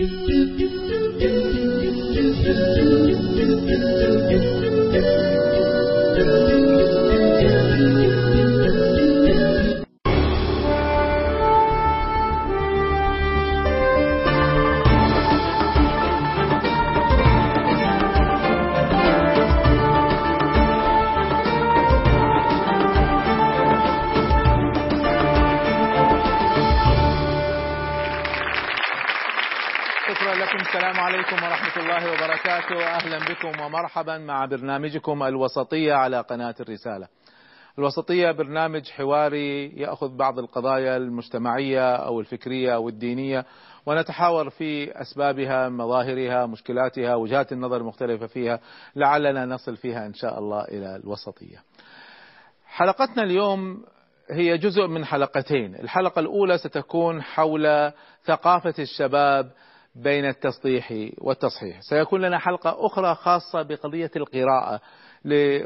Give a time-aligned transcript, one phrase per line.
[0.00, 1.05] شكرا
[34.26, 37.08] مع برنامجكم الوسطية على قناة الرسالة.
[37.78, 43.44] الوسطية برنامج حواري يأخذ بعض القضايا المجتمعية أو الفكرية أو الدينية
[43.86, 48.60] ونتحاور في أسبابها مظاهرها مشكلاتها وجهات النظر المختلفة فيها
[48.96, 51.62] لعلنا نصل فيها إن شاء الله إلى الوسطية.
[52.66, 53.84] حلقتنا اليوم
[54.30, 55.74] هي جزء من حلقتين.
[55.74, 57.92] الحلقة الأولى ستكون حول
[58.24, 59.50] ثقافة الشباب
[60.02, 61.80] بين التسطيح والتصحيح.
[61.80, 64.80] سيكون لنا حلقة أخرى خاصة بقضية القراءة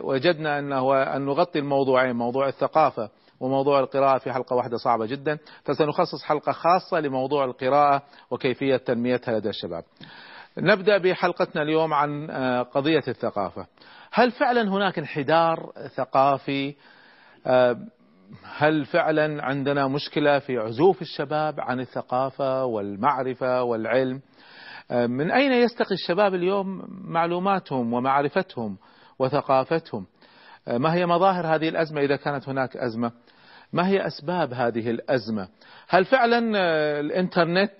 [0.02, 3.10] وجدنا أنه أن نغطي الموضوعين موضوع الثقافة
[3.40, 5.38] وموضوع القراءة في حلقة واحدة صعبة جدا.
[5.64, 9.84] فسنخصص حلقة خاصة لموضوع القراءة وكيفية تنميتها لدى الشباب.
[10.58, 12.30] نبدأ بحلقتنا اليوم عن
[12.72, 13.66] قضية الثقافة.
[14.12, 16.74] هل فعلا هناك انحدار ثقافي؟
[18.56, 24.20] هل فعلا عندنا مشكلة في عزوف الشباب عن الثقافة والمعرفة والعلم؟
[24.90, 28.78] من أين يستقي الشباب اليوم معلوماتهم ومعرفتهم
[29.18, 30.06] وثقافتهم؟
[30.66, 33.12] ما هي مظاهر هذه الأزمة إذا كانت هناك أزمة؟
[33.72, 35.48] ما هي أسباب هذه الأزمة؟
[35.88, 36.38] هل فعلا
[37.00, 37.72] الإنترنت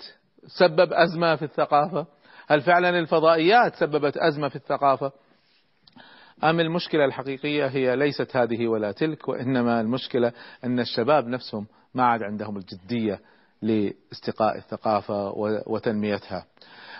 [0.47, 2.07] سبب أزمة في الثقافة؟
[2.49, 5.13] هل فعلا الفضائيات سببت أزمة في الثقافة؟
[6.45, 10.33] أم المشكلة الحقيقية هي ليست هذه ولا تلك وإنما المشكلة
[10.65, 13.21] أن الشباب نفسهم ما عاد عندهم الجدية
[13.63, 15.33] لاستقاء الثقافة
[15.67, 16.45] وتنميتها.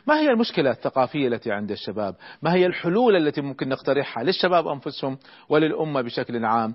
[0.07, 5.19] ما هي المشكلة الثقافية التي عند الشباب؟ ما هي الحلول التي ممكن نقترحها للشباب أنفسهم
[5.49, 6.75] وللأمة بشكل عام؟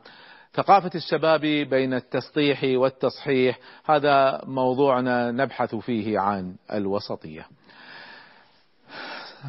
[0.54, 7.48] ثقافة الشباب بين التسطيح والتصحيح هذا موضوعنا نبحث فيه عن الوسطية.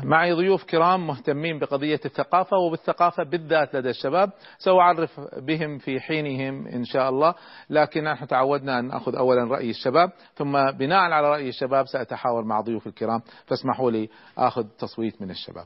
[0.04, 4.30] معي ضيوف كرام مهتمين بقضية الثقافة وبالثقافة بالذات لدى الشباب.
[4.58, 7.34] سأعرف بهم في حينهم إن شاء الله.
[7.70, 12.60] لكن نحن تعودنا أن نأخذ أولا رأي الشباب ثم بناء على رأي الشباب سأتحاور مع
[12.60, 13.20] ضيوف الكرام.
[13.46, 14.08] فاسمحوا لي
[14.38, 15.64] أخذ تصويت من الشباب.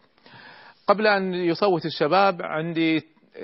[0.87, 3.03] قبل أن يصوت الشباب عندي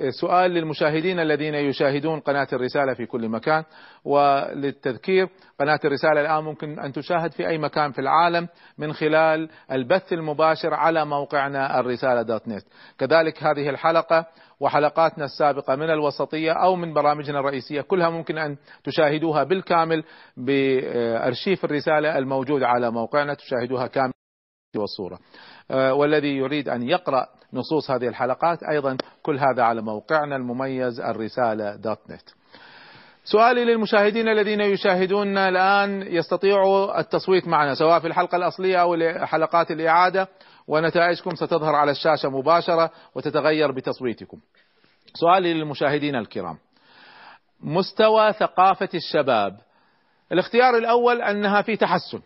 [0.09, 3.63] سؤال للمشاهدين الذين يشاهدون قناة الرسالة في كل مكان.
[4.05, 10.13] وللتذكير قناة الرسالة الآن ممكن أن تشاهد في أي مكان في العالم من خلال البث
[10.13, 12.63] المباشر على موقعنا الرسالة دوت نت.
[12.97, 14.25] كذلك هذه الحلقة
[14.59, 20.03] وحلقاتنا السابقة من الوسطية أو من برامجنا الرئيسية كلها ممكن أن تشاهدوها بالكامل
[20.37, 24.13] بأرشيف الرسالة الموجود على موقعنا تشاهدوها كامل
[24.75, 25.19] والصورة.
[25.69, 28.63] والذي يريد أن يقرأ نصوص هذه الحلقات.
[28.63, 32.29] أيضا كل هذا على موقعنا المميز الرسالة دوت نت
[33.31, 40.27] سؤالي للمشاهدين الذين يشاهدوننا الآن يستطيعوا التصويت معنا سواء في الحلقة الأصلية أو حلقات الإعادة
[40.67, 44.39] ونتائجكم ستظهر على الشاشة مباشرة وتتغير بتصويتكم.
[45.13, 46.57] سؤالي للمشاهدين الكرام.
[47.61, 49.57] مستوى ثقافة الشباب.
[50.31, 52.21] الاختيار الأول أنها في تحسن.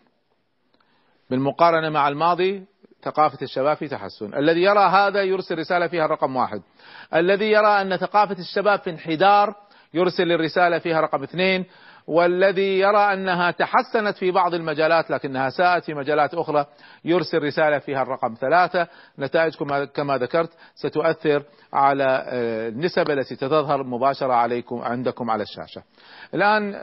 [1.30, 2.64] بالمقارنة مع الماضي
[3.02, 4.34] ثقافة الشباب في تحسن.
[4.34, 6.62] الذي يرى هذا يرسل رسالة فيها الرقم واحد.
[7.14, 9.54] الذي يرى أن ثقافة الشباب في انحدار
[9.94, 11.64] يرسل الرسالة فيها رقم اثنين.
[12.06, 16.66] والذي يرى أنها تحسنت في بعض المجالات لكنها ساءت في مجالات أخرى
[17.04, 18.88] يرسل رسالة فيها الرقم ثلاثة.
[19.18, 21.42] نتائجكم كما ذكرت ستؤثر
[21.72, 22.24] على
[22.68, 25.82] النسب التي تظهر مباشرة عليكم عندكم على الشاشة.
[26.34, 26.74] الآن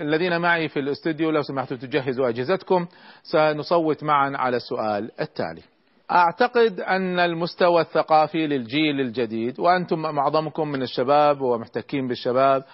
[0.00, 2.86] الذين معي في الاستوديو لو سمحتوا تجهزوا أجهزتكم.
[3.22, 5.62] سنصوت معا على السؤال التالي.
[6.10, 12.64] أعتقد أن المستوى الثقافي للجيل الجديد وأنتم معظمكم من الشباب ومحتكين بالشباب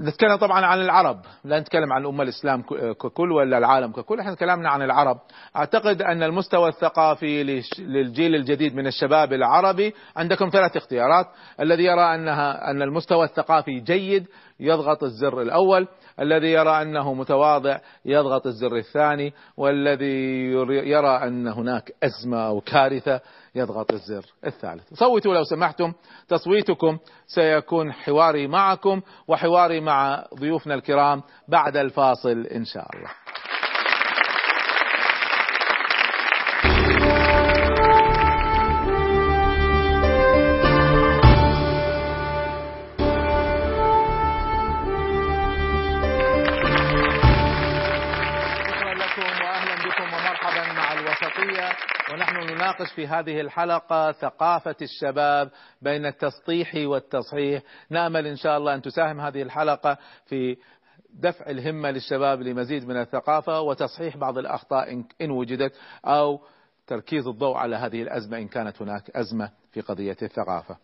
[0.00, 1.20] نتكلم طبعا عن العرب.
[1.44, 2.62] لا نتكلم عن الأمة الإسلام
[2.92, 4.20] ككل ولا العالم ككل.
[4.20, 5.18] إحنا تكلمنا عن العرب.
[5.56, 7.42] أعتقد أن المستوى الثقافي
[7.78, 11.26] للجيل الجديد من الشباب العربي عندكم ثلاث اختيارات.
[11.60, 14.26] الذي يرى أنها أن المستوى الثقافي جيد
[14.60, 15.88] يضغط الزر الأول.
[16.20, 19.32] الذي يرى أنه متواضع يضغط الزر الثاني.
[19.56, 23.20] والذي يرى أن هناك أزمة أو كارثة
[23.56, 24.94] يضغط الزر الثالث.
[24.94, 25.92] صوتوا لو سمحتم
[26.28, 33.10] تصويتكم سيكون حواري معكم وحواري مع ضيوفنا الكرام بعد الفاصل إن شاء الله.
[52.12, 55.50] ونحن نناقش في هذه الحلقة ثقافة الشباب
[55.82, 60.56] بين التسطيح والتصحيح نأمل إن شاء الله أن تساهم هذه الحلقة في
[61.10, 65.72] دفع الهمة للشباب لمزيد من الثقافة وتصحيح بعض الأخطاء ان وجدت
[66.04, 66.40] أو
[66.86, 70.76] تركيز الضوء على هذه الأزمة إن كانت هناك أزمة في قضية الثقافة.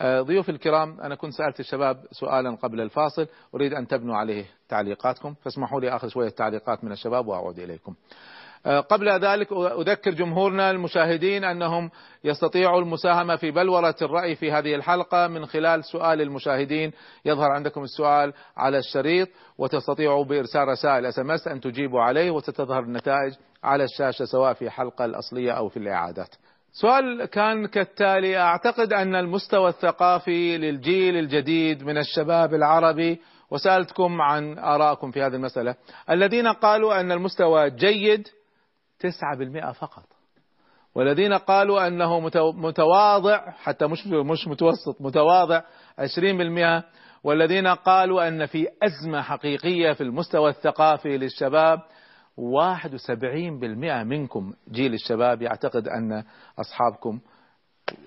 [0.00, 5.34] آه، ضيوف الكرام أنا كنت سألت الشباب سؤالا قبل الفاصل أريد أن تبنوا عليه تعليقاتكم
[5.34, 7.94] فاسمحوا لي اخذ شوية تعليقات من الشباب وأعود إليكم.
[8.66, 11.90] آه، قبل ذلك أذكر جمهورنا المشاهدين أنهم
[12.24, 16.92] يستطيعوا المساهمة في بلورة الرأي في هذه الحلقة من خلال سؤال المشاهدين.
[17.24, 23.32] يظهر عندكم السؤال على الشريط وتستطيعوا بإرسال رسائل SMS أن تجيبوا عليه وستظهر النتائج
[23.64, 26.34] على الشاشة سواء في الحلقة الأصلية أو في الإعادات.
[26.72, 33.20] سؤال كان كالتالي أعتقد أن المستوى الثقافي للجيل الجديد من الشباب العربي
[33.50, 35.74] وسألتكم عن آرائكم في هذه المسألة
[36.10, 38.28] الذين قالوا أن المستوى جيد
[38.98, 40.04] تسعة بالمئة فقط.
[40.94, 42.20] والذين قالوا أنه
[42.52, 45.62] متواضع حتى مش مش متوسط متواضع
[45.98, 46.84] عشرين بالمئة.
[47.24, 51.80] والذين قالوا أن في أزمة حقيقية في المستوى الثقافي للشباب
[52.36, 56.24] واحد وسبعين بالمئة منكم جيل الشباب يعتقد أن
[56.58, 57.20] أصحابكم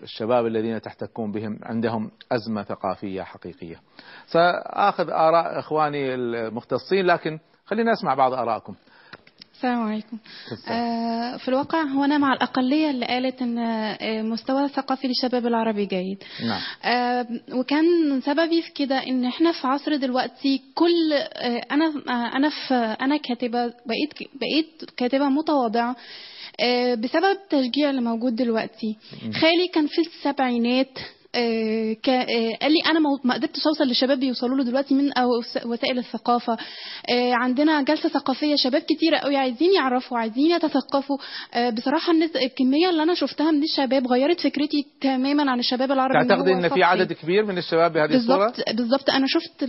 [0.04, 3.82] الشباب الذين تحتكون بهم عندهم أزمة ثقافية حقيقية.
[4.28, 8.76] سأخذ آراء إخواني المختصين لكن خلينا نسمع بعض آرائكم
[9.60, 10.18] السلام عليكم.
[10.68, 15.86] آه في الواقع هو أنا مع الأقلية اللي قالت أن آه، مستوى الثقافي للشباب العربي
[15.86, 16.18] جيد.
[16.48, 16.62] نعم.
[16.84, 22.50] آه وكان سببي في كده أن إحنا في عصر دلوقتي كل آه أنا آه أنا
[22.50, 25.96] في أنا كاتبة بقيت بقيت كاتبة متواضعة
[26.60, 28.98] آه بسبب التشجيع اللي موجود دلوقتي.
[29.42, 34.64] خالي كان في السبعينات آه، آه، قال لي أنا ما قدرتش أوصل للشباب بيوصلوا له
[34.64, 35.12] دلوقتي من
[35.66, 36.58] وسائل الثقافة.
[37.10, 41.18] آه، عندنا جلسة ثقافية شباب كتيرة قوي عايزين يعرفوا عايزين يتثقفوا.
[41.72, 46.70] بصراحة الكمية اللي أنا شفتها من الشباب غيرت فكرتي تماما عن الشباب العربي تعتقد إن
[46.70, 49.10] في عدد كبير من الشباب بهذه الصورة؟ بالظبط بالظبط.
[49.10, 49.66] أنا شفت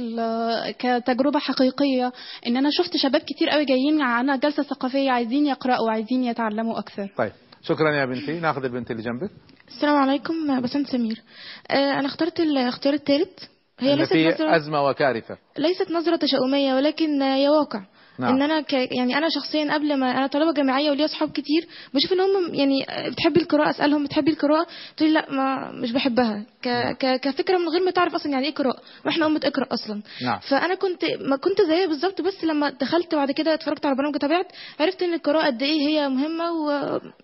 [0.79, 2.13] كتجربة حقيقية
[2.47, 7.09] إن أنا شفت شباب كتير قوي جايين على جلسة ثقافية عايزين يقرأوا وعايزين يتعلموا أكثر.
[7.17, 8.41] طيب شكرا يا بنتي.
[8.41, 9.31] ناخذ البنت اللي جنبك.
[9.71, 11.23] السلام عليكم بسنت سمير.
[11.71, 13.45] آه، أنا اخترت الاختيار الثالث.
[13.81, 15.39] هي ليست نظرة أزمة وكارثة.
[15.59, 17.81] ليست نظرة تشاؤمية ولكن هي واقع.
[18.21, 18.35] نعم.
[18.35, 18.73] إن أنا ك...
[18.73, 22.87] يعني أنا شخصيا قبل ما أنا طالبة جامعية وليا أصحاب كتير بشوف إن هم يعني
[23.11, 26.69] بتحبي القراءة أسألهم بتحبي القراءة تقول لا ما مش بحبها ك...
[26.69, 26.93] نعم.
[26.93, 27.21] ك...
[27.21, 30.39] كفكرة من غير ما تعرف أصلا يعني إيه قراءة وإحنا أمة اقرأ أصلا نعم.
[30.39, 34.47] فأنا كنت ما كنت زيها بالظبط بس لما دخلت بعد كده اتفرجت على برامج تابعت
[34.81, 36.71] عرفت إن القراءة قد إيه هي مهمة و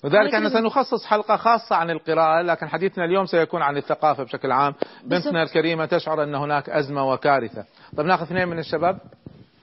[0.04, 4.74] وذلك أنا سنخصص حلقة خاصة عن القراءة لكن حديثنا اليوم سيكون عن الثقافة بشكل عام
[5.04, 7.64] بنتنا الكريمة تشعر أن هناك أزمة وكارثة
[7.96, 8.98] طيب ناخذ اثنين من الشباب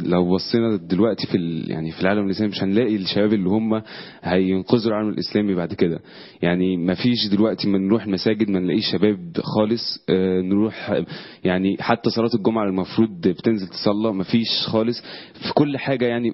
[0.05, 3.81] لو بصينا دلوقتي في يعني في العالم الإسلامي مش هنلاقي الشباب اللي هم
[4.23, 6.00] هينقذوا العالم الإسلامي بعد كده.
[6.41, 11.01] يعني ما فيش دلوقتي ما نروح المساجد ما نلاقيش شباب خالص آه، نروح
[11.44, 15.01] يعني حتى صلاة الجمعة المفروض بتنزل تصلى ما فيش خالص.
[15.33, 16.33] في كل حاجة يعني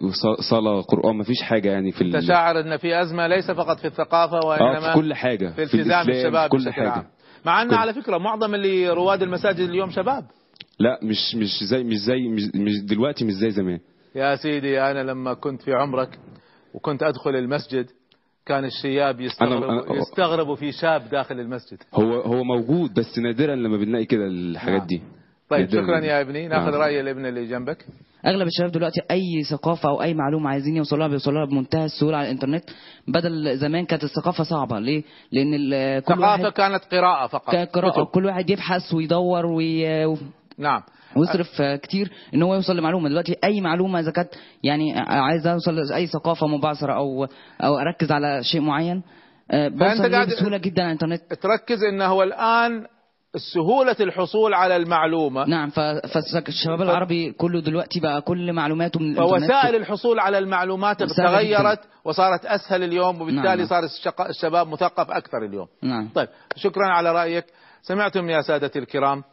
[0.50, 4.48] صلاة قرآن ما فيش حاجة يعني في تشعر إن في أزمة ليس فقط في الثقافة
[4.48, 7.04] وانما آه في كل حاجة في التزام الشباب كل حاجة.
[7.46, 10.24] مع إن على فكرة معظم اللي رواد المساجد اليوم شباب.
[10.80, 13.80] لا مش مش زي مش زي مش دلوقتي مش زي زمان.
[14.16, 16.20] يا سيدي أنا لما كنت في عمرك
[16.74, 17.86] وكنت أدخل المسجد
[18.46, 21.78] كان الشياب يستغربوا يستغربوا في شاب داخل المسجد.
[21.94, 25.02] هو هو موجود بس نادرا لما بنلاقي كده الحاجات دي.
[25.50, 26.48] طيب شكرا يا ابني.
[26.48, 26.82] نأخذ نعم.
[26.82, 27.86] رأي الابن اللي جنبك.
[28.26, 32.64] أغلب الشباب دلوقتي أي ثقافة أو أي معلومة عايزين يوصلوها بيوصلوها بمنتهى السهولة على الإنترنت.
[33.08, 34.80] بدل زمان كانت الثقافة صعبة.
[34.80, 35.52] ليه؟ لأن
[36.00, 37.52] كل الثقافه كانت قراءة فقط.
[37.52, 38.04] كانت قراءة.
[38.04, 40.06] كل واحد يبحث ويدور وي...
[40.60, 40.82] نعم.
[41.18, 43.10] ويصرف كتير ان هو يوصل لمعلومة.
[43.10, 44.30] دلوقتي أي معلومة إذا كانت
[44.64, 47.28] يعني عايز اوصل لاي ثقافة مبعثره أو
[47.64, 49.04] أو أركز على شيء معين
[49.52, 52.86] آه، بوصل بسهولة جدا على الإنترنت؟ تركز إنه هو الآن
[53.54, 55.46] سهولة الحصول على المعلومة.
[55.46, 62.46] نعم فالشباب العربي كله دلوقتي بقى كل معلوماته من فوسائل الحصول على المعلومات تغيرت وصارت
[62.46, 63.68] أسهل اليوم وبالتالي نعم.
[63.68, 63.84] صار
[64.30, 65.68] الشباب مثقف أكثر اليوم.
[65.84, 66.10] نعم.
[66.16, 67.46] طيب شكرا على رأيك.
[67.82, 69.24] سمعتم يا سادتي الكرام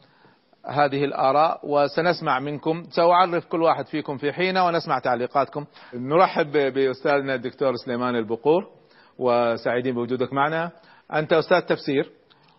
[0.69, 5.65] هذه الآراء وسنسمع منكم سأعرف كل واحد فيكم في حينة ونسمع تعليقاتكم.
[5.95, 8.65] نرحب بأستاذنا الدكتور سليمان البقور
[9.19, 10.71] وسعيدين بوجودك معنا.
[11.15, 12.11] أنت أستاذ تفسير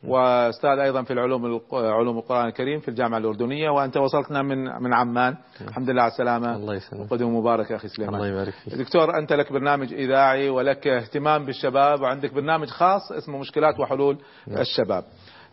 [0.04, 5.36] وأستاذ أيضا في العلوم علوم القرآن الكريم في الجامعة الأردنية وأنت وصلتنا من من عمان.
[5.62, 6.56] الحمد لله على السلامة.
[6.56, 7.10] الله يسلمك.
[7.10, 8.16] قدوم مبارك يا أخي سليمان.
[8.16, 8.74] الله يبارك فيك.
[8.74, 14.62] دكتور أنت لك برنامج إذاعي ولك اهتمام بالشباب وعندك برنامج خاص اسمه مشكلات وحلول نعم.
[14.62, 15.04] الشباب.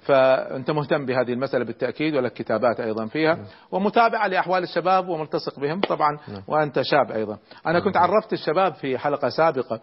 [0.05, 3.45] فأنت مهتم بهذه المسألة بالتأكيد ولك كتابات أيضا فيها نعم.
[3.71, 6.43] ومتابعة لأحوال الشباب وملتصق بهم طبعا نعم.
[6.49, 7.39] وأنت شاب أيضا.
[7.67, 9.81] أنا كنت عرفت الشباب في حلقة سابقة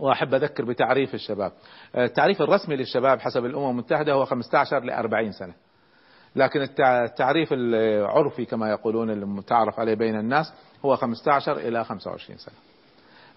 [0.00, 1.52] وأحب أذكر بتعريف الشباب.
[1.96, 5.54] التعريف الرسمي للشباب حسب الأمم المتحدة هو 15 ل 40 سنة.
[6.36, 12.54] لكن التعريف العرفي كما يقولون المتعارف عليه بين الناس هو 15 إلى 25 سنة.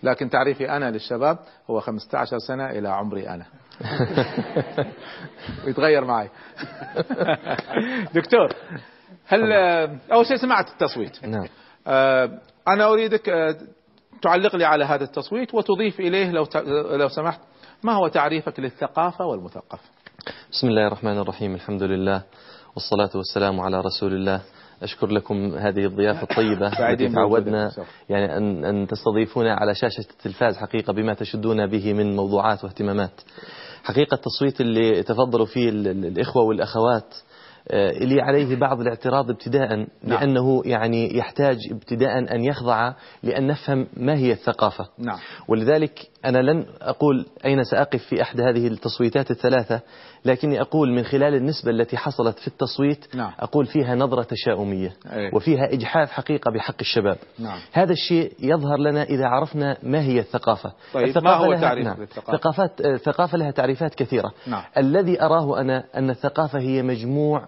[0.03, 1.39] لكن تعريفي أنا للشباب
[1.69, 3.45] هو 15 سنة إلى عمري أنا.
[5.65, 6.29] ويتغير معي.
[8.13, 8.53] دكتور
[9.27, 9.53] هل
[10.11, 11.25] أول شيء سمعت التصويت.
[11.25, 11.47] نعم.
[11.87, 13.55] آه، أنا أريدك آه،
[14.21, 16.47] تعلق لي على هذا التصويت وتضيف إليه لو
[16.97, 17.39] لو سمحت
[17.83, 19.79] ما هو تعريفك للثقافة والمثقف؟
[20.51, 22.23] بسم الله الرحمن الرحيم الحمد لله
[22.75, 24.41] والصلاة والسلام على رسول الله
[24.83, 27.71] أشكر لكم هذه الضيافة الطيبة التي تعودنا
[28.09, 33.21] يعني أن, أن تستضيفونا على شاشة التلفاز حقيقة بما تشدون به من موضوعات واهتمامات
[33.83, 37.15] حقيقة التصويت اللي تفضلوا فيه الإخوة والأخوات
[37.71, 39.87] آه، اللي عليه بعض الاعتراض ابتداء نعم.
[40.03, 42.93] لأنه يعني يحتاج ابتداء أن يخضع
[43.23, 45.17] لأن نفهم ما هي الثقافة نعم.
[45.47, 49.81] ولذلك أنا لن أقول أين سأقف في أحد هذه التصويتات الثلاثة
[50.25, 53.31] لكني أقول من خلال النسبة التي حصلت في التصويت نعم.
[53.39, 55.31] أقول فيها نظرة تشاؤمية أي.
[55.33, 57.59] وفيها إجحاف حقيقة بحق الشباب نعم.
[57.71, 61.85] هذا الشيء يظهر لنا إذا عرفنا ما هي الثقافة طيب الثقافة ما هو لها تعريف
[61.85, 62.01] نعم.
[62.01, 64.63] الثقافة؟ ثقافات الثقافة لها تعريفات كثيرة نعم.
[64.77, 67.47] الذي أراه أنا أن الثقافة هي مجموع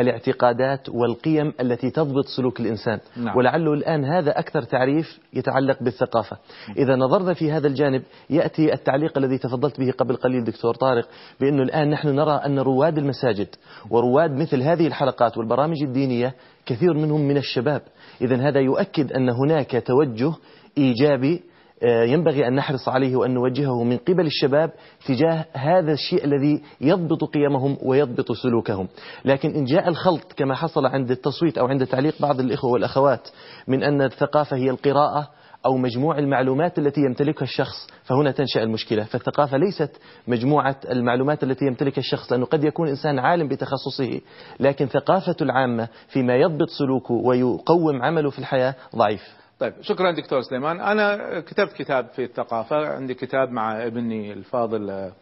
[0.00, 2.98] الاعتقادات والقيم التي تضبط سلوك الإنسان.
[3.16, 3.36] نعم.
[3.36, 6.36] ولعله الآن هذا أكثر تعريف يتعلق بالثقافة.
[6.76, 11.08] إذا نظرنا في هذا الجانب يأتي التعليق الذي تفضلت به قبل قليل دكتور طارق
[11.40, 13.48] بأنه الآن نحن نرى أن رواد المساجد
[13.90, 16.34] ورواد مثل هذه الحلقات والبرامج الدينية
[16.66, 17.82] كثير منهم من الشباب.
[18.20, 20.32] إذا هذا يؤكد أن هناك توجه
[20.78, 21.42] إيجابي
[21.82, 24.70] ينبغي أن نحرص عليه وأن نوجهه من قبل الشباب
[25.06, 28.88] تجاه هذا الشيء الذي يضبط قيمهم ويضبط سلوكهم.
[29.24, 33.28] لكن إن جاء الخلط كما حصل عند التصويت أو عند تعليق بعض الإخوة والأخوات
[33.68, 35.28] من أن الثقافة هي القراءة
[35.66, 39.04] أو مجموع المعلومات التي يمتلكها الشخص فهنا تنشأ المشكلة.
[39.04, 39.90] فالثقافة ليست
[40.28, 44.20] مجموعة المعلومات التي يمتلكها الشخص لأنه قد يكون إنسان عالم بتخصصه
[44.60, 49.38] لكن ثقافة العامة فيما يضبط سلوكه ويقوم عمله في الحياة ضعيف.
[49.58, 50.80] طيب شكرا دكتور سليمان.
[50.80, 55.12] أنا كتبت كتاب في الثقافة عندي كتاب مع ابني الفاضل آه،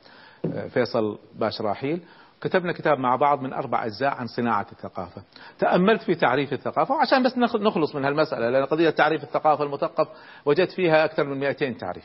[0.68, 2.00] فيصل باشراحيل
[2.40, 5.22] كتبنا كتاب مع بعض من أربع أجزاء عن صناعة الثقافة.
[5.58, 10.08] تأملت في تعريف الثقافة وعشان بس نخلص من هالمسألة لأن قضية تعريف الثقافة المثقف
[10.44, 12.04] وجدت فيها أكثر من 200 تعريف.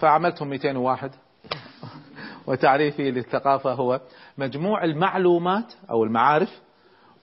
[0.00, 1.10] فعملتهم 201
[2.46, 4.00] وتعريفي للثقافة هو
[4.38, 6.60] مجموع المعلومات أو المعارف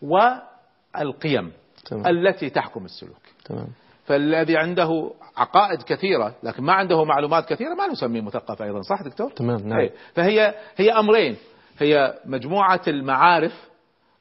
[0.02, 1.52] والقيم
[1.86, 2.08] تمام.
[2.08, 3.22] التي تحكم السلوك.
[3.46, 3.68] تمام.
[4.10, 9.32] فالذي عنده عقائد كثيرة لكن ما عنده معلومات كثيرة ما نسميه مثقف أيضا صح دكتور؟
[9.32, 9.92] تمام نعم أي.
[10.16, 11.38] فهي هي أمرين
[11.80, 13.70] هي مجموعة المعارف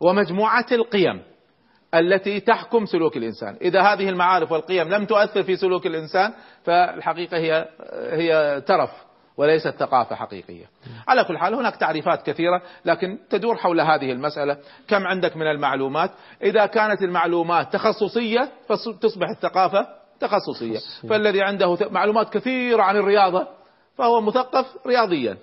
[0.00, 1.22] ومجموعة القيم
[1.94, 6.32] التي تحكم سلوك الإنسان إذا هذه المعارف والقيم لم تؤثر في سلوك الإنسان
[6.64, 7.68] فالحقيقة هي
[8.10, 8.90] هي ترف
[9.38, 10.64] وليست ثقافة حقيقية.
[11.08, 14.56] على كل حال هناك تعريفات كثيرة لكن تدور حول هذه المسألة.
[14.88, 16.10] كم عندك من المعلومات؟
[16.42, 19.86] إذا كانت المعلومات تخصصية فتصبح الثقافة
[20.20, 20.78] تخصصية.
[21.08, 23.46] فالذي عنده معلومات كثيرة عن الرياضة
[23.98, 25.36] فهو مثقف رياضيا.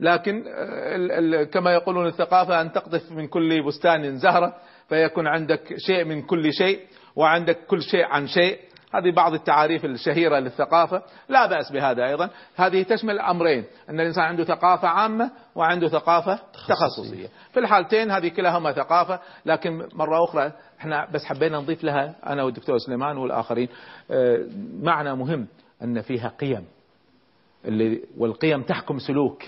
[0.00, 4.54] لكن آه، كما يقولون الثقافة أن تقذف من كل بستان زهرة
[4.88, 6.80] فيكون عندك شيء من كل شيء
[7.16, 8.58] وعندك كل شيء عن شيء.
[8.94, 12.30] هذه بعض التعاريف الشهيرة للثقافة لا بأس بهذا أيضا.
[12.56, 17.28] هذه تشمل أمرين أن الإنسان عنده ثقافة عامة وعنده ثقافة تخصصية.
[17.52, 22.78] في الحالتين هذه كلاهما ثقافة لكن مرة أخرى إحنا بس حبينا نضيف لها أنا والدكتور
[22.78, 23.68] سليمان والآخرين
[24.10, 24.38] آه،
[24.82, 25.46] معنى مهم
[25.82, 26.64] أن فيها قيم
[27.64, 29.42] اللي والقيم تحكم سلوك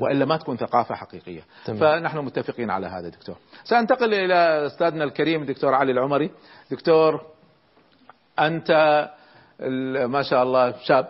[0.00, 1.40] وإلا ما تكون ثقافة حقيقية.
[1.64, 1.80] تمام.
[1.80, 3.36] فنحن متفقين على هذا دكتور.
[3.64, 6.30] سأنتقل إلى أستاذنا الكريم الدكتور علي العمري.
[6.70, 7.33] دكتور
[8.38, 8.70] أنت
[10.06, 11.06] ما شاء الله شاب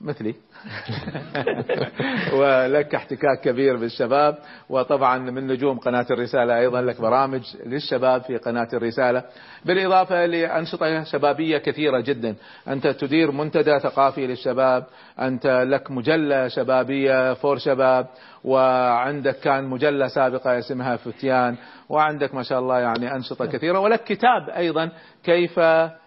[0.00, 0.34] مثلي.
[2.38, 8.68] ولك احتكاك كبير بالشباب وطبعا من نجوم قناة الرسالة أيضا لك برامج للشباب في قناة
[8.72, 9.24] الرسالة.
[9.64, 12.34] بالإضافة لأنشطة شبابية كثيرة جدا.
[12.68, 14.84] أنت تدير منتدى ثقافي للشباب
[15.20, 18.06] أنت لك مجلة شبابية فور شباب
[18.44, 21.56] وعندك كان مجلة سابقة اسمها فتيان
[21.88, 24.90] وعندك ما شاء الله يعني أنشطة كثيرة ولك كتاب أيضا
[25.24, 25.60] كيف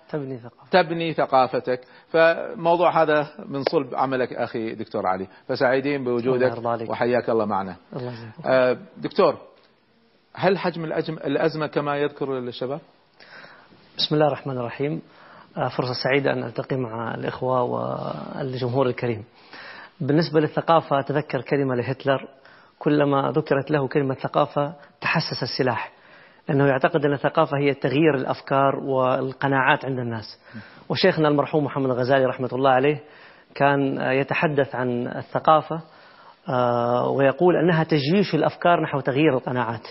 [0.09, 0.71] تبني ثقافتك.
[0.71, 1.81] تبني ثقافتك.
[2.09, 5.27] فموضوع هذا من صلب عملك أخي دكتور علي.
[5.47, 7.75] فسعيدين بوجودك وحياك الله معنا.
[7.95, 8.13] الله
[8.45, 9.37] آه، دكتور
[10.33, 12.79] هل حجم الأزمة كما يذكر الشباب؟
[13.97, 15.01] بسم الله الرحمن الرحيم.
[15.57, 19.23] آه، فرصة سعيدة أن ألتقي مع الإخوة والجمهور الكريم.
[20.01, 22.27] بالنسبة للثقافة أتذكر كلمة لهتلر.
[22.79, 25.98] كلما ذكرت له كلمة ثقافة تحسس السلاح.
[26.49, 30.39] أنه يعتقد أن الثقافة هي تغيير الأفكار والقناعات عند الناس
[30.89, 33.03] وشيخنا المرحوم محمد الغزالي رحمة الله عليه
[33.55, 35.81] كان يتحدث عن الثقافة
[36.49, 39.87] آه، ويقول أنها تجيش الأفكار نحو تغيير القناعات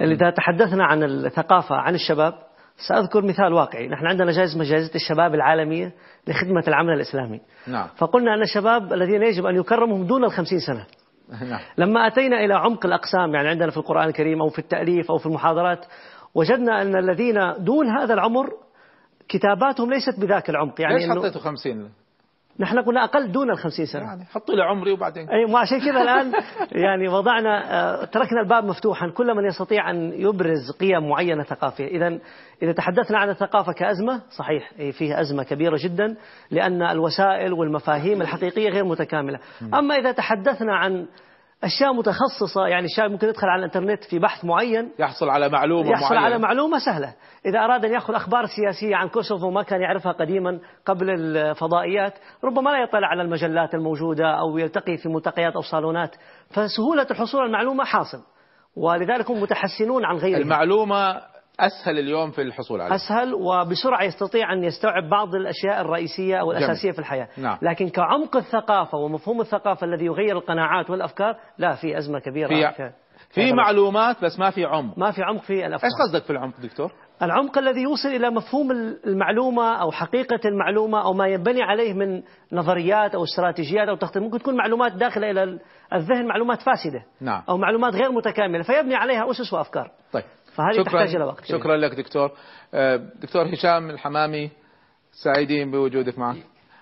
[0.00, 2.34] إذا تحدثنا عن الثقافة عن الشباب
[2.88, 5.92] سأذكر مثال واقعي نحن عندنا جائزة جائزة الشباب العالمية
[6.28, 7.88] لخدمة العمل الإسلامي نعم.
[7.96, 10.86] فقلنا أن الشباب الذين يجب أن يكرمهم دون الخمسين سنة.
[11.78, 15.26] لما أتينا إلى عمق الأقسام يعني عندنا في القرآن الكريم أو في التأليف أو في
[15.26, 15.86] المحاضرات
[16.34, 18.50] وجدنا أن الذين دون هذا العمر
[19.28, 21.88] كتاباتهم ليست بذاك العمق يعني ليش حطيتوا خمسين؟
[22.58, 24.02] نحن قلنا أقل دون الخمسين سنة.
[24.02, 25.28] يعني حطوا لي عمري وبعدين.
[25.28, 26.32] أي ما عشان كذا الآن
[26.72, 29.10] يعني وضعنا آه، تركنا الباب مفتوحا.
[29.10, 31.86] كل من يستطيع أن يبرز قيم معينة ثقافية.
[31.86, 32.18] إذا
[32.62, 36.16] إذا تحدثنا عن الثقافة كأزمة صحيح فيها أزمة كبيرة جدا
[36.50, 39.38] لأن الوسائل والمفاهيم الحقيقية غير متكاملة.
[39.74, 41.06] أما إذا تحدثنا عن
[41.64, 44.92] أشياء متخصصة يعني الشاب ممكن يدخل على الإنترنت في بحث معين.
[44.98, 46.20] يحصل على معلومة يحصل معينة.
[46.20, 47.14] على معلومة سهلة.
[47.46, 52.14] إذا أراد أن يأخذ أخبار سياسية عن كوسوفو ما كان يعرفها قديما قبل الفضائيات
[52.44, 56.16] ربما لا يطلع على المجلات الموجودة أو يلتقي في ملتقيات أو صالونات
[56.50, 58.22] فسهولة الحصول على المعلومة حاصل
[58.76, 60.42] ولذلك هم متحسنون عن غيرهم.
[60.42, 62.94] المعلومة أسهل اليوم في الحصول عليه.
[62.94, 66.94] أسهل وبسرعة يستطيع أن يستوعب بعض الأشياء الرئيسية أو الأساسية جميل.
[66.94, 67.28] في الحياة.
[67.36, 67.58] نعم.
[67.62, 72.70] لكن كعمق الثقافة ومفهوم الثقافة الذي يغير القناعات والأفكار لا في أزمة كبيرة.
[72.70, 72.90] في,
[73.30, 74.98] في معلومات بس ما في عمق.
[74.98, 75.90] ما في عمق في الأفكار.
[75.90, 76.92] إيش قصدك في العمق دكتور؟
[77.22, 78.70] العمق الذي يوصل إلى مفهوم
[79.06, 84.22] المعلومة أو حقيقة المعلومة أو ما ينبني عليه من نظريات أو استراتيجيات أو تخطيط.
[84.22, 85.58] ممكن تكون معلومات داخلة إلى
[85.92, 87.04] الذهن معلومات فاسدة.
[87.20, 87.42] نعم.
[87.48, 89.90] أو معلومات غير متكاملة فيبني عليها أسس وأفكار.
[90.12, 90.24] طيب.
[90.54, 91.44] فهذه شكرا تحتاج إلى وقت.
[91.44, 92.30] شكرا لك دكتور.
[92.74, 94.50] آه، دكتور هشام الحمامي
[95.12, 96.40] سعيدين بوجودك معنا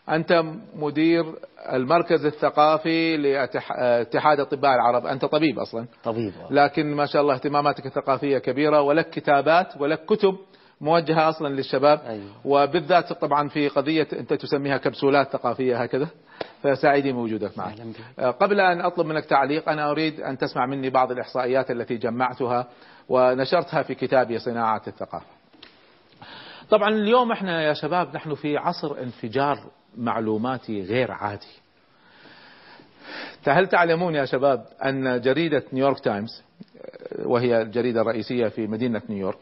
[0.09, 1.25] أنت مدير
[1.73, 5.07] المركز الثقافي لاتحاد أطباء العرب.
[5.07, 5.87] أنت طبيب أصلا.
[6.05, 6.33] طبيب.
[6.51, 10.37] لكن ما شاء الله اهتماماتك الثقافية كبيرة ولك كتابات ولك كتب
[10.81, 12.01] موجهة أصلا للشباب.
[12.07, 12.25] أيوة.
[12.45, 16.09] وبالذات طبعا في قضية أنت تسميها كبسولات ثقافية هكذا.
[16.63, 21.11] فسعيدين بوجودك معنا آه، قبل أن أطلب منك تعليق أنا أريد أن تسمع مني بعض
[21.13, 22.69] الإحصائيات التي جمعتها.
[23.11, 25.27] ونشرتها في كتابي صناعة الثقافة.
[26.71, 31.61] طبعا اليوم إحنا يا شباب نحن في عصر انفجار معلوماتي غير عادي.
[33.49, 36.43] هل تعلمون يا شباب أن جريدة نيويورك تايمز
[37.25, 39.39] وهي الجريدة الرئيسية في مدينة نيويورك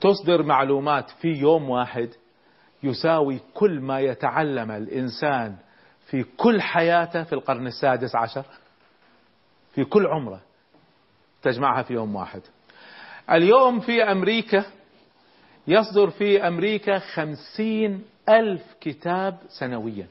[0.00, 2.08] تصدر معلومات في يوم واحد
[2.82, 5.56] يساوي كل ما يتعلم الإنسان
[6.06, 8.44] في كل حياته في القرن السادس عشر
[9.74, 10.40] في كل عمره.
[11.42, 12.40] تجمعها في يوم واحد.
[13.30, 14.64] اليوم في أمريكا
[15.66, 20.06] يصدر في أمريكا خمسين ألف كتاب سنويا.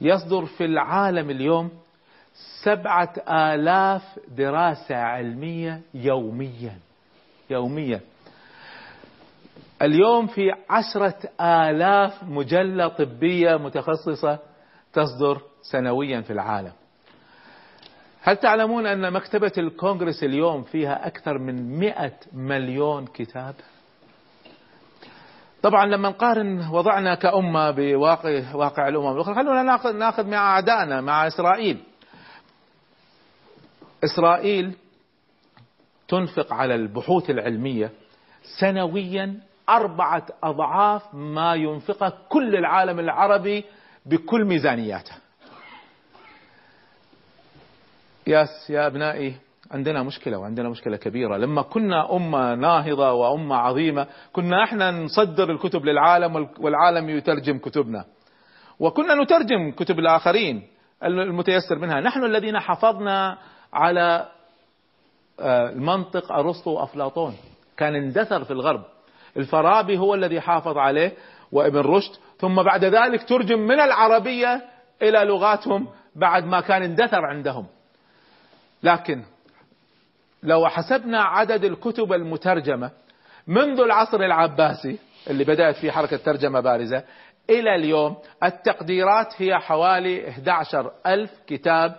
[0.00, 1.70] يصدر في العالم اليوم
[2.64, 6.78] سبعة آلاف دراسة علمية يوميا.
[7.50, 8.00] يوميا.
[9.82, 14.38] اليوم في عشرة آلاف مجلة طبية متخصصة
[14.92, 16.72] تصدر سنويا في العالم.
[18.22, 23.54] هل تعلمون أن مكتبة الكونغرس اليوم فيها أكثر من مئة مليون كتاب؟
[25.62, 31.26] طبعا لما نقارن وضعنا كأمة بواقع واقع الأمم الأخرى خلونا ناخذ ناخذ مع أعدائنا مع
[31.26, 31.82] إسرائيل.
[34.04, 34.74] إسرائيل
[36.08, 37.90] تنفق على البحوث العلمية
[38.60, 43.64] سنويا أربعة أضعاف ما ينفقه كل العالم العربي
[44.06, 45.21] بكل ميزانياته
[48.26, 49.34] ياس يا أبنائي
[49.70, 51.36] عندنا مشكلة وعندنا مشكلة كبيرة.
[51.36, 58.04] لما كنا أمة ناهضة وأمة عظيمة كنا إحنا نصدر الكتب للعالم والعالم يترجم كتبنا.
[58.80, 60.62] وكنا نترجم كتب الآخرين
[61.04, 62.00] المتيسر منها.
[62.00, 63.38] نحن الذين حفظنا
[63.72, 64.28] على
[65.40, 67.34] آه، المنطق أرسطو وأفلاطون.
[67.76, 68.82] كان اندثر في الغرب.
[69.36, 71.12] الفارابي هو الذي حافظ عليه
[71.52, 72.12] وابن رشد.
[72.38, 74.62] ثم بعد ذلك ترجم من العربية
[75.02, 77.66] إلى لغاتهم بعد ما كان اندثر عندهم.
[78.82, 79.22] لكن
[80.42, 82.90] لو حسبنا عدد الكتب المترجمة
[83.46, 84.98] منذ العصر العباسي
[85.30, 87.04] اللي بدأت فيه حركة ترجمة بارزة
[87.50, 91.96] إلى اليوم التقديرات هي حوالي 11 ألف كتاب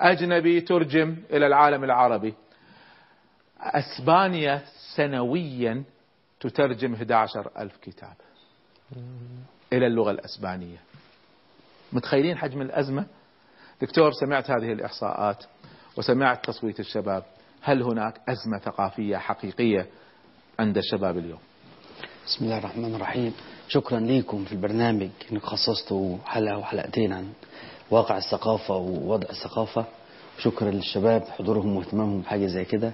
[0.00, 2.34] أجنبي ترجم إلى العالم العربي.
[3.60, 4.62] أسبانيا
[4.96, 5.84] سنويا
[6.40, 8.14] تترجم 11 ألف كتاب
[9.72, 10.78] إلى اللغة الأسبانية.
[11.92, 13.06] متخيلين حجم الأزمة؟
[13.82, 15.44] دكتور سمعت هذه الإحصاءات.
[15.96, 17.22] وسمعت تصويت الشباب.
[17.62, 19.86] هل هناك أزمة ثقافية حقيقية
[20.58, 21.38] عند الشباب اليوم؟
[22.26, 23.34] بسم الله الرحمن الرحيم.
[23.68, 25.08] شكرا لكم في البرنامج.
[25.32, 27.32] انك خصصتوا حلقة وحلقتين عن
[27.90, 29.84] واقع الثقافة ووضع الثقافة.
[30.38, 32.92] شكرا للشباب حضورهم واهتمامهم بحاجة زي كده.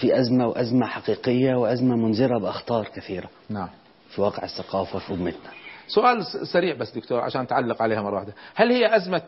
[0.00, 3.68] في أزمة وأزمة حقيقية وأزمة منذرة بأخطار كثيرة نعم.
[4.10, 5.50] في واقع الثقافة في أمتنا.
[5.86, 8.32] سؤال سريع بس دكتور عشان تعلق عليها مرة واحدة.
[8.54, 9.22] هل هي أزمة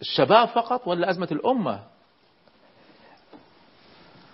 [0.00, 1.80] الشباب فقط ولا أزمة الأمة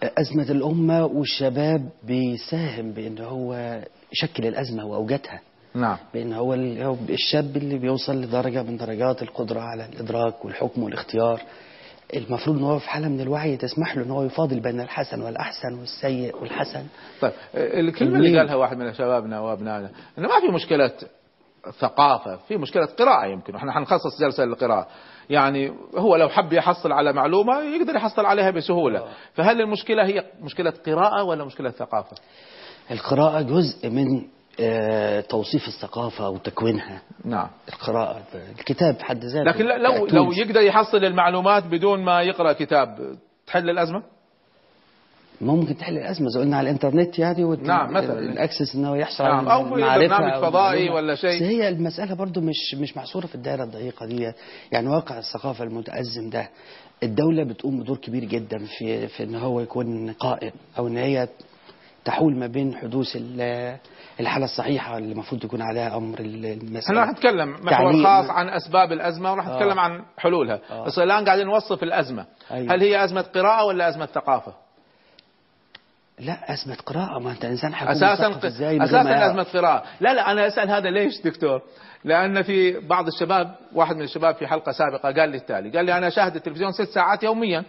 [0.02, 3.80] أزمة الأمة والشباب بيساهم بأنه هو
[4.12, 5.40] يشكل الأزمة وأوجدها
[5.74, 5.96] نعم.
[6.14, 6.54] بأن هو
[7.08, 11.42] الشاب اللي بيوصل لدرجة من درجات القدرة على الإدراك والحكم والاختيار.
[12.14, 15.74] المفروض إن هو في حالة من الوعي تسمح له إن هو يفاضل بين الحسن والأحسن
[15.78, 16.86] والسيء والحسن.
[17.20, 20.92] طيب الكلمة اللي قالها واحد من شبابنا وأبنائنا إنه ما في مشكلة
[21.80, 24.86] ثقافة في مشكلة قراءة يمكن إحنا حنخصص جلسة للقراءة.
[25.30, 29.04] يعني هو لو حب يحصل على معلومة يقدر يحصل عليها بسهولة.
[29.34, 32.16] فهل المشكلة هي مشكلة قراءة ولا مشكلة ثقافة؟
[32.90, 34.06] القراءة جزء من
[35.28, 37.48] توصيف الثقافة وتكوينها نعم.
[37.68, 38.22] القراءة
[38.58, 44.02] الكتاب حد ذاته لكن لو لو يقدر يحصل المعلومات بدون ما يقرأ كتاب تحل الأزمة؟
[45.40, 46.28] ممكن تحل الأزمة.
[46.28, 47.60] زي قلنا على الإنترنت يعني وت...
[47.60, 48.18] نعم مثلا.
[48.18, 51.36] الأكسس إنه يحصل نعم في برنامج فضائي ولا شيء.
[51.36, 54.32] بس هي المسألة برضو مش مش محصورة في الدائرة الضيقة دي.
[54.72, 56.48] يعني واقع الثقافة المتأزم ده.
[57.02, 61.28] الدولة بتقوم بدور كبير جدا في في إن هو يكون قائم أو إن هي
[62.04, 63.18] تحول ما بين حدوث
[64.20, 66.98] الحالة الصحيحة اللي المفروض تكون عليها أمر المسألة.
[66.98, 69.80] إحنا راح نتكلم محور خاص عن أسباب الأزمة وراح نتكلم آه.
[69.80, 70.60] عن حلولها.
[70.70, 70.84] آه.
[70.84, 72.26] بس الآن قاعدين نوصف الأزمة.
[72.50, 72.74] أيوة.
[72.74, 74.67] هل هي أزمة قراءة ولا أزمة ثقافة؟
[76.20, 77.18] لا أزمة قراءة.
[77.18, 78.46] ما أنت إنسان حكومي أساسا.
[78.46, 79.82] إزاي أساسا أزمة قراءة.
[80.00, 81.62] لا لا أنا أسأل هذا ليش دكتور؟
[82.04, 85.98] لأن في بعض الشباب واحد من الشباب في حلقة سابقة قال لي التالي قال لي
[85.98, 87.64] أنا أشاهد التلفزيون ست ساعات يوميا.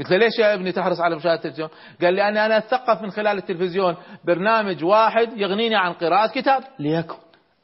[0.00, 1.68] قلت له ليش يا ابني تحرص على مشاهدة التلفزيون؟
[2.02, 6.62] قال لي أنا أنا أتثقف من خلال التلفزيون برنامج واحد يغنيني عن قراءة كتاب.
[6.78, 7.14] ليكن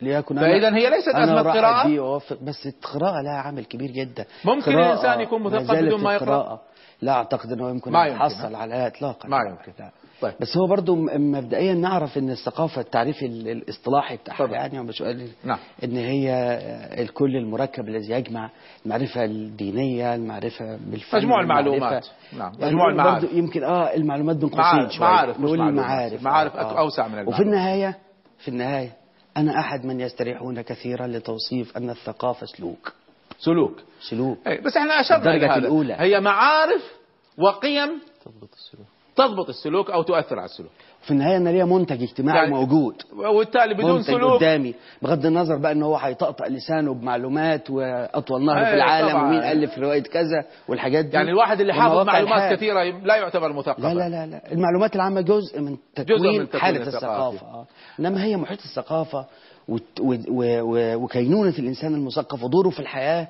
[0.00, 1.98] ليكن فإذا هي ليست أزمة قراءة.
[1.98, 4.26] أوافق بس القراءة لها عامل كبير جدا.
[4.44, 6.61] ممكن الإنسان يكون مثقف بدون ما يقرأ.
[7.02, 9.72] لا أعتقد أنه يمكن ما يحصل على إطلاقا ما يمكن
[10.20, 10.35] طيب.
[10.40, 15.02] بس هو برضو مبدئيا نعرف إن الثقافة التعريف الإصطلاحي بتاعها يعني مش
[15.44, 15.59] نعم.
[15.85, 16.32] إن هي
[16.98, 18.50] الكل المركب الذي يجمع
[18.87, 22.06] المعرفة الدينية المعرفة بالفن مجموع المعلومات.
[22.38, 22.52] نعم.
[22.61, 23.32] مجموع المعارف.
[23.32, 26.22] يمكن آه المعلومات بين قوسين شوية معارف نقول المعارف.
[26.22, 26.78] معارف آه.
[26.78, 27.98] أوسع من المعلومات وفي النهاية
[28.38, 28.92] في النهاية
[29.37, 32.92] أنا أحد من يستريحون كثيرا لتوصيف أن الثقافة سلوك.
[33.38, 33.81] سلوك.
[34.11, 34.38] سلوك.
[34.46, 35.57] أي بس إحنا أشرنا لهذا.
[35.57, 35.94] الأولى.
[35.99, 36.83] هي معارف
[37.38, 38.87] وقيم تضبط السلوك.
[39.16, 40.70] تضبط السلوك أو تؤثر على السلوك.
[41.03, 43.03] في النهاية أنا ليا منتج اجتماعي يعني موجود.
[43.12, 44.33] وبالتالي بدون سلوك.
[44.33, 44.75] قدامي.
[45.03, 49.27] بغض النظر بقى إن هو هيطقطق لسانه بمعلومات وأطول نهر في العالم طبعا.
[49.27, 51.16] ومين ألف رواية كذا والحاجات دي.
[51.16, 52.57] يعني الواحد اللي حافظ معلومات الحال.
[52.57, 54.53] كثيرة لا يعتبر مثقفا لا لا لا, لا.
[54.53, 57.46] المعلومات العامة جزء من تكوين, جزء من تكوين حالة الثقافة.
[57.46, 57.66] آه.
[58.01, 59.27] إنما هي محيط الثقافة.
[59.68, 63.29] وكينونة الإنسان المثقف ودوره في الحياة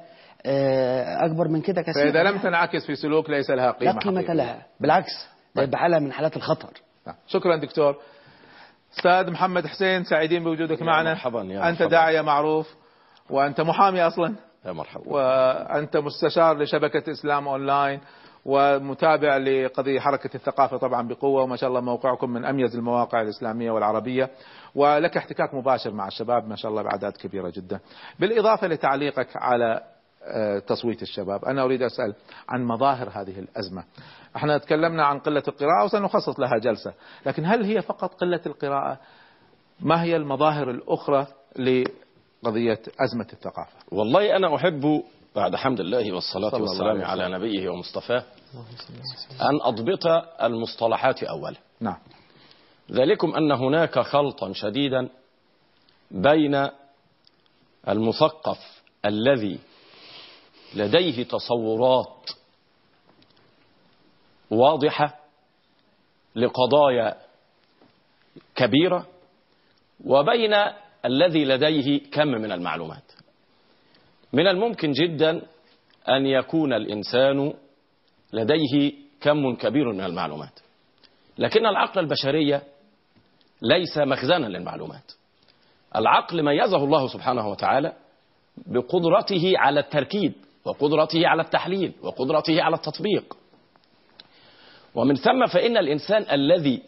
[1.25, 2.13] أكبر من كده كثير.
[2.13, 4.67] فإذا لم تنعكس في سلوك ليس لها قيمة لا قيمة لها.
[4.81, 5.71] بالعكس طيب.
[5.71, 6.71] بحالها من حالات الخطر.
[7.27, 7.97] شكرا دكتور.
[8.99, 11.11] أستاذ محمد حسين سعيدين بوجودك معنا.
[11.11, 12.75] مرحبا يا أنت داعية معروف
[13.31, 14.35] وأنت محامي أصلا.
[14.67, 15.09] يا مرحبا.
[15.09, 18.01] وأنت مستشار لشبكة إسلام أونلاين
[18.45, 24.31] ومتابع لقضية حركة الثقافة طبعا بقوة وما شاء الله موقعكم من أميز المواقع الإسلامية والعربية.
[24.77, 27.81] ولك احتكاك مباشر مع الشباب ما شاء الله بأعداد كبيرة جدا.
[28.21, 29.81] بالإضافة لتعليقك على
[30.67, 32.15] تصويت الشباب أنا أريد أسأل
[32.49, 33.85] عن مظاهر هذه الأزمة.
[34.37, 36.93] إحنا تكلمنا عن قلة القراءة وسنخصص لها جلسة
[37.27, 38.99] لكن هل هي فقط قلة القراءة؟
[39.81, 41.27] ما هي المظاهر الأخرى
[41.59, 45.03] لقضية أزمة الثقافة؟ والله أنا أحب
[45.37, 48.23] بعد حمد الله والصلاة والسلام على نبيه ومصطفاه
[49.41, 50.07] أن أضبط
[50.43, 51.57] المصطلحات أولا.
[51.81, 51.97] نعم.
[52.91, 55.09] ذلكم أن هناك خلطا شديدا
[56.11, 56.69] بين
[57.89, 59.59] المثقف الذي
[60.75, 62.31] لديه تصورات
[64.51, 65.17] واضحة
[66.37, 67.17] لقضايا
[68.55, 69.07] كبيرة
[70.05, 70.55] وبين
[71.05, 73.13] الذي لديه كم من المعلومات.
[74.33, 75.43] من الممكن جدا
[76.09, 77.55] أن يكون الإنسان
[78.33, 80.61] لديه كم كبير من المعلومات.
[81.39, 82.63] لكن العقل البشرية
[83.63, 85.13] ليس مخزنا للمعلومات.
[85.97, 87.93] العقل ميزه الله سبحانه وتعالى
[88.67, 90.33] بقدرته على التركيب
[90.65, 93.37] وقدرته على التحليل وقدرته على التطبيق.
[94.95, 96.83] ومن ثم فإن الإنسان الذي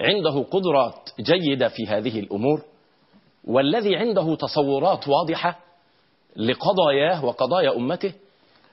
[0.00, 2.62] عنده قدرات جيدة في هذه الأمور
[3.44, 5.58] والذي عنده تصورات واضحة
[6.36, 8.12] لقضاياه وقضايا أمته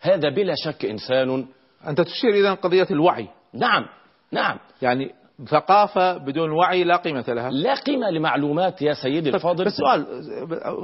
[0.02, 1.48] هذا بلا شك إنسان
[1.88, 3.28] أنت تشير إذا قضية الوعي.
[3.54, 3.86] نعم
[4.32, 4.60] نعم.
[4.82, 5.13] يعني
[5.45, 7.50] ثقافة بدون وعي لا قيمة لها.
[7.50, 9.65] لا قيمة لمعلومات يا سيدي الفاضل.
[9.65, 10.08] بس سؤال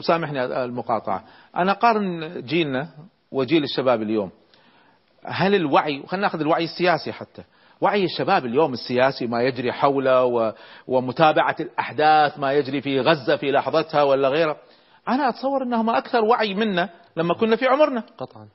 [0.04, 1.24] سامحني المقاطعة.
[1.56, 2.88] أنا قارن جيلنا
[3.32, 4.32] وجيل الشباب اليوم.
[5.26, 7.44] هل الوعي خلينا ناخذ الوعي السياسي حتى.
[7.82, 10.54] وعي الشباب اليوم السياسي ما يجري حوله و...
[10.88, 14.58] ومتابعة الأحداث ما يجري في غزة في لحظتها ولا غيره
[15.08, 18.04] أنا أتصور أنهم أكثر وعي منا لما كنا في عمرنا.
[18.18, 18.48] قطعا.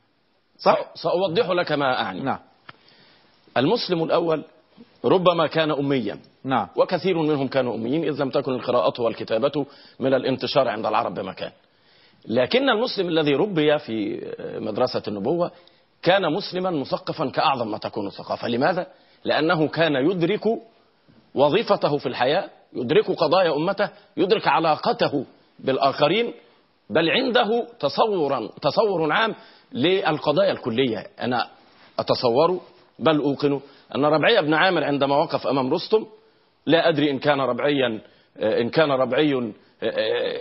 [0.59, 2.21] صح؟ سأوضح لك ما أعني.
[2.21, 2.39] نعم.
[3.57, 4.45] المسلم الأول
[5.05, 6.19] ربما كان أميا.
[6.45, 6.69] نعم.
[6.77, 9.67] وكثير منهم كانوا أميين إذ لم تكن القراءة والكتابة
[10.01, 11.51] من الانتشار عند العرب بمكان.
[12.27, 14.21] لكن المسلم الذي ربي في
[14.61, 15.51] مدرسة النبوة
[16.03, 18.87] كان مسلما مثقفا كأعظم ما تكون الثقافة لماذا؟
[19.25, 20.45] لأنه كان يدرك
[21.35, 25.25] وظيفته في الحياة يدرك قضايا أمته يدرك علاقته
[25.59, 26.33] بالآخرين
[26.91, 29.35] بل عنده تصورا تصور عام
[29.73, 31.07] للقضايا الكلية.
[31.21, 31.49] أنا
[31.99, 32.61] أتصور
[32.99, 33.61] بل أوقن
[33.95, 36.07] أن ربعي بن عامر عندما وقف أمام رستم
[36.67, 38.01] لا أدري إن كان ربعيا
[38.43, 39.53] إن كان ربعي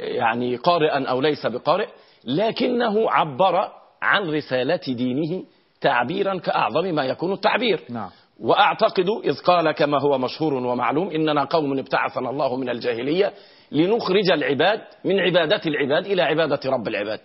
[0.01, 1.87] يعني قارئا أو ليس بقارئ
[2.25, 3.69] لكنه عبر
[4.01, 5.43] عن رسالة دينه
[5.81, 7.81] تعبيرا كأعظم ما يكون التعبير.
[7.89, 8.09] نعم.
[8.39, 13.33] وأعتقد إذ قال كما هو مشهور ومعلوم إننا قوم ابتعثنا الله من الجاهلية
[13.71, 17.19] لنخرج العباد من عبادة العباد إلى عبادة رب العباد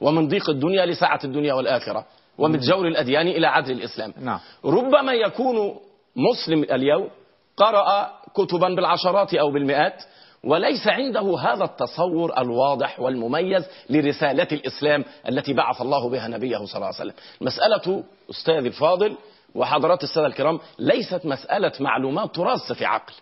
[0.00, 2.06] ومن ضيق الدنيا لسعة الدنيا والآخرة.
[2.38, 4.38] ومن جور الأديان إلى عدل الإسلام نعم.
[4.64, 5.76] ربما يكون
[6.16, 7.08] مسلم اليوم
[7.56, 10.02] قرأ كتبا بالعشرات أو بالمئات
[10.44, 16.86] وليس عنده هذا التصور الواضح والمميز لرسالة الإسلام التي بعث الله بها نبيه صلى الله
[16.86, 19.16] عليه وسلم مسألة أستاذ الفاضل
[19.54, 23.12] وحضرات السادة الكرام ليست مسألة معلومات تراث في عقل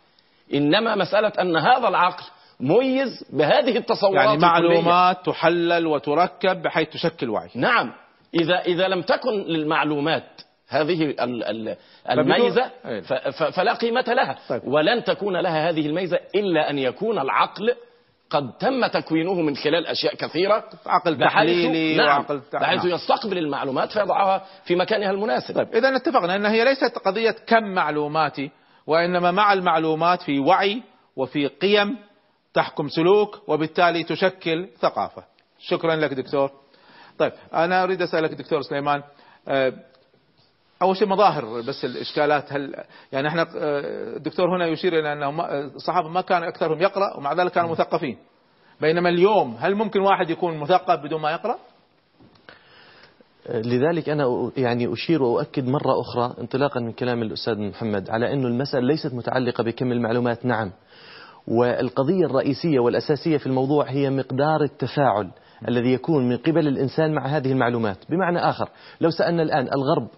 [0.54, 2.24] إنما مسألة أن هذا العقل
[2.60, 5.34] ميز بهذه التصورات يعني معلومات الكلية.
[5.34, 7.92] تحلل وتركب بحيث تشكل وعي نعم
[8.34, 10.24] إذا إذا لم تكن للمعلومات
[10.68, 11.76] هذه ال- ال-
[12.10, 12.70] الميزة
[13.30, 14.38] ف- فلا قيمة لها.
[14.48, 14.62] طيب.
[14.64, 17.74] ولن تكون لها هذه الميزة إلا أن يكون العقل
[18.30, 20.64] قد تم تكوينه من خلال أشياء كثيرة.
[20.86, 22.06] عقل تحليلي نعم.
[22.20, 22.84] وعقل بحيث.
[22.84, 25.54] يستقبل المعلومات فيضعها في مكانها المناسب.
[25.54, 28.50] طيب إذا اتفقنا أن هي ليست قضية كم معلوماتي
[28.86, 30.82] وإنما مع المعلومات في وعي
[31.16, 31.98] وفي قيم
[32.54, 35.24] تحكم سلوك وبالتالي تشكل ثقافة.
[35.58, 36.50] شكرا لك دكتور.
[37.20, 39.02] طيب أنا أريد أسألك دكتور سليمان
[39.48, 39.72] آه،
[40.82, 45.40] أول شيء مظاهر بس الإشكالات هل يعني إحنا آه، الدكتور هنا يشير إلى أن
[45.76, 48.18] الصحابة ما كان أكثرهم يقرأ ومع ذلك كانوا مثقفين.
[48.80, 51.58] بينما اليوم هل ممكن واحد يكون مثقف بدون ما يقرأ؟
[53.48, 58.86] لذلك أنا يعني أشير وأؤكد مرة أخرى انطلاقا من كلام الأستاذ محمد على أن المسألة
[58.86, 60.72] ليست متعلقة بكم المعلومات نعم.
[61.46, 65.30] والقضية الرئيسية والأساسية في الموضوع هي مقدار التفاعل.
[65.68, 67.96] الذي يكون من قبل الإنسان مع هذه المعلومات.
[68.10, 68.68] بمعنى آخر
[69.00, 70.08] لو سألنا الآن الغرب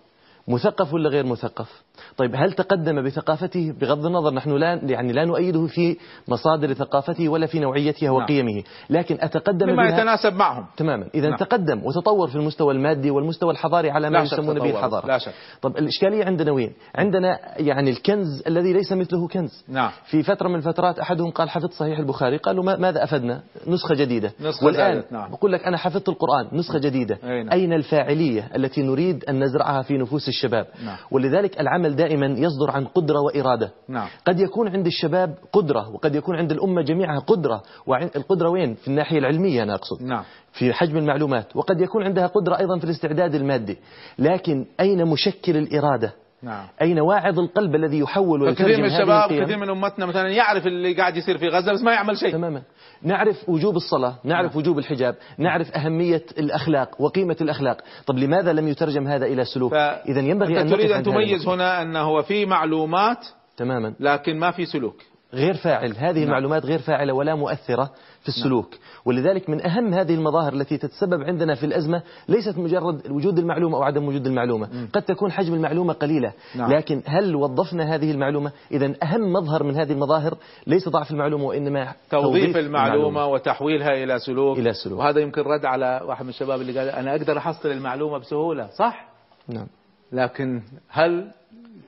[0.48, 1.82] مثقف ولا غير مثقف؟
[2.16, 5.96] طيب هل تقدم بثقافته بغض النظر نحن لا يعني لا نؤيده في
[6.28, 8.14] مصادر ثقافته ولا في نوعيتها نعم.
[8.16, 11.38] وقيمه لكن أتقدم بها يتناسب معهم تماما إذا نعم.
[11.38, 14.70] تقدم وتطور في المستوى المادي والمستوى الحضاري على ما يسمون به.
[14.70, 15.32] الحضارة لا شك.
[15.62, 19.90] طب الإشكالية عندنا وين عندنا يعني الكنز الذي ليس مثله كنز نعم.
[20.04, 24.32] في فترة من الفترات أحدهم قال حفظت صحيح البخاري قالوا ما- ماذا أفدنا نسخة جديدة
[24.40, 25.30] نسخة والآن زادت، نعم.
[25.30, 27.52] بقول لك أنا حفظت القرآن نسخة جديدة أي نعم.
[27.52, 30.96] أين الفاعلية التي نريد أن نزرعها في نفوس الشباب نعم.
[31.10, 33.72] ولذلك العمل دائما يصدر عن قدرة وإرادة.
[33.88, 34.08] نعم.
[34.26, 37.62] قد يكون عند الشباب قدرة وقد يكون عند الأمة جميعها قدرة.
[37.86, 40.02] والقدرة وين؟ في الناحية العلمية أنا أقصد.
[40.02, 40.24] نعم.
[40.52, 41.56] في حجم المعلومات.
[41.56, 43.78] وقد يكون عندها قدرة أيضا في الاستعداد المادي.
[44.18, 46.66] لكن أين مشكل الإرادة؟ نعم.
[46.82, 50.66] أين واعظ القلب الذي يحول كثير ويترجم من هذه الشباب؟ كثير من أمتنا مثلا يعرف
[50.66, 52.32] اللي قاعد يصير في غزة بس ما يعمل شيء.
[52.32, 52.62] تماما.
[53.02, 57.76] نعرف وجوب الصلاة نعرف وجوب الحجاب نعرف أهمية الأخلاق وقيمة الأخلاق.
[58.06, 61.48] طب لماذا لم يترجم هذا إلى سلوك؟ إذا ينبغي أن تريد هذه تميز.
[61.48, 63.26] هنا أنه هو في معلومات
[63.56, 63.94] تماما.
[64.00, 64.96] لكن ما في سلوك.
[65.34, 65.96] غير فاعل.
[65.96, 66.22] هذه نعم.
[66.22, 67.90] المعلومات غير فاعلة ولا مؤثرة
[68.22, 68.74] في السلوك.
[69.04, 73.82] ولذلك من أهم هذه المظاهر التي تتسبب عندنا في الأزمة ليست مجرد وجود المعلومة أو
[73.82, 74.68] عدم وجود المعلومة.
[74.92, 76.32] قد تكون حجم المعلومة قليلة.
[76.54, 76.72] نعم.
[76.72, 81.92] لكن هل وظفنا هذه المعلومة؟ إذا أهم مظهر من هذه المظاهر ليس ضعف المعلومة وإنما
[82.10, 83.26] توظيف المعلومة.
[83.26, 84.58] وتحويلها إلى سلوك.
[84.58, 84.98] إلى سلوك.
[84.98, 89.08] وهذا يمكن رد على واحد من الشباب اللي قال أنا أقدر أحصل المعلومة بسهولة صح؟
[89.48, 89.66] نعم.
[90.12, 91.30] لكن هل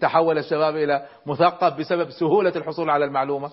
[0.01, 3.51] تحول الشباب إلى مثقف بسبب سهولة الحصول على المعلومة.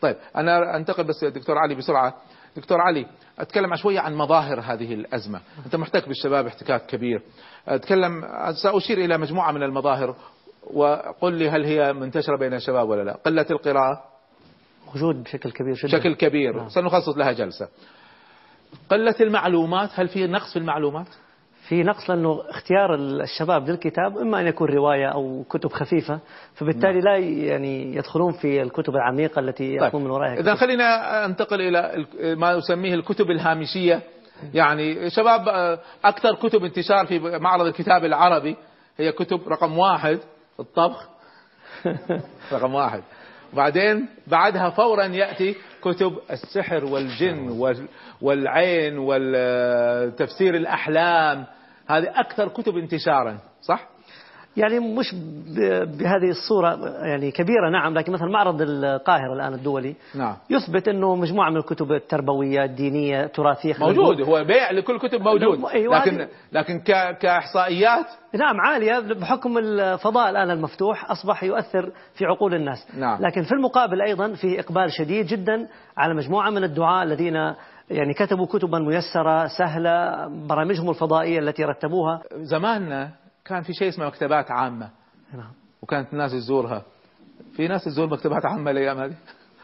[0.00, 2.14] طيب أنا أنتقل بس دكتور علي بسرعة.
[2.56, 3.06] دكتور علي
[3.38, 5.40] أتكلم شوية عن مظاهر هذه الأزمة.
[5.66, 7.22] أنت محتك بالشباب احتكاك كبير.
[7.68, 8.24] أتكلم
[8.62, 10.16] سأشير إلى مجموعة من المظاهر
[10.74, 13.12] وقل لي هل هي منتشرة بين الشباب ولا لا.
[13.26, 14.04] قلة القراءة.
[14.94, 15.98] وجود بشكل كبير جدا.
[15.98, 16.68] بشكل كبير.
[16.68, 17.68] سنخصص لها جلسة.
[18.90, 21.06] قلة المعلومات هل في نقص في المعلومات؟
[21.68, 26.20] في نقص لأنه اختيار الشباب للكتاب إما أن يكون رواية أو كتب خفيفة
[26.54, 30.54] فبالتالي لا يعني يدخلون في الكتب العميقة التي يقوم من وراءها إذا.
[30.54, 34.02] خلينا أنتقل إلى ما يسميه الكتب الهامشية.
[34.54, 38.56] يعني شباب آه، أكثر كتب انتشار في معرض الكتاب العربي
[38.98, 40.18] هي كتب رقم واحد
[40.60, 41.08] الطبخ.
[42.52, 43.02] رقم واحد.
[43.52, 47.48] وبعدين بعدها فورا يأتي كتب السحر والجن
[48.20, 51.46] والعين والتفسير الأحلام
[51.86, 53.88] هذه أكثر كتب انتشارا صح؟
[54.56, 55.14] يعني مش
[55.98, 60.36] بهذه الصورة يعني كبيرة نعم لكن مثلا معرض القاهرة الآن الدولي نعم.
[60.50, 65.64] يثبت أنه مجموعة من الكتب التربوية الدينية التراثية موجود هو بيع لكل كتب موجود.
[65.64, 66.80] أيوة لكن لكن
[67.20, 72.86] كإحصائيات؟ نعم عالية بحكم الفضاء الآن المفتوح أصبح يؤثر في عقول الناس.
[72.98, 73.22] نعم.
[73.22, 77.34] لكن في المقابل أيضا في إقبال شديد جدا على مجموعة من الدعاء الذين
[77.90, 82.20] يعني كتبوا كتبا ميسرة سهلة برامجهم الفضائية التي رتبوها.
[82.34, 84.90] زماننا كان في شيء اسمه مكتبات عامة.
[85.34, 85.52] نعم.
[85.82, 86.82] وكانت الناس تزورها.
[87.56, 89.14] في ناس تزور مكتبات عامة الأيام هذه؟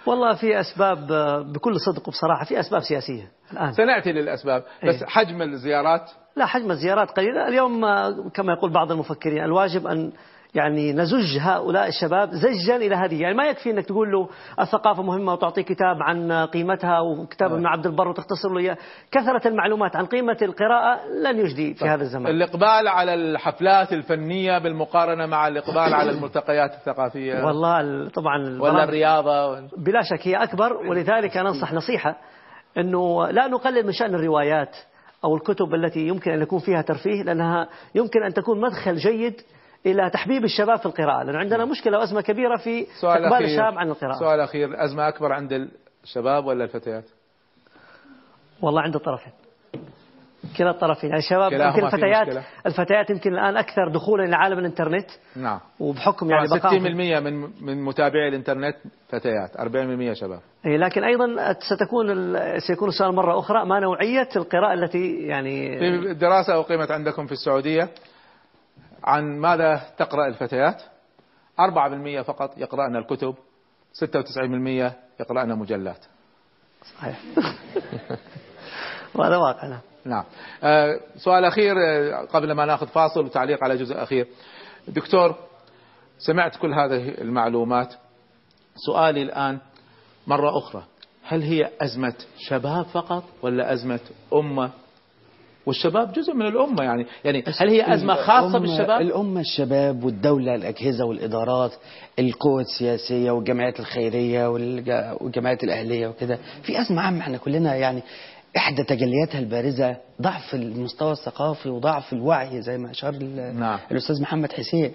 [0.06, 1.06] والله في أسباب
[1.52, 3.72] بكل صدق وبصراحة في أسباب سياسية الآن.
[3.72, 4.64] سنأتي للأسباب.
[4.84, 7.48] بس إيه؟ حجم الزيارات؟ لا حجم الزيارات قليلة.
[7.48, 7.80] اليوم
[8.28, 10.12] كما يقول بعض المفكرين الواجب أن
[10.54, 13.22] يعني نزج هؤلاء الشباب زجا إلى هذه.
[13.22, 14.28] يعني ما يكفي أنك تقول له
[14.60, 18.76] الثقافة مهمة وتعطيه كتاب عن قيمتها وكتاب ابن عبد البر وتختصر له إياه.
[19.10, 22.26] كثرة المعلومات عن قيمة القراءة لن يجدي في هذا الزمان.
[22.26, 27.44] الإقبال على الحفلات الفنية بالمقارنة مع الإقبال على الملتقيات الثقافية.
[27.44, 29.60] والله طبعا ولا الرياضة.
[29.76, 32.16] بلا شك هي أكبر ولذلك ننصح نصيحة
[32.78, 34.76] أنه لا نقلل من شأن الروايات
[35.24, 39.40] أو الكتب التي يمكن أن يكون فيها ترفيه لأنها يمكن أن تكون مدخل جيد
[39.86, 44.18] إلى تحبيب الشباب في القراءة لأن عندنا مشكلة وأزمة كبيرة في إقبال الشباب عن القراءة.
[44.18, 45.68] سؤال أخير أزمة أكبر عند
[46.04, 47.04] الشباب ولا الفتيات؟
[48.62, 49.32] والله عند الطرفين.
[50.58, 51.10] كلا الطرفين.
[51.10, 55.10] يعني الشباب يمكن الفتيات الفتيات يمكن الآن أكثر دخولا إلى عالم الإنترنت.
[55.36, 55.60] نعم.
[55.80, 58.76] وبحكم يعني 60% من من متابعي الإنترنت
[59.08, 60.40] فتيات 40% شباب.
[60.66, 66.60] اي لكن أيضا ستكون سيكون السؤال مرة أخرى ما نوعية القراءة التي يعني في دراسة
[66.60, 67.88] أقيمت عندكم في السعودية؟
[69.08, 70.82] عن ماذا تقرأ الفتيات؟
[71.60, 73.34] 4% فقط يقرأن الكتب
[73.92, 76.04] 96% يقرأن مجلات.
[76.82, 77.20] صحيح.
[79.14, 79.80] وهذا واقع نعم.
[80.04, 80.24] نعم.
[80.62, 81.74] آه سؤال أخير
[82.32, 84.26] قبل ما ناخذ فاصل وتعليق على جزء أخير.
[84.88, 85.34] دكتور
[86.18, 87.94] سمعت كل هذه المعلومات.
[88.76, 89.58] سؤالي الآن
[90.26, 90.84] مرة أخرى
[91.22, 94.00] هل هي أزمة شباب فقط ولا أزمة
[94.34, 94.70] أمة
[95.68, 101.04] والشباب جزء من الأمة يعني يعني هل هي أزمة خاصة بالشباب؟ الأمة الشباب والدولة الأجهزة
[101.04, 101.72] والإدارات
[102.18, 108.02] القوى السياسية والجمعيات الخيرية والجمعيات الأهلية وكده في أزمة عامة إحنا كلنا يعني
[108.56, 113.14] إحدى تجلياتها البارزة ضعف المستوى الثقافي وضعف الوعي زي ما أشار
[113.54, 113.78] نعم.
[113.90, 114.92] الأستاذ محمد حسين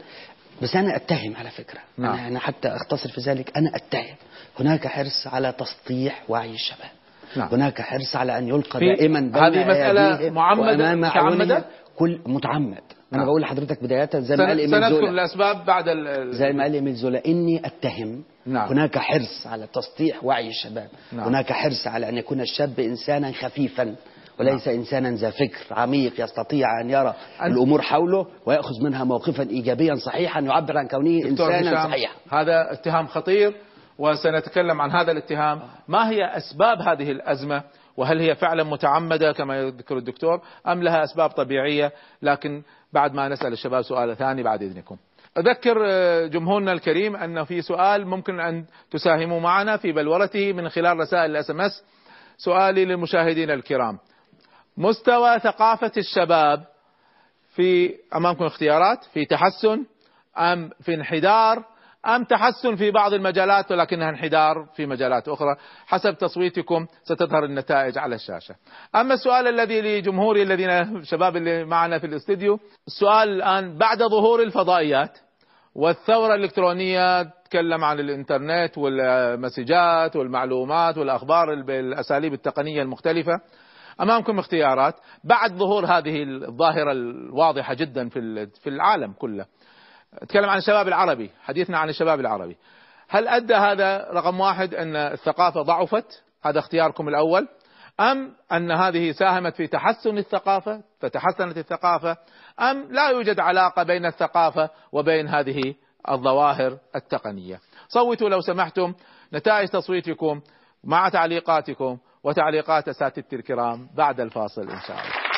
[0.61, 2.19] بس أنا أتهم على فكرة نعم.
[2.19, 4.15] أنا حتى أختصر في ذلك أنا أتهم
[4.59, 7.02] هناك حرص على تسطيح وعي الشباب
[7.35, 7.47] نعم.
[7.51, 11.65] هناك حرص على أن يلقى دائما بين هذه مسألة معمدة متعمدة
[11.95, 12.81] كل متعمد
[13.13, 13.25] أنا نعم.
[13.25, 16.33] بقول لحضرتك بداية زي ما قال إيميل سنذكر زولا الأسباب بعد ال...
[16.35, 18.67] زي ما قال إيميل زولا إني أتهم نعم.
[18.67, 21.27] هناك حرص على تسطيح وعي الشباب نعم.
[21.27, 23.95] هناك حرص على أن يكون الشاب إنسانا خفيفا
[24.39, 24.77] وليس نعم.
[24.77, 27.51] إنسانا ذا فكر عميق يستطيع أن يرى أنت...
[27.51, 33.53] الأمور حوله ويأخذ منها موقفا إيجابيا صحيحا يعبر عن كونه إنسانا صحيحا هذا اتهام خطير
[33.97, 35.61] وسنتكلم عن هذا الاتهام.
[35.87, 37.63] ما هي أسباب هذه الأزمة؟
[37.97, 43.53] وهل هي فعلا متعمدة كما يذكر الدكتور؟ أم لها أسباب طبيعية؟ لكن بعد ما نسأل
[43.53, 44.97] الشباب سؤال ثاني بعد إذنكم.
[45.37, 45.77] أذكر
[46.27, 51.51] جمهورنا الكريم أن في سؤال ممكن أن تساهموا معنا في بلورته من خلال رسائل ال
[51.51, 51.83] SMS.
[52.37, 53.99] سؤالي للمشاهدين الكرام.
[54.77, 56.63] مستوى ثقافة الشباب
[57.55, 59.85] في أمامكم اختيارات في تحسن
[60.37, 61.63] أم في انحدار
[62.07, 68.15] أم تحسن في بعض المجالات ولكنها انحدار في مجالات أخرى؟ حسب تصويتكم ستظهر النتائج على
[68.15, 68.55] الشاشة.
[68.95, 70.69] أما السؤال الذي لجمهوري الذين
[71.01, 75.17] الشباب اللي معنا في الاستديو السؤال الآن بعد ظهور الفضائيات
[75.75, 83.33] والثورة الإلكترونية تكلم عن الإنترنت والمسجات والمعلومات والأخبار بالأساليب التقنية المختلفة
[84.01, 84.95] أمامكم اختيارات.
[85.23, 89.45] بعد ظهور هذه الظاهرة الواضحة جدا في العالم كله
[90.17, 92.57] أتكلم عن الشباب العربي حديثنا عن الشباب العربي.
[93.09, 97.47] هل أدى هذا رقم واحد أن الثقافة ضعفت؟ هذا اختياركم الأول.
[97.99, 102.17] أم أن هذه ساهمت في تحسن الثقافة فتحسنت الثقافة؟
[102.59, 105.75] أم لا يوجد علاقة بين الثقافة وبين هذه
[106.09, 108.93] الظواهر التقنية؟ صوتوا لو سمحتم
[109.33, 110.41] نتائج تصويتكم
[110.83, 115.32] مع تعليقاتكم وتعليقات أساتذتي الكرام بعد الفاصل إن شاء الله.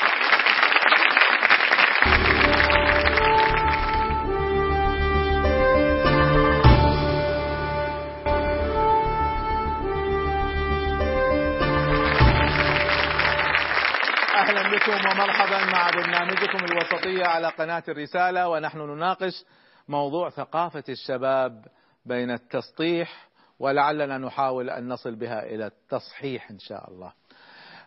[14.46, 19.46] أهلا بكم ومرحبا مع برنامجكم الوسطية على قناة الرسالة ونحن نناقش
[19.88, 21.66] موضوع ثقافة الشباب
[22.06, 23.28] بين التسطيح
[23.60, 27.14] ولعلنا نحاول أن نصل بها إلى التصحيح إن شاء الله.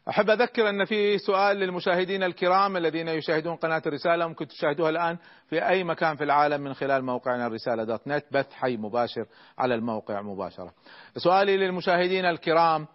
[0.09, 5.18] أحب أذكر أن في سؤال للمشاهدين الكرام الذين يشاهدون قناة الرسالة ممكن تشاهدوها الآن
[5.50, 9.26] في أي مكان في العالم من خلال موقعنا الرسالة دوت نت بث حي مباشر
[9.59, 10.72] على الموقع مباشرة.
[11.16, 12.86] سؤالي للمشاهدين الكرام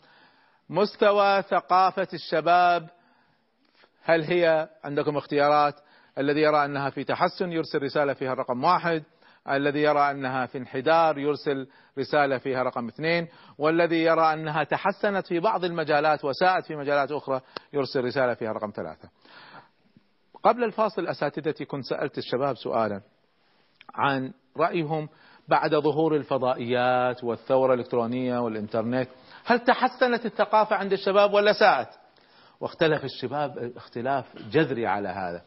[0.69, 2.89] مستوى ثقافة الشباب
[4.03, 5.75] هل هي عندكم اختيارات؟
[6.17, 9.03] الذي يرى أنها في تحسن يرسل رسالة فيها الرقم واحد.
[9.49, 11.67] الذي يرى أنها في انحدار يرسل
[11.99, 13.27] رسالة فيها رقم اثنين.
[13.57, 17.41] والذي يرى أنها تحسنت في بعض المجالات وساءت في مجالات أخرى
[17.73, 19.09] يرسل رسالة فيها رقم ثلاثة.
[20.43, 23.01] قبل الفاصل أساتذتي كنت سألت الشباب سؤالا
[23.95, 25.09] عن رأيهم
[25.47, 29.09] بعد ظهور الفضائيات والثورة الإلكترونية والإنترنت.
[29.45, 32.02] هل تحسنت الثقافة عند الشباب ولا ساءت؟
[32.61, 35.41] واختلف الشباب اختلاف جذري على هذا.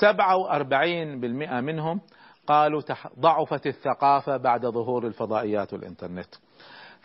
[0.00, 2.00] 47% منهم
[2.46, 2.82] قالوا
[3.20, 6.34] ضعفت الثقافة بعد ظهور الفضائيات والإنترنت.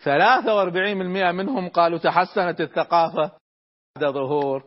[0.03, 3.31] 43% منهم قالوا تحسنت الثقافة
[3.97, 4.63] بعد ظهور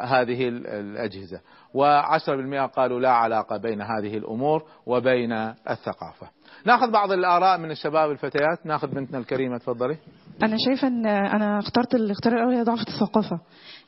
[0.00, 1.40] هذه الأجهزة.
[1.74, 5.32] و10% قالوا لا علاقة بين هذه الأمور وبين
[5.70, 6.30] الثقافة.
[6.66, 8.66] ناخذ بعض الآراء من الشباب الفتيات.
[8.66, 9.98] ناخذ بنتنا الكريمة تفضلي.
[10.42, 13.40] أنا شايفة أن أنا اخترت الاختيار الأول هي ضعفة الثقافة.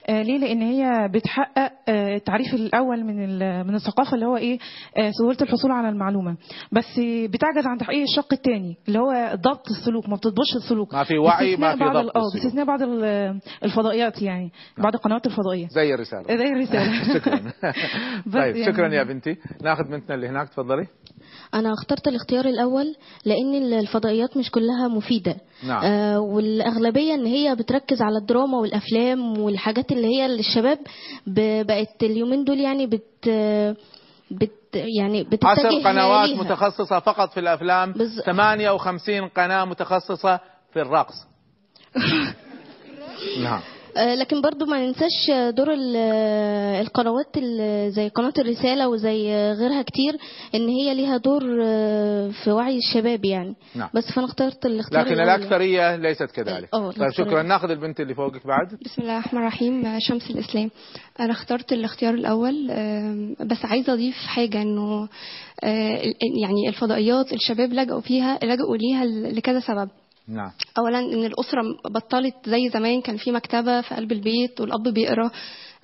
[0.08, 4.58] ليه؟ لأن هي بتحقق آه التعريف الأول من من الثقافة اللي هو إيه؟
[4.98, 6.36] آه سهولة الحصول على المعلومة.
[6.72, 10.94] بس بتعجز عن تحقيق الشق الثاني اللي هو ضبط السلوك ما بتضبطش السلوك.
[10.94, 12.82] ما في وعي ما في ضبط آه باستثناء بعض
[13.64, 15.66] الفضائيات يعني بعض القنوات الفضائية.
[15.68, 16.36] زي الرسالة.
[16.36, 17.04] زي الرسالة.
[17.18, 17.38] شكرا.
[18.34, 19.36] طيب يعني شكرا يا بنتي.
[19.62, 20.86] ناخذ بنتنا اللي هناك تفضلي.
[21.54, 22.94] أنا اخترت الاختيار الأول
[23.24, 25.36] لأن الفضائيات مش كلها مفيدة.
[25.66, 25.84] نعم.
[25.84, 30.78] آه والأغلبية إن هي بتركز على الدراما والأفلام والحاجات اللي هي الشباب
[31.66, 33.28] بقت اليومين دول يعني بت
[34.30, 36.42] بت يعني بتتجه عشر قنوات ليها.
[36.42, 38.20] متخصصة فقط في الأفلام بز...
[38.20, 40.40] 58 قناة متخصصة
[40.72, 41.14] في الرقص
[43.44, 43.60] نعم
[43.96, 45.68] لكن برضو ما ننساش دور
[46.80, 47.38] القنوات
[47.88, 50.16] زي قناة الرسالة وزي غيرها كتير
[50.54, 51.40] إن هي ليها دور
[52.30, 53.54] في وعي الشباب يعني.
[53.74, 53.88] نعم.
[53.94, 56.68] بس فأنا اخترت الاختيار لكن الأكثرية ليست كذلك.
[56.74, 57.42] أوه طيب شكرا.
[57.42, 58.78] ناخذ البنت اللي فوقك بعد.
[58.84, 60.70] بسم الله الرحمن الرحيم شمس الإسلام.
[61.20, 62.66] أنا اخترت الاختيار الأول
[63.40, 65.08] بس عايزة أضيف حاجة إنه
[66.42, 69.88] يعني الفضائيات الشباب لجأوا فيها لجأوا ليها لكذا سبب.
[70.28, 70.50] نعم.
[70.78, 75.30] اولا إن الأسرة بطلت زي زمان كان في مكتبة في قلب البيت والأب بيقرأ.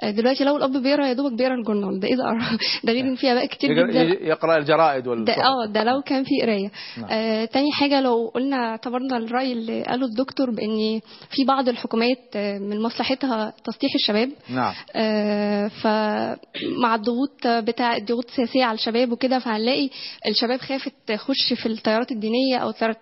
[0.04, 2.00] دلوقتي لو الأب بيقرأ يا دوبك بيقرأ الجورنال.
[2.00, 4.02] ده اذا قرا دليل ان في اباء كتير جدا.
[4.02, 6.70] يقرأ الجرائد وال ده آه ده لو كان في قراية.
[6.98, 7.10] نعم.
[7.10, 12.82] آه تاني حاجة لو قلنا اعتبرنا الرأي اللي قاله الدكتور بإن في بعض الحكومات من
[12.82, 14.30] مصلحتها تسطيح الشباب.
[14.48, 14.74] نعم.
[14.96, 19.90] آه فمع الضغوط بتاع الضغوط السياسية على الشباب وكده فهنلاقي
[20.26, 22.96] الشباب خافت تخش في التيارات الدينية أو التيارات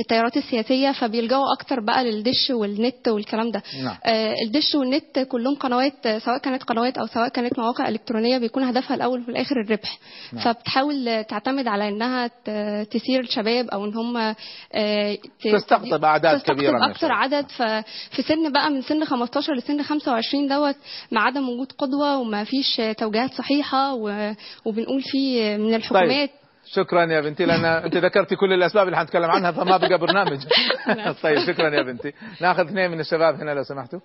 [0.00, 3.96] التيارات السياسية فبيلجأوا أكتر بقى للدش والنت والكلام ده نعم.
[4.04, 8.94] آه الدش والنت كلهم قنوات سواء كانت قنوات أو سواء كانت مواقع إلكترونية بيكون هدفها
[8.96, 9.98] الأول وفي الآخر الربح
[10.32, 10.44] نعم.
[10.44, 12.30] فبتحاول تعتمد على إنها
[12.84, 14.34] تثير الشباب أو إن هم
[14.72, 15.18] آه
[15.54, 20.76] تستقطب أعداد تستقطب كبيره أكتر عدد ففي سن بقى من سن 15 لسن 25 دوت
[21.10, 23.94] مع عدم وجود قدوة وما فيش توجيهات صحيحة
[24.64, 26.43] وبنقول في من الحكومات طيب.
[26.66, 30.38] شكرا يا بنتي لأن أنت ذكرتي كل الأسباب اللي حنتكلم عنها فما بقى برنامج.
[31.22, 32.12] طيب شكرا يا بنتي.
[32.40, 34.00] نأخذ اثنين من الشباب هنا لو سمحتوا.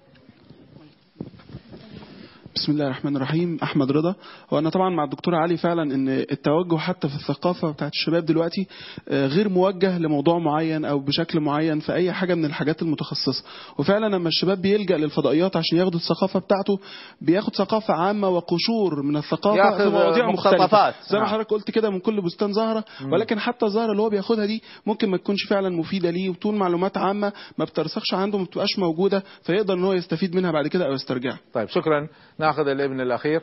[2.59, 3.57] بسم الله الرحمن الرحيم.
[3.63, 4.15] أحمد رضا.
[4.51, 8.67] وأنا طبعا مع الدكتور علي فعلا إن التوجه حتى في الثقافة بتاعت الشباب دلوقتي
[9.11, 13.43] غير موجه لموضوع معين أو بشكل معين في أي حاجة من الحاجات المتخصصة.
[13.77, 16.79] وفعلا لما الشباب بيلجأ للفضائيات عشان ياخدوا الثقافة بتاعته
[17.21, 20.93] بياخد ثقافة عامة وقشور من الثقافة في مواضيع مختلفة.
[21.09, 22.83] زي ما حضرتك قلت كده من كل بستان زهرة.
[23.11, 26.97] ولكن حتى الزهرة اللي هو بياخدها دي ممكن ما تكونش فعلا مفيدة ليه وتكون معلومات
[26.97, 30.93] عامة ما بترسخش عنده ما بتبقاش موجودة فيقدر إن هو يستفيد منها بعد كده أو
[30.93, 31.39] يسترجعها.
[31.53, 32.07] طيب شكرا.
[32.49, 33.41] ناخذ الابن الأخير.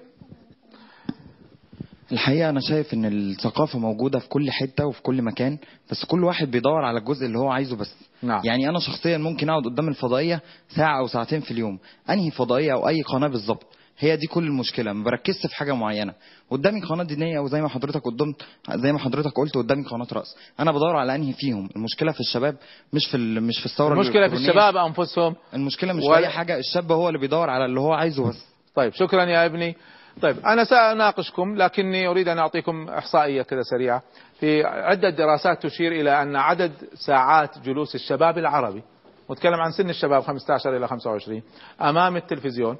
[2.12, 5.58] الحقيقة أنا شايف إن الثقافة موجودة في كل حتة وفي كل مكان
[5.90, 7.94] بس كل واحد بيدور على الجزء اللي هو عايزه بس.
[8.22, 8.40] نعم.
[8.44, 11.78] يعني أنا شخصيا ممكن أقعد قدام الفضائية ساعة أو ساعتين في اليوم.
[12.10, 13.66] أنهي فضائية أو أي قناة بالظبط؟
[13.98, 14.92] هي دي كل المشكلة.
[14.92, 16.14] ما بركزش في حاجة معينة.
[16.50, 18.42] قدامي قناة دينية وزي ما حضرتك قدمت
[18.74, 20.36] زي ما حضرتك قلت قدامي قناة رأس.
[20.60, 22.56] أنا بدور على أنهي فيهم؟ المشكلة في الشباب
[22.92, 25.34] مش في مش في الثورة المشكلة في الشباب أنفسهم.
[25.54, 26.16] المشكلة مش ولا...
[26.16, 26.58] في أي حاجة.
[26.58, 28.55] الشاب هو اللي بيدور على اللي هو عايزه بس.
[28.76, 29.76] طيب شكرا يا ابني.
[30.22, 34.02] طيب أنا سأناقشكم لكني أريد أن أعطيكم إحصائية كذا سريعة.
[34.40, 36.72] في عدة دراسات تشير إلى أن عدد
[37.06, 38.82] ساعات جلوس الشباب العربي
[39.28, 41.42] واتكلم عن سن الشباب 15 إلى 25
[41.80, 42.76] أمام التلفزيون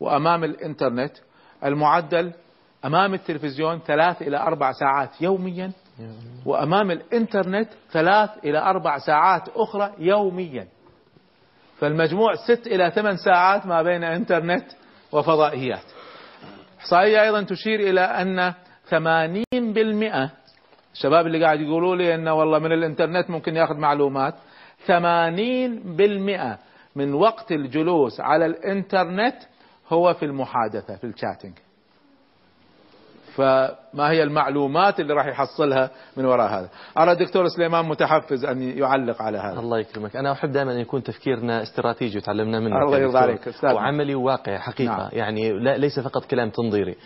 [0.00, 1.12] وأمام الإنترنت
[1.64, 2.32] المعدل
[2.84, 5.72] أمام التلفزيون ثلاث إلى أربع ساعات يوميا
[6.46, 10.66] وأمام الإنترنت ثلاث إلى أربع ساعات أخرى يوميا.
[11.78, 14.64] فالمجموع ست إلى ثمان ساعات ما بين إنترنت
[15.12, 15.84] وفضائيات.
[16.78, 18.54] إحصائية أيضا تشير إلى أن
[18.88, 19.44] ثمانين
[19.74, 20.30] بالمئة
[20.92, 24.34] الشباب اللي قاعد يقولوا لي أنه والله من الإنترنت ممكن ياخذ معلومات
[24.86, 26.58] ثمانين بالمئة
[26.96, 29.36] من وقت الجلوس على الإنترنت
[29.88, 31.52] هو في المحادثة في الشاتنج
[33.38, 36.68] فما هي المعلومات اللي راح يحصلها من وراء هذا؟
[36.98, 39.60] أرى الدكتور سليمان متحفز أن يعلق على هذا.
[39.60, 40.16] الله يكرمك.
[40.16, 42.82] أنا أحب دائما أن يكون تفكيرنا استراتيجي وتعلمنا منه.
[42.82, 43.40] الله يرضى عليك.
[43.64, 44.96] وعملي وواقعي حقيقة.
[44.96, 45.08] نعم.
[45.12, 46.96] يعني لا ليس فقط كلام تنظيري.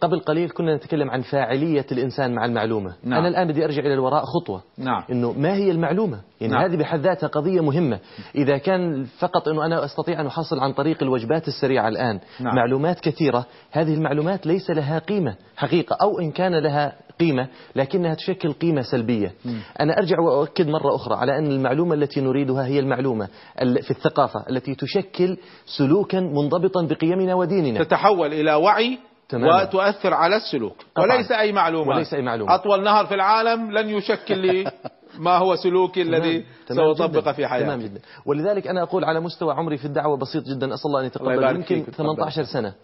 [0.00, 3.18] قبل قليل كنا نتكلم عن فاعلية الإنسان مع المعلومة نعم.
[3.18, 5.02] أنا الآن بدي أرجع إلى الوراء خطوة نعم.
[5.10, 6.62] إنه ما هي المعلومة يعني نعم.
[6.62, 7.98] هذه بحد ذاتها قضية مهمة
[8.34, 12.56] إذا كان فقط أنه أنا أستطيع أن أحصل عن طريق الوجبات السريعة الآن نعم.
[12.56, 18.52] معلومات كثيرة هذه المعلومات ليس لها قيمة حقيقة أو إن كان لها قيمة لكنها تشكل
[18.52, 19.50] قيمة سلبية م.
[19.80, 24.74] أنا أرجع وأؤكد مرة أخرى على أن المعلومة التي نريدها هي المعلومة في الثقافة التي
[24.74, 25.36] تشكل
[25.78, 28.98] سلوكا منضبطا بقيمنا وديننا تتحول إلى وعي
[29.28, 29.62] تماما.
[29.62, 30.76] وتؤثر على السلوك.
[30.96, 31.14] طبعا.
[31.14, 34.72] وليس أي معلومة وليس أي معلومة أطول نهر في العالم لن يشكل لي
[35.18, 37.64] ما هو سلوكي الذي سأطبقه في حياتي.
[37.64, 38.00] تمام جدا.
[38.26, 40.74] ولذلك أنا أقول على مستوى عمري في الدعوة بسيط جدا.
[40.74, 41.56] أسأل الله أن يتقبل.
[41.56, 42.74] يمكن 18 سنة.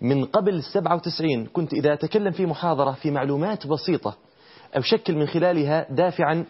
[0.00, 4.16] من قبل 97 كنت إذا أتكلم في محاضرة في معلومات بسيطة
[4.74, 6.44] أشكل من خلالها دافعا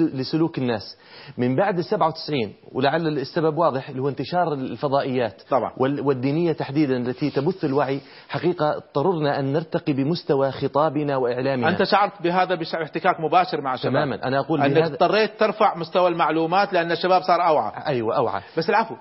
[0.00, 0.96] لسلوك الناس.
[1.38, 5.72] من بعد ال 97 ولعل السبب واضح اللي هو انتشار الفضائيات طبعا.
[5.78, 11.68] والدينية تحديدا التي تبث الوعي حقيقة اضطررنا أن نرتقي بمستوى خطابنا وإعلامنا.
[11.68, 13.92] أنت شعرت بهذا باحتكاك مباشر مع الشباب.
[13.92, 14.28] تماما.
[14.28, 17.86] أنا أقول أنك اضطريت ترفع مستوى المعلومات لأن الشباب صار أوعى.
[17.86, 18.42] أيوة أوعى.
[18.56, 18.94] بس العفو.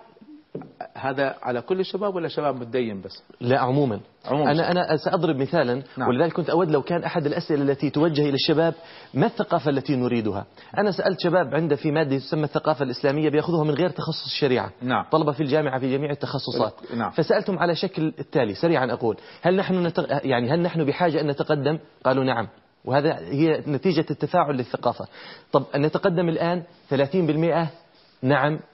[0.95, 3.99] هذا على كل الشباب ولا شباب متدين بس؟ لا عموما.
[4.25, 4.51] عموما.
[4.51, 6.09] أنا أنا سأضرب مثالا نعم.
[6.09, 8.73] ولذلك كنت أود لو كان أحد الأسئلة التي توجه إلى الشباب
[9.13, 10.45] ما الثقافة التي نريدها؟
[10.77, 14.71] أنا سألت شباب عنده في مادة تسمى الثقافة الإسلامية بيأخذوها من غير تخصص الشريعة.
[14.81, 15.05] نعم.
[15.11, 16.73] طلبة في الجامعة في جميع التخصصات.
[16.95, 17.11] نعم.
[17.11, 19.17] فسألتهم على شكل التالي سريعا أقول.
[19.41, 20.25] هل نحن نتق...
[20.27, 22.47] يعني هل نحن بحاجة أن نتقدم؟ قالوا نعم.
[22.85, 25.07] وهذا هي نتيجة التفاعل للثقافة.
[25.51, 27.67] طب أن نتقدم الآن 30%
[28.23, 28.59] نعم.
[28.59, 28.72] و70%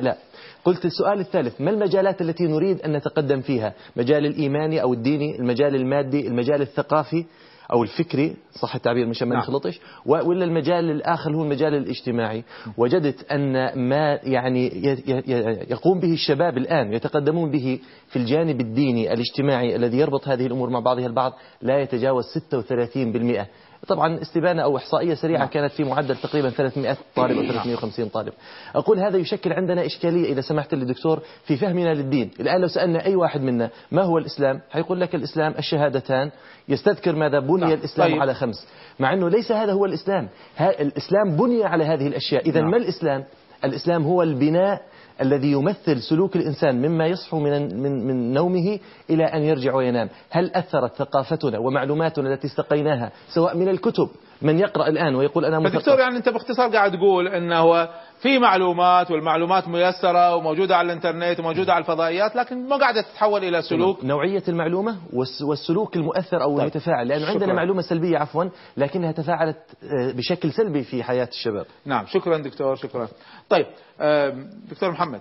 [0.00, 0.16] لا.
[0.64, 5.74] قلت السؤال الثالث ما المجالات التي نريد أن نتقدم فيها؟ مجال الإيماني أو الديني المجال
[5.74, 7.24] المادي المجال الثقافي
[7.72, 12.44] أو الفكري صح التعبير مشان ما نخلطش ولا المجال الآخر هو المجال الاجتماعي؟
[12.76, 14.70] وجدت أن ما يعني
[15.70, 17.78] يقوم به الشباب الآن يتقدمون به
[18.08, 21.32] في الجانب الديني الاجتماعي الذي يربط هذه الأمور مع بعضها البعض
[21.62, 23.46] لا يتجاوز 36%
[23.90, 25.48] طبعا استبانة أو إحصائية سريعة نعم.
[25.48, 28.32] كانت في معدل تقريبا 300 طالب أو 350 طالب
[28.74, 33.04] أقول هذا يشكل عندنا إشكالية إذا سمحت لي دكتور في فهمنا للدين الآن لو سألنا
[33.04, 36.30] أي واحد منا ما هو الإسلام حيقول لك الإسلام الشهادتان
[36.68, 37.72] يستذكر ماذا بني نعم.
[37.72, 38.20] الإسلام طيب.
[38.20, 38.66] على خمس
[39.00, 40.28] مع أنه ليس هذا هو الإسلام
[40.60, 42.70] الإسلام بني على هذه الأشياء إذا نعم.
[42.70, 43.24] ما الإسلام
[43.64, 44.82] الإسلام هو البناء
[45.22, 48.78] الذي يمثل سلوك الإنسان مما يصحو من, من, من نومه
[49.10, 50.08] إلى أن يرجع وينام.
[50.30, 54.08] هل أثرت ثقافتنا ومعلوماتنا التي استقيناها سواء من الكتب
[54.42, 57.88] من يقرأ الآن ويقول أنا مثقف دكتور يعني أنت باختصار قاعد تقول أنه
[58.20, 63.62] في معلومات والمعلومات ميسرة وموجودة على الإنترنت وموجودة على الفضائيات لكن ما قاعدة تتحول إلى
[63.62, 64.96] سلوك؟ نوعية المعلومة
[65.42, 66.60] والسلوك المؤثر أو طيب.
[66.60, 67.32] المتفاعل لأنه شكرا.
[67.32, 68.44] عندنا معلومة سلبية عفوا
[68.76, 71.66] لكنها تفاعلت آه، بشكل سلبي في حياة الشباب.
[71.84, 73.08] نعم شكرا دكتور شكرا.
[73.48, 73.66] طيب
[74.70, 75.20] دكتور محمد.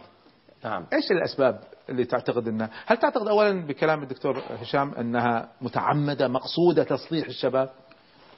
[0.64, 0.86] نعم.
[0.94, 1.60] إيش الأسباب
[1.90, 7.70] اللي تعتقد إنها هل تعتقد اولا بكلام الدكتور هشام إنها متعمدة مقصودة تصليح الشباب؟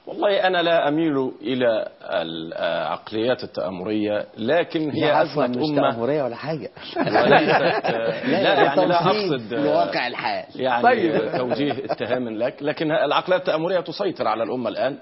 [0.06, 5.90] والله أنا لا أميل إلى العقليات التأمرية لكن هي أزمة مش أمة.
[5.90, 6.70] تأمرية ولا حاجة.
[6.96, 7.60] وليست
[8.28, 10.44] لا يعني لا أقصد الواقع الحال.
[10.60, 11.30] يعني طيب.
[11.38, 14.98] توجيه اتهام لك لكن العقليات التأمرية تسيطر على الأمة الآن.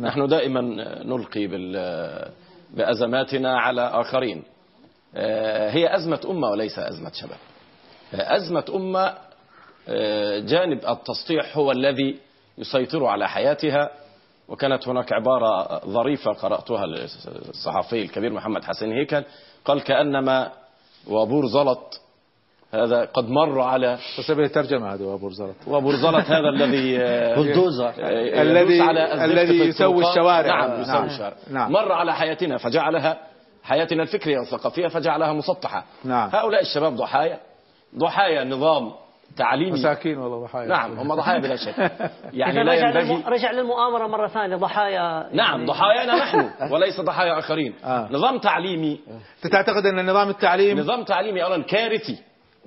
[0.00, 0.60] نحن دائما
[1.04, 1.46] نلقي
[2.74, 4.42] بأزماتنا على آخرين.
[5.70, 7.38] هي أزمة أمة وليس أزمة شباب.
[8.14, 9.14] أزمة أمة
[10.38, 12.16] جانب التسطيح هو الذي
[12.58, 13.90] يسيطر على حياتها.
[14.48, 19.24] وكانت هناك عبارة ظريفة قرأتها للصحفي الكبير محمد حسين هيكل
[19.64, 20.52] قال كأنما
[21.08, 22.00] وابور زلط
[22.74, 26.98] هذا قد مر على سبيل الترجمة هذا وابور زلط؟ وابور زلط هذا الذي
[27.42, 27.92] بلدوزر
[28.42, 28.82] الذي
[29.24, 30.66] الذي يسوي الشوارع.
[30.66, 31.04] نعم يسوي نعم.
[31.04, 31.36] الشوارع.
[31.50, 31.72] نعم.
[31.72, 33.18] مر على حياتنا فجعلها
[33.62, 36.30] حياتنا الفكرية والثقافية فجعلها مسطحة نعم.
[36.32, 37.40] هؤلاء الشباب ضحايا.
[37.98, 38.92] ضحايا نظام
[39.36, 39.72] تعليمي.
[39.72, 40.68] مساكين والله ضحايا.
[40.68, 41.78] نعم هم ضحايا بلا شك.
[42.32, 47.74] يعني لا ينبغي رجع للمؤامرة مرة ثانية ضحايا نعم يعني ضحايانا نحن وليس ضحايا آخرين.
[47.84, 48.08] آه.
[48.10, 49.00] نظام تعليمي.
[49.52, 52.18] تعتقد أن نظام التعليم نظام تعليمي أولا كارثي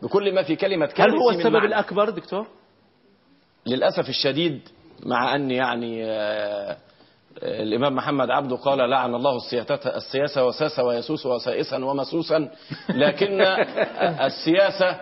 [0.04, 2.48] بكل ما في كلمة كارثي هل هو السبب الأكبر دكتور؟
[3.68, 4.62] للأسف الشديد
[5.06, 6.78] مع أني يعني آه
[7.44, 9.38] الإمام محمد عبده قال لعن الله
[9.98, 12.50] السياسة, وساسة ويسوس وسائسا ومسوسا.
[12.90, 13.42] لكن
[14.28, 15.02] السياسة آه،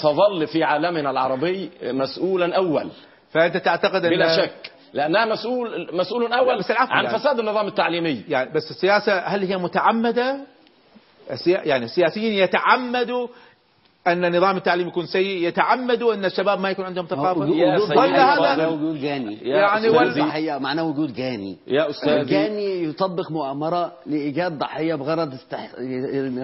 [0.00, 2.88] تظل في عالمنا العربي مسؤولا أول.
[3.30, 4.72] فأنت تعتقد أن بلا شك.
[4.92, 7.18] لأنها مسؤول مسؤول أول بس العفو عن يعني.
[7.18, 8.24] فساد النظام التعليمي.
[8.28, 10.40] يعني بس السياسة هل هي متعمدة؟
[11.46, 13.28] يعني السياسيين يتعمدوا
[14.06, 17.40] أن النظام التعليمي يكون سيء يتعمدوا أن الشباب ما يكون عندهم ثقافة.
[17.40, 22.20] ولا ضحية هذا معناه وجود جاني يعني ضحية معناه وجود جاني يا أستاذي.
[22.20, 25.70] الجاني يطبق مؤامرة لإيجاد ضحية بغرض استح...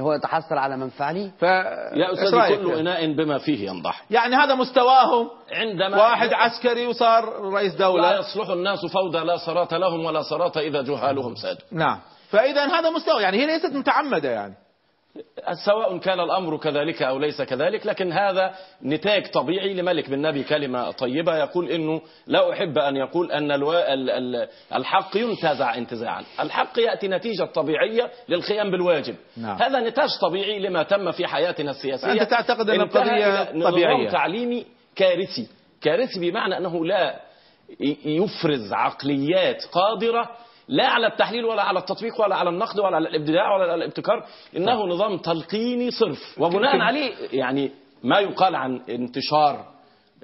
[0.01, 1.43] هو يتحصل على منفعه ف...
[1.43, 4.05] يا أستاذي رأيك كل؟ إناء بما فيه ينضح.
[4.11, 5.29] يعني هذا مستواهم.
[5.53, 10.59] عندما واحد عسكري وصار رئيس لا دولة يصلح الناس فوضى لا صراط لهم ولا صراط
[10.59, 11.99] إذا جهالهم سادوا نعم.
[12.31, 13.23] فإذا هذا مستوى.
[13.23, 14.55] يعني هي ليست متعمدة يعني.
[15.67, 18.55] سواء كان الأمر كذلك أو ليس كذلك لكن هذا
[18.85, 23.53] نتاج طبيعي لملك بن نبي كلمة طيبة يقول إنه لا أحب أن يقول أن.
[24.75, 29.63] الحق ينتزع انتزاعا الحق يأتي نتيجة طبيعية للقيام بالواجب نعم.
[29.63, 34.11] هذا نتاج طبيعي لما تم في حياتنا السياسية فأنت تعتقد أن القضية إلى نظام طبيعية.
[34.11, 35.49] تعليمي كارثي
[35.81, 37.21] كارثي بمعنى أنه لا
[38.05, 40.31] يفرز عقليات قادرة
[40.69, 44.25] لا على التحليل ولا على التطبيق ولا على النقد ولا على الابداع ولا على الابتكار
[44.57, 47.71] إنه نظام تلقيني صرف وبناء عليه يعني
[48.03, 49.65] ما يقال عن انتشار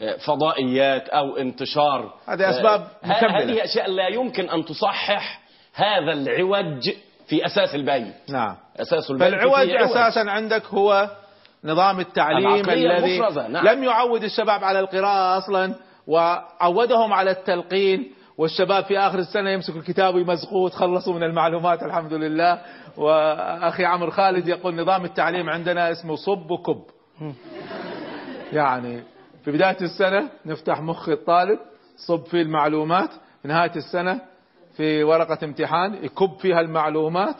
[0.00, 3.42] آه، فضائيات أو انتشار هذه آه، أسباب ه- مكملة.
[3.42, 5.40] هذه أشياء لا يمكن أن تصحح
[5.74, 6.90] هذا العوج
[7.28, 9.70] في أساس البيت نعم أساس البيت فالعوج.
[9.70, 11.10] أساسا عندك هو
[11.64, 13.18] نظام التعليم الذي
[13.48, 13.66] نعم.
[13.68, 15.74] لم يعود الشباب على القراءة أصلا
[16.06, 22.60] وعودهم على التلقين والشباب في آخر السنة يمسكوا الكتاب ويمزقوه تخلصوا من المعلومات الحمد لله
[22.96, 26.82] وأخي عمرو خالد يقول نظام التعليم عندنا اسمه صب وكب
[28.52, 29.02] يعني
[29.44, 31.58] في بداية السنة نفتح مخ الطالب
[31.96, 33.10] صب فيه المعلومات
[33.42, 34.20] في نهاية السنة
[34.76, 37.36] في ورقة امتحان يكب فيها المعلومات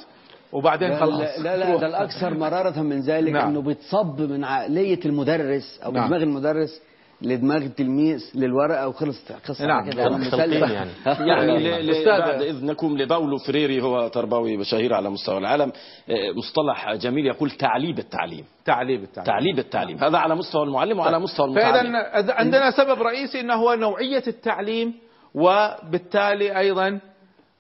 [0.52, 1.76] وبعدين لا خلاص لا, لا.
[1.76, 3.48] ده الأكثر مرارة من ذلك نعم.
[3.48, 6.08] إنه بيتصب من عقلية المدرس أو نعم.
[6.08, 6.82] دماغ المدرس
[7.22, 9.90] لدماغ التلميذ للورقة وخلصت قصة نعم.
[9.90, 10.52] كده مسلم.
[10.72, 10.90] يعني.
[11.30, 15.72] يعني ل- بعد إذنكم لبولو فريري هو تربوي شهير على مستوى العالم.
[16.10, 18.44] آه، مصطلح جميل يقول تعليب التعليم.
[18.64, 19.26] تعليب التعليم.
[19.26, 19.98] تعليب التعليم.
[19.98, 21.92] هذا على مستوى المعلم وعلى مستوى المتعلم.
[21.92, 24.94] فإذا عندنا سبب رئيسي إنه هو نوعية التعليم
[25.34, 27.00] وبالتالي أيضا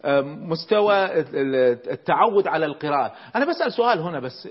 [0.04, 3.12] آم، مستوى ال- التعود على القراءة.
[3.36, 4.48] أنا بسأل سؤال هنا بس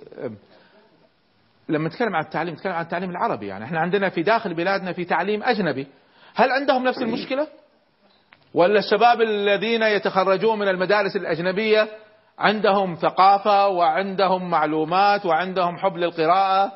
[1.69, 3.65] لما نتكلم عن التعليم نتكلم عن التعليم العربي يعني.
[3.65, 5.87] إحنا عندنا في داخل بلادنا في تعليم أجنبي.
[6.35, 7.47] هل عندهم نفس المشكلة؟
[8.53, 11.87] ولا الشباب الذين يتخرجون من المدارس الأجنبية
[12.39, 16.71] عندهم ثقافة وعندهم معلومات وعندهم حب للقراءة؟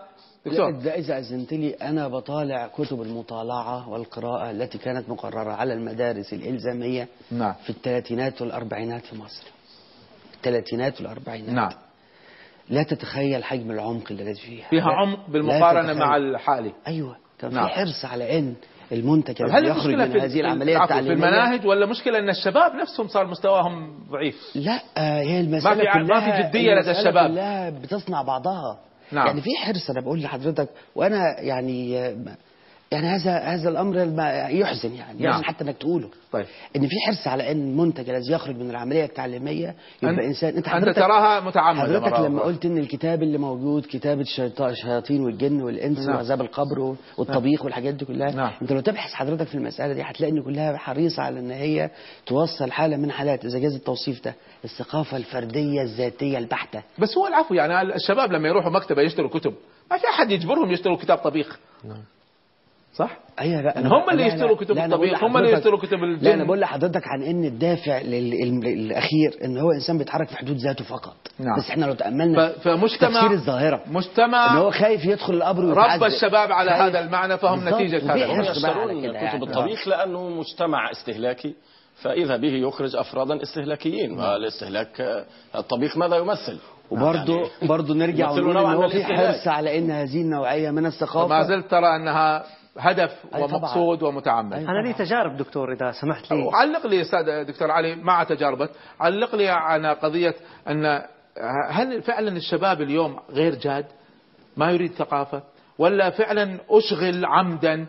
[0.46, 0.72] دكتور.
[0.72, 7.08] لا إذا أذنت لي أنا بطالع كتب المطالعة والقراءة التي كانت مقررة على المدارس الإلزامية
[7.32, 7.54] نعم.
[7.54, 9.44] في الثلاثينات والأربعينات في مصر.
[10.36, 11.56] الثلاثينات والأربعينات.
[11.56, 11.72] نعم.
[12.70, 15.94] لا تتخيل حجم العمق الذي فيها فيها لا- عمق بالمقارنة.
[15.94, 17.68] مع الحالي أيوة كان نعم.
[17.68, 18.54] في حرص على أن
[18.92, 23.08] المنتج هل يخرج من هذه العملية عفوا، في التعليمية المناهج ولا مشكلة إن الشباب نفسهم
[23.08, 26.92] صار مستواهم ضعيف لا آه، هي المسألة ما في ع- ما كلها في جدية لدى
[26.92, 27.30] الشباب.
[27.32, 28.80] كلها بتصنع بعضها
[29.12, 29.28] نعم.
[29.28, 32.16] يعني في حرص أنا بقول لحضرتك وأنا يعني آه،
[32.92, 33.98] يعني هذا هذا الأمر
[34.50, 35.30] يحزن يعني نعم.
[35.32, 39.06] يحزن حتى إنك تقوله طيب إن في حرص على إن المنتج الذي يخرج من العملية
[39.06, 42.54] التعليمية يبقى أنت- انسان أنت حضرتك تراها متعمدة حضرتك لما أخرى.
[42.54, 44.22] قلت إن الكتاب اللي موجود كتاب
[44.60, 46.16] الشياطين والجن والإنس نعم.
[46.16, 48.52] وعذاب القبر والطبيخ والحاجات دي كلها نعم.
[48.62, 51.90] أنت لو تبحث حضرتك في المسألة دي هتلاقي إن كلها حريصة على إن هي
[52.26, 54.34] توصل حالة من حالات إذا جاز التوصيف ده
[54.64, 59.54] الثقافة الفردية الذاتية البحتة بس هو العفو يعني الشباب لما يروحوا مكتبة يشتروا كتب
[59.92, 61.60] ما في أحد يجبرهم يشتروا كتاب طبيخ
[62.94, 66.44] صح؟ أيوه لا هم اللي يشتروا كتب الطبيخ هم اللي يشتروا كتب الجن لا أنا
[66.44, 71.58] بقول لحضرتك عن إن الدافع الاخير إن هو إنسان بيتحرك في حدود ذاته فقط نعم.
[71.60, 76.16] بس إحنا لو تأملنا فمجتمع- تفسير الظاهرة مجتمع إن هو خايف يدخل القبر ويتعذب ربى
[76.16, 76.82] الشباب على خايف.
[76.82, 79.44] هذا المعنى فهم وفي هذا على يشترون كتب يعني.
[79.44, 81.54] الطبيخ لأنه مجتمع استهلاكي
[82.02, 85.26] فإذا به يخرج أفرادا استهلاكيين والاستهلاك آه،
[85.56, 86.58] الطبيخ ماذا يمثل
[86.92, 89.04] وبرضه برضه نرجع ونقول إن من هو في.
[89.04, 92.44] حرص على ان هذه النوعية من الثقافة وما زلت ترى أنها
[92.78, 93.56] هدف أي طبعاً.
[93.56, 94.54] ومقصود ومتعمد.
[94.54, 96.50] أنا لي تجارب دكتور إذا سمحت لي.
[96.54, 98.70] علق لي أستاذ دكتور علي مع تجاربك.
[99.00, 100.36] علق لي على قضية
[100.70, 101.02] أن
[101.70, 103.86] هل فعلا الشباب اليوم غير جاد؟
[104.58, 105.44] ما يريد ثقافة؟
[105.78, 107.88] ولا فعلا أشغل عمدا؟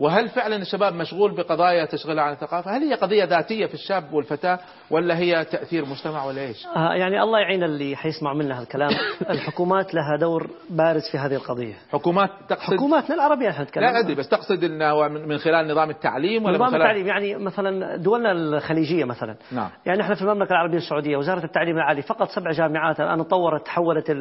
[0.00, 4.58] وهل فعلا الشباب مشغول بقضايا تشغله عن الثقافة؟ هل هي قضية ذاتية في الشاب والفتاة
[4.90, 8.90] ولا هي تأثير مجتمع ولا إيش؟ آه يعني الله يعين اللي حيسمعوا منا هذا الكلام
[9.30, 11.74] الحكومات لها دور بارز في هذه القضية.
[11.92, 16.44] حكومات تقصد؟ حكوماتنا العربية إحنا نتكلم لا أدري بس تقصد انه من خلال نظام التعليم
[16.44, 19.36] ولا نظام من خلال التعليم يعني مثلا دولنا الخليجية مثلا.
[19.52, 19.70] نعم.
[19.86, 24.16] يعني إحنا في المملكة العربية السعودية وزارة التعليم العالي فقط سبع جامعات الآن تطورت تحولت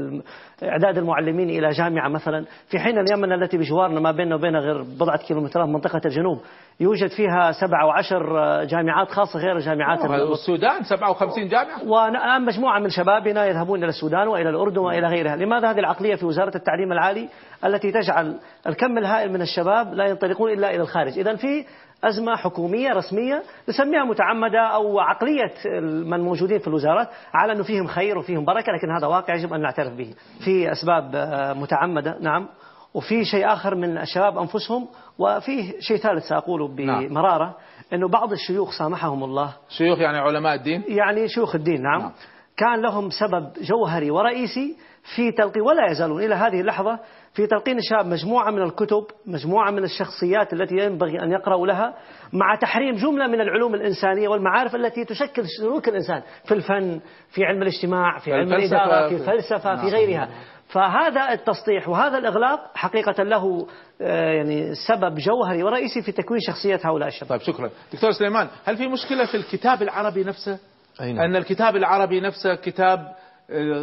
[0.64, 2.46] إعداد المعلمين إلى جامعة مثلا.
[2.68, 6.42] في حين اليمن التي بجوارنا ما بيننا وبينها غير بضعة كيلومترات منطقة الجنوب.
[6.80, 8.24] يوجد فيها سبع وعشر
[8.64, 14.50] جامعات خاصة غير الجامعات والسودان 57 جامعة؟ والآن مجموعة من شبابنا يذهبون إلى السودان وإلى
[14.50, 15.36] الأردن وإلى غيرها.
[15.36, 17.30] لماذا هذه العقلية في وزارة التعليم العالي
[17.66, 21.66] التي تجعل الكم الهائل من الشباب لا ينطلقون إلا إلى الخارج؟ إذا في
[22.04, 25.52] أزمة حكومية رسمية نسميها متعمدة أو عقلية
[25.82, 29.62] من موجودين في الوزارات على أنه فيهم خير وفيهم بركة لكن هذا واقع يجب أن
[29.62, 30.14] نعترف به
[30.46, 31.16] في أسباب
[31.58, 32.18] متعمدة.
[32.22, 32.48] نعم.
[32.94, 34.88] وفي شيء آخر من الشباب أنفسهم
[35.18, 37.56] وفيه شيء ثالث سأقوله بمرارة
[37.94, 39.54] أنه بعض الشيوخ سامحهم الله.
[39.70, 42.12] شيوخ يعني علماء الدين؟ يعني شيوخ الدين نعم, نعم.
[42.58, 44.76] كان لهم سبب جوهري ورئيسي
[45.16, 47.00] في تلقين ولا يزالون إلى هذه اللحظة
[47.34, 51.94] في تلقين الشباب مجموعة من الكتب مجموعة من الشخصيات التي ينبغي أن يقرأوا لها
[52.34, 57.62] مع تحريم جملة من العلوم الإنسانية والمعارف التي تشكل سلوك الإنسان في الفن في علم
[57.62, 59.88] الاجتماع في علم الإدارة في في- الفلسفة في نعم.
[59.96, 60.30] غيرها.
[60.70, 63.68] فهذا التسطيح وهذا الإغلاق حقيقة له
[64.02, 67.30] آه، يعني سبب جوهري ورئيسي في تكوين شخصية هؤلاء الشباب.
[67.30, 67.70] طيب شكرا.
[67.94, 70.60] دكتور سليمان هل في مشكلة في الكتاب العربي نفسه؟
[71.02, 71.26] أي نعم.
[71.26, 73.16] أن الكتاب العربي نفسه كتاب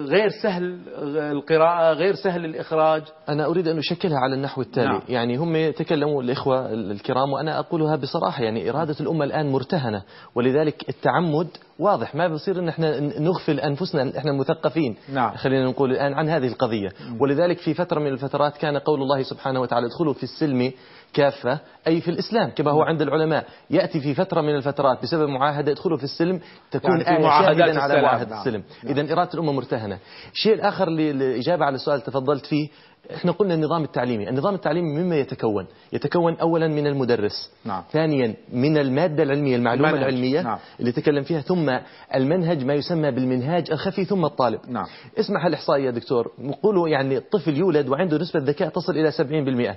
[0.09, 0.79] غير سهل
[1.17, 3.03] القراءة غير سهل الإخراج.
[3.29, 4.87] أنا أريد أن أشكلها على النحو التالي.
[4.87, 5.01] نعم.
[5.09, 10.03] يعني هم تكلموا الإخوة الكرام وأنا أقولها بصراحة يعني إرادة الأمة الآن مرتهنة
[10.35, 11.49] ولذلك التعمد
[11.79, 12.15] واضح.
[12.15, 14.97] ما بصير أن إحنا نغفل أنفسنا إحنا مثقفين.
[15.13, 15.37] نعم.
[15.37, 16.89] خلينا نقول الآن عن هذه القضية.
[17.21, 20.73] ولذلك في فترة من الفترات كان قول الله سبحانه وتعالى ادخلوا في السلم
[21.17, 25.73] كافة أي في الإسلام كما هو عند العلماء يأتي في فترة من الفترات بسبب معاهدة
[25.73, 26.41] ادخلوا في السلم
[26.71, 28.03] تكون يعني في آية شاهدا على.
[28.03, 28.39] معاهدة نعم.
[28.39, 29.99] السلم إذا إرادة الأمة مرتهنة
[30.33, 32.69] الشيء الآخر الإجابة على السؤال تفضلت فيه
[33.15, 37.83] إحنا قلنا النظام التعليمي النظام التعليمي مما يتكون يتكون أولا من المدرس نعم.
[37.93, 40.09] ثانيا من المادة العلمية المعلومة المنهج.
[40.09, 40.59] العلمية نعم.
[40.81, 41.79] اللي تكلم فيها ثم
[42.15, 44.87] المنهج ما يسمى بالمنهاج الخفي ثم الطالب نعم.
[45.21, 49.77] اسمح الإحصائية دكتور نقولوا يعني الطفل يولد وعنده نسبة ذكاء تصل إلى 70%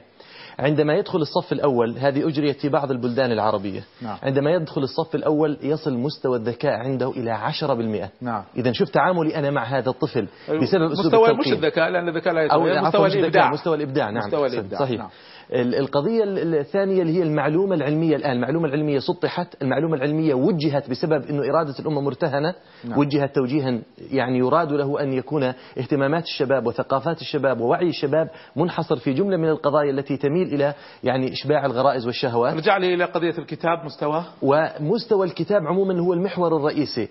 [0.59, 3.83] عندما يدخل الصف الأول هذه أجريت في بعض البلدان العربية.
[4.01, 4.17] نعم.
[4.23, 8.43] عندما يدخل الصف الأول يصل مستوى الذكاء عنده إلى 10% نعم.
[8.57, 11.47] إذا شوف تعاملي أنا مع هذا الطفل بسبب أسلوب مستوى مش.
[11.47, 12.81] الذكاء لأن الذكاء لا يتغير.
[12.81, 13.51] مستوى الإبداع.
[13.51, 14.09] مستوى الإبداع.
[14.09, 14.25] نعم.
[14.27, 14.79] مستوى الإبداع.
[14.79, 15.09] صحيح نعم.
[15.53, 18.31] ال- القضية ال- الثانية اللي هي المعلومة العلمية الآن.
[18.31, 19.61] المعلومة العلمية سطحت.
[19.61, 22.99] المعلومة العلمية وجهت بسبب أنه إرادة الأمة مرتهنة نعم.
[22.99, 23.79] وجهت توجيها
[24.11, 25.43] يعني يراد له أن يكون
[25.77, 30.73] اهتمامات الشباب وثقافات الشباب ووعي الشباب منحصر في جملة من القضايا التي تميل إلى
[31.03, 32.53] يعني إشباع الغرائز والشهوات.
[32.53, 37.07] ارجع لي إلى قضية الكتاب مستواه ومستوى الكتاب عموما هو المحور الرئيسي.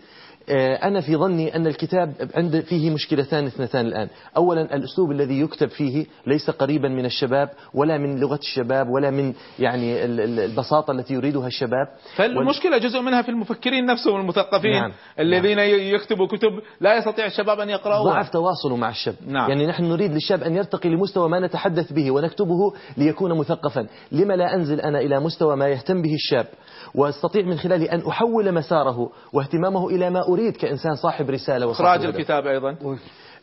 [0.83, 4.09] أنا في ظني أن الكتاب عند فيه مشكلتان اثنتان الآن.
[4.37, 9.33] أولا الأسلوب الذي يكتب فيه ليس قريبا من الشباب ولا من لغة الشباب ولا من
[9.59, 11.87] يعني ال- ال- البساطة التي يريدها الشباب.
[12.17, 14.93] فالمشكلة جزء منها في المفكرين نفسهم المثقفين نعم.
[15.21, 18.13] الذين ي- يكتبوا كتب لا يستطيع الشباب أن يقرأوها.
[18.13, 19.15] ضعف تواصله مع الشاب.
[19.27, 19.51] نعم.
[19.51, 23.87] يعني نحن نريد للشاب أن يرتقي لمستوى ما نتحدث به ونكتبه ليكون مثقفا.
[24.13, 26.47] لما لا أنزل أنا إلى مستوى ما يهتم به الشاب؟
[26.95, 32.07] واستطيع من خلاله أن أحول مساره واهتمامه إلى ما أريد كإنسان صاحب رسالة وصاحب إخراج
[32.07, 32.17] هدف.
[32.17, 32.77] الكتاب أيضا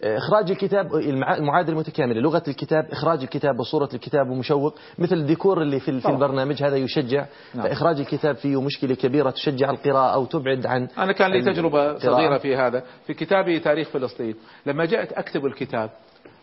[0.04, 5.80] إخراج الكتاب المع- المعادلة المتكاملة لغة الكتاب إخراج الكتاب وصورة الكتاب ومشوق مثل الديكور اللي
[5.80, 6.16] في, في طبعا.
[6.16, 7.26] البرنامج هذا يشجع
[7.56, 7.64] نعم.
[7.68, 12.00] فإخراج الكتاب فيه مشكلة كبيرة تشجع القراءة أو تبعد عن أنا كان لي تجربة القراءة.
[12.16, 14.36] صغيرة في هذا في كتابي تاريخ فلسطين
[14.66, 15.89] لما جئت أكتب الكتاب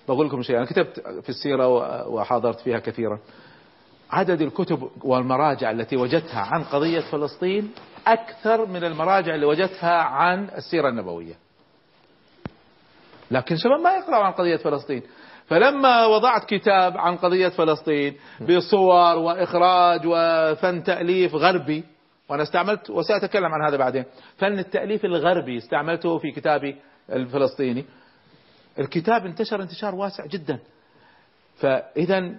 [0.08, 1.68] بقول لكم شيء أنا كتبت في السيرة
[2.08, 3.18] وحاضرت فيها كثيرا
[4.12, 7.70] عدد الكتب والمراجع التي وجدتها عن قضية فلسطين
[8.06, 11.34] أكثر من المراجع اللي وجدتها عن السيرة النبوية.
[13.30, 15.02] لكن شباب ما يقرأوا عن قضية فلسطين.
[15.46, 21.84] فلما وضعت كتاب عن قضية فلسطين بصور وإخراج وفن تأليف غربي
[22.28, 24.04] وأنا استعملت وسأتكلم عن هذا بعدين.
[24.36, 26.76] فن التأليف الغربي استعملته في كتابي
[27.12, 27.84] الفلسطيني.
[28.78, 30.58] الكتاب انتشر انتشار واسع جدا.
[31.56, 32.34] فإذا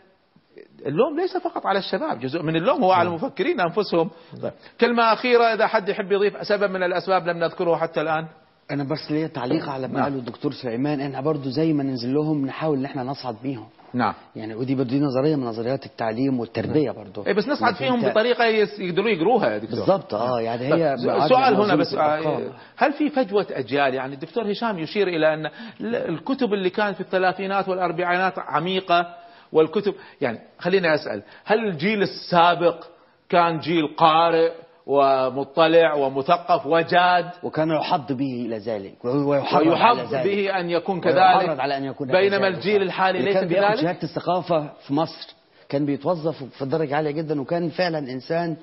[0.86, 4.10] اللوم ليس فقط على الشباب جزء من اللوم هو على المفكرين أنفسهم.
[4.42, 4.52] طيب.
[4.82, 8.26] كلمة أخيرة إذا حد يحب يضيف سبب من الأسباب لم نذكره حتى الآن.
[8.72, 10.04] أنا بس ليا تعليق على ما نعم.
[10.04, 13.68] قاله الدكتور سليمان إحنا برضو زي ما ننزل لهم نحاول إن إحنا نصعد بيهم.
[13.94, 14.14] نعم.
[14.36, 17.24] يعني ودي بدي نظرية من نظريات التعليم والتربية برضو.
[17.28, 19.80] اي بس نصعد يعني فيهم بطريقة يس- يقدروا يقروها يا دكتور.
[19.80, 22.42] بالضبط آه يعني طيب، هي معادلة سؤال هنا بس الأرقام.
[22.42, 25.46] آه، هل في فجوة أجيال؟ يعني الدكتور هشام يشير إلى أن
[25.82, 29.08] ال- الكتب اللي كانت في الثلاثينات والأربعينات عميقة
[29.54, 29.94] والكتب.
[30.22, 32.84] يعني خليني أسأل هل الجيل السابق
[33.30, 34.52] كان جيل قارئ
[34.86, 41.78] ومطلع ومثقف وجاد؟ وكان يحض به إلى ذلك ويحض, ويحض به أن يكون كذلك على
[41.78, 42.48] أن يكون بينما.
[42.48, 45.34] الجيل الحالي ليس كان كذلك شهادة الثقافة في مصر
[45.70, 48.56] كان بيتوظف في درجة عالية جدا وكان فعلا إنسان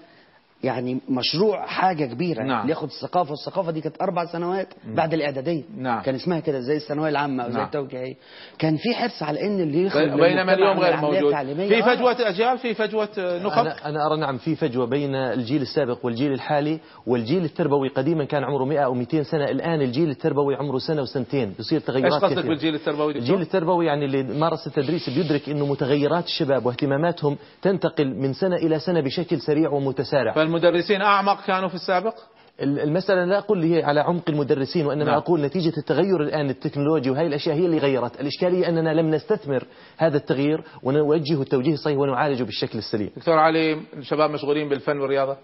[0.64, 2.68] يعني مشروع حاجة كبيرة نعم.
[2.68, 6.02] ياخد الثقافة والثقافة دي كانت أربع سنوات بعد الإعدادية نعم.
[6.02, 7.64] كان اسمها كده زي الثانوية العامة أو زي نعم.
[7.66, 8.14] التوجيهية
[8.58, 11.32] كان في حرص على إن اللي يخرج بينما اليوم غير موجود.
[11.68, 11.94] في آه.
[11.94, 16.32] فجوة أجيال في فجوة نخب أنا, أنا أرى نعم في فجوة بين الجيل السابق والجيل
[16.32, 21.02] الحالي والجيل التربوي قديما كان عمره 100 أو 200 سنة الآن الجيل التربوي عمره سنة
[21.02, 22.46] وسنتين بيصير تغيرات إيش قصدك.
[22.46, 28.14] بالجيل التربوي دكتور؟ الجيل التربوي يعني اللي مارس التدريس بيدرك إنه متغيرات الشباب واهتماماتهم تنتقل
[28.16, 30.32] من سنة إلى سنة بشكل سريع ومتسارع.
[30.51, 32.14] فالمدرسين أعمق كانوا في السابق؟
[32.61, 35.14] المسألة لا أقول هي على عمق المدرسين وإنما نعم.
[35.14, 39.64] أقول نتيجة التغير الآن التكنولوجي وهي الأشياء هي اللي غيرت الإشكالية أننا لم نستثمر
[39.98, 45.36] هذا التغيير ونوجهه التوجيه الصحيح ونعالجه بالشكل السليم دكتور علي الشباب مشغولين بالفن والرياضة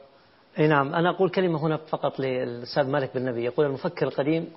[0.59, 4.49] أي نعم أنا أقول كلمة هنا فقط للأستاذ مالك بن نبي يقول المفكر القديم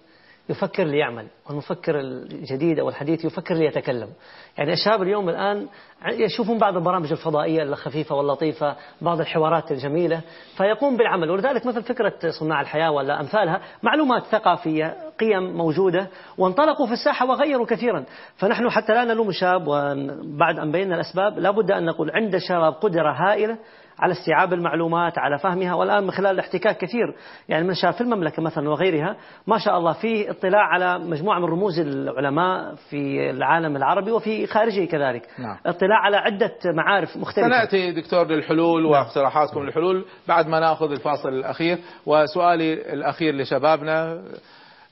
[0.50, 4.10] يفكر ليعمل والمفكر الجديد أو الحديث يفكر ليتكلم.
[4.58, 5.68] يعني الشباب اليوم الآن
[6.12, 10.22] يشوفون بعض البرامج الفضائية الخفيفة واللطيفة بعض الحوارات الجميلة
[10.58, 11.30] فيقوم بالعمل.
[11.30, 17.66] ولذلك مثل فكرة صناع الحياة ولا أمثالها معلومات ثقافية قيم موجودة وانطلقوا في الساحة وغيروا
[17.66, 18.06] كثيرا.
[18.36, 23.12] فنحن حتى لا نلوم الشاب وبعد أن بينا الأسباب لابد أن نقول عند الشباب قدرة
[23.12, 23.58] هائلة
[24.00, 27.16] على استيعاب المعلومات على فهمها والآن من خلال الاحتكاك كثير.
[27.50, 29.16] يعني من شاف في المملكة مثلا وغيرها
[29.48, 34.86] ما شاء الله في اطلاع على مجموعة من رموز العلماء في العالم العربي وفي خارجه
[34.86, 35.28] كذلك.
[35.40, 35.58] نعم.
[35.66, 37.48] اطلاع على عدة معارف مختلفة.
[37.48, 41.78] سنأتي دكتور للحلول واقتراحاتكم للحلول بعد ما نأخذ الفاصل الأخير.
[42.06, 44.24] وسؤالي الأخير لشبابنا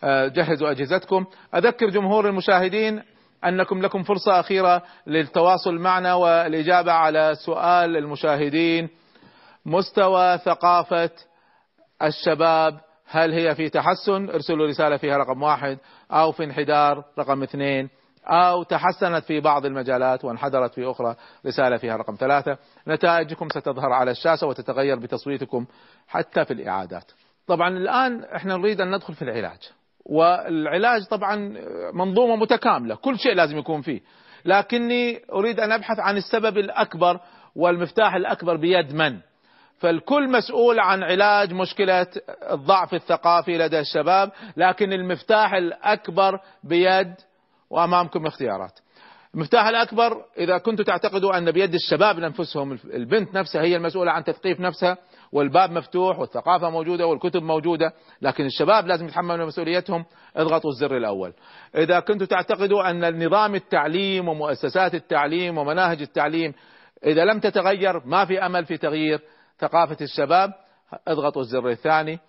[0.03, 1.25] آه، جهزوا أجهزتكم.
[1.55, 3.01] أذكر جمهور المشاهدين
[3.45, 8.89] أنكم لكم فرصة أخيرة للتواصل معنا والإجابة على سؤال المشاهدين.
[9.65, 11.09] مستوى ثقافة
[12.03, 12.79] الشباب
[13.09, 15.77] هل هي في تحسن؟ ارسلوا رسالة فيها رقم واحد
[16.11, 17.89] أو في انحدار رقم اثنين
[18.25, 21.15] أو تحسنت في بعض المجالات وانحدرت في أخرى
[21.45, 22.57] رسالة فيها رقم ثلاثة.
[22.87, 25.65] نتائجكم ستظهر على الشاشة وتتغير بتصويتكم
[26.07, 27.11] حتى في الإعادات.
[27.47, 29.59] طبعا الآن إحنا نريد أن ندخل في العلاج.
[30.09, 31.35] والعلاج طبعا
[31.93, 34.01] منظومة متكاملة كل شيء لازم يكون فيه.
[34.45, 37.19] لكني أريد أن أبحث عن السبب الأكبر
[37.55, 39.19] والمفتاح الأكبر بيد من؟
[39.77, 42.07] فالكل مسؤول عن علاج مشكلة
[42.51, 47.13] الضعف الثقافي لدى الشباب لكن المفتاح الأكبر بيد
[47.69, 48.79] وأمامكم اختيارات.
[49.35, 54.59] المفتاح الأكبر إذا كنتم تعتقدوا أن بيد الشباب أنفسهم البنت نفسها هي المسؤولة عن تثقيف
[54.59, 54.97] نفسها
[55.31, 60.05] والباب مفتوح والثقافة موجودة والكتب موجودة لكن الشباب لازم يتحملوا مسؤوليتهم.
[60.35, 61.33] اضغطوا الزر الأول.
[61.75, 66.53] إذا كنتم تعتقدوا أن نظام التعليم ومؤسسات التعليم ومناهج التعليم
[67.05, 69.21] إذا لم تتغير ما في أمل في تغيير.
[69.59, 70.53] ثقافة الشباب
[71.07, 72.19] اضغطوا الزر الثاني.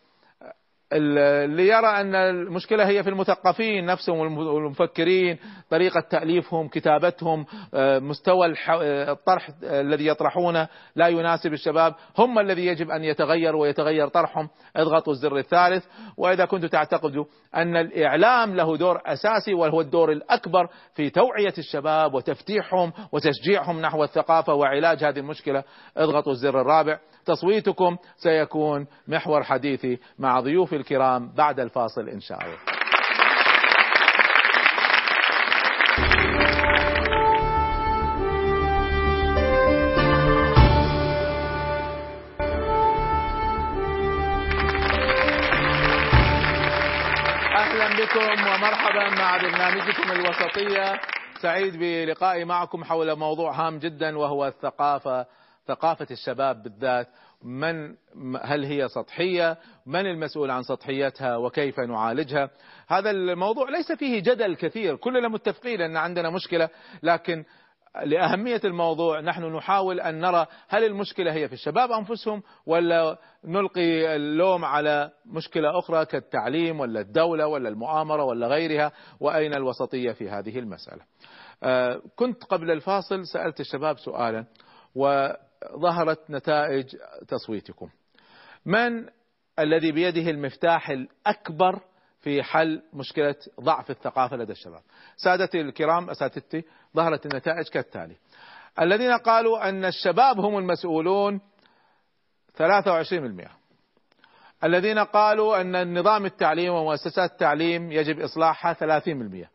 [0.92, 5.38] اللي يرى أن المشكلة هي في المثقفين نفسهم والمفكرين
[5.70, 13.56] طريقة تأليفهم كتابتهم مستوى الطرح الذي يطرحونه لا يناسب الشباب هم الذي يجب أن يتغير
[13.56, 14.48] ويتغير طرحهم.
[14.76, 15.84] اضغطوا الزر الثالث.
[16.16, 17.24] وإذا كنتم تعتقدوا
[17.56, 24.54] أن الإعلام له دور أساسي وهو الدور الأكبر في توعية الشباب وتفتيحهم وتشجيعهم نحو الثقافة
[24.54, 25.64] وعلاج هذه المشكلة
[25.96, 26.98] اضغطوا الزر الرابع.
[27.28, 32.58] تصويتكم سيكون محور حديثي مع ضيوفي الكرام بعد الفاصل إن شاء الله.
[47.98, 51.00] بكم ومرحبا مع برنامجكم الوسطية.
[51.40, 55.26] سعيد بلقائي معكم حول موضوع هام جدا وهو الثقافة
[55.68, 57.08] ثقافة الشباب بالذات
[57.42, 57.94] من
[58.42, 62.50] هل هي سطحية؟ من المسؤول عن سطحيتها؟ وكيف نعالجها؟
[62.88, 66.68] هذا الموضوع ليس فيه جدل كثير كلنا متفقين أن عندنا مشكلة
[67.02, 67.44] لكن
[68.04, 74.64] لأهمية الموضوع نحن نحاول أن نرى هل المشكلة هي في الشباب أنفسهم ولا نلقي اللوم
[74.64, 81.02] على مشكلة أخرى كالتعليم ولا الدولة ولا المؤامرة ولا غيرها؟ وأين الوسطية في هذه المسألة؟
[82.16, 84.44] كنت قبل الفاصل سألت الشباب سؤالا
[85.74, 86.96] وظهرت نتائج
[87.28, 87.88] تصويتكم.
[88.66, 89.06] من
[89.58, 91.80] الذي بيده المفتاح الأكبر
[92.20, 94.82] في حل مشكلة ضعف الثقافة لدى الشباب؟
[95.16, 96.64] سادتي الكرام أساتذتي
[96.96, 98.16] ظهرت النتائج كالتالي.
[98.80, 101.40] الذين قالوا أن الشباب هم المسؤولون
[102.58, 103.48] 23%
[104.64, 109.48] الذين قالوا أن النظام التعليم ومؤسسات التعليم يجب إصلاحها 30%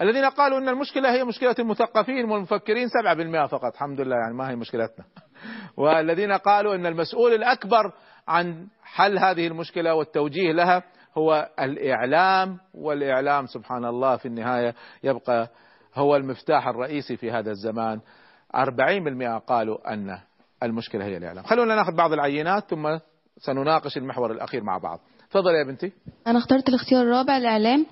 [0.00, 3.72] الذين قالوا أن المشكلة هي مشكلة المثقفين والمفكرين 7% فقط.
[3.74, 5.04] الحمد لله يعني ما هي مشكلتنا.
[5.76, 7.92] والذين قالوا أن المسؤول الأكبر
[8.28, 10.82] عن حل هذه المشكلة والتوجيه لها
[11.18, 15.48] هو الإعلام والإعلام سبحان الله في النهاية يبقى
[15.94, 18.00] هو المفتاح الرئيسي في هذا الزمان.
[18.56, 20.18] 40% قالوا أن
[20.62, 21.44] المشكلة هي الإعلام.
[21.44, 22.98] خلونا ناخذ بعض العينات ثم
[23.38, 25.00] سنناقش المحور الأخير مع بعض.
[25.30, 25.92] تفضل يا بنتي.
[26.26, 27.86] أنا اخترت الاختيار الرابع الإعلام.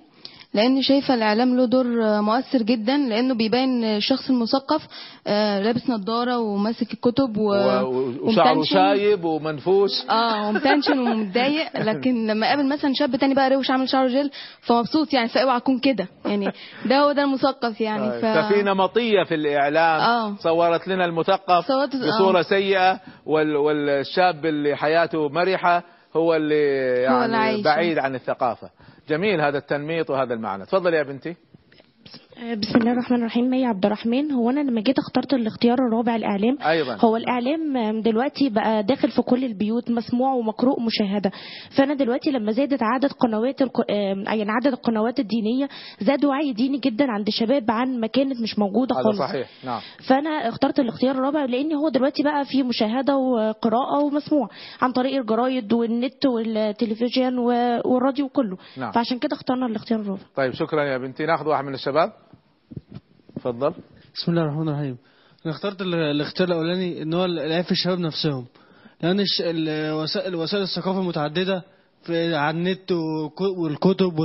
[0.56, 1.86] لأن شايفة الإعلام له دور
[2.20, 4.86] مؤثر جدا لأنه بيبين الشخص المثقف
[5.26, 7.50] آه، لابس نظارة وماسك الكتب و...
[8.22, 9.90] وشعره شايب ومنفوش.
[10.10, 14.30] آه ومتنشن ومتضايق لكن لما قابل مثلا شاب تاني بقى روش عامل شعره جل
[14.60, 16.08] فمبسوط يعني فاوعى اكون كده.
[16.24, 16.52] يعني
[16.86, 18.24] ده هو ده المثقف يعني ف...
[18.24, 20.00] ففي نمطيه في الإعلام.
[20.00, 20.36] آه.
[20.38, 21.96] صورت لنا المثقف صورت...
[21.96, 22.42] بصورة آه.
[22.42, 23.56] سيئة وال...
[23.56, 25.82] والشاب اللي حياته مرحة
[26.16, 26.64] هو اللي
[27.02, 28.70] يعني هو بعيد عن الثقافة.
[29.08, 30.64] جميل هذا التنميط وهذا المعنى.
[30.64, 31.36] تفضل يا بنتي.
[32.36, 33.50] بسم الله الرحمن الرحيم.
[33.50, 34.32] مي عبد الرحمن.
[34.32, 36.96] هو أنا لما جيت اخترت الاختيار الرابع الإعلام أيضا.
[37.00, 41.30] هو الإعلام دلوقتي بقى داخل في كل البيوت مسموع ومقروء مشاهدة.
[41.76, 43.84] فأنا دلوقتي لما زادت عدد قنوات الق...
[43.88, 45.68] يعني عدد القنوات الدينية
[46.00, 49.18] زاد وعي ديني جدا عند الشباب عن ما كانت مش موجودة خالص.
[49.18, 49.48] صحيح.
[49.64, 49.80] نعم.
[50.08, 54.48] فأنا اخترت الاختيار الرابع لأن هو دلوقتي بقى في مشاهدة وقراءة ومسموع
[54.80, 58.56] عن طريق الجرايد والنت والتلفزيون والراديو كله.
[58.76, 58.92] نعم.
[58.92, 60.22] فعشان كده اخترنا الاختيار الرابع.
[60.36, 61.26] طيب شكرا يا بنتي.
[61.26, 62.12] ناخذ واحد من الشباب.
[63.36, 63.74] اتفضل.
[64.14, 64.96] بسم الله الرحمن الرحيم.
[65.46, 68.46] أنا اخترت الاختيار الأولاني إن هو العيب في الشباب نفسهم.
[69.02, 71.62] لأن الوسائل وسائل الثقافه متعدده
[72.10, 72.92] على النت
[73.58, 74.18] والكتب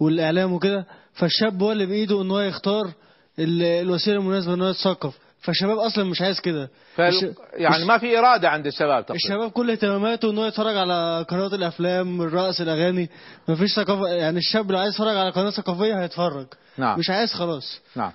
[0.00, 2.90] والإعلام وكده فالشاب هو اللي بإيده إن هو يختار
[3.38, 6.70] الوسيلة المناسبة إن هو يتثقف فالشباب أصلا مش عايز كده.
[6.94, 7.34] فال...
[7.54, 9.24] يعني ما في إرادة عند الشباب تقريبا.
[9.24, 13.10] الشباب كل اهتماماته ان هو يتفرج على قنوات الأفلام الرقص الأغاني.
[13.48, 16.46] ما فيش ثقافه يعني الشاب لو عايز يتفرج على قناة ثقافية هيتفرج.
[16.78, 16.98] نعم.
[16.98, 17.80] مش عايز خلاص.
[17.96, 18.12] نعم.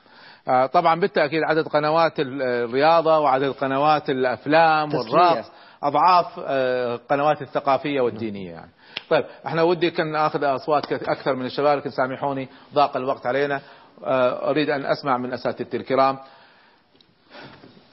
[0.47, 5.45] آه طبعا بالتأكيد عدد قنوات الرياضة وعدد قنوات الأفلام والرقص
[5.83, 8.71] أضعاف آه القنوات الثقافية والدينية يعني.
[9.09, 13.61] طيب إحنا ودي كان ناخذ أصوات أكثر من الشباب لكن سامحوني ضاق الوقت علينا.
[14.03, 16.17] آه أريد أن أسمع من أساتذتي الكرام.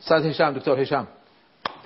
[0.03, 1.07] أستاذ هشام دكتور هشام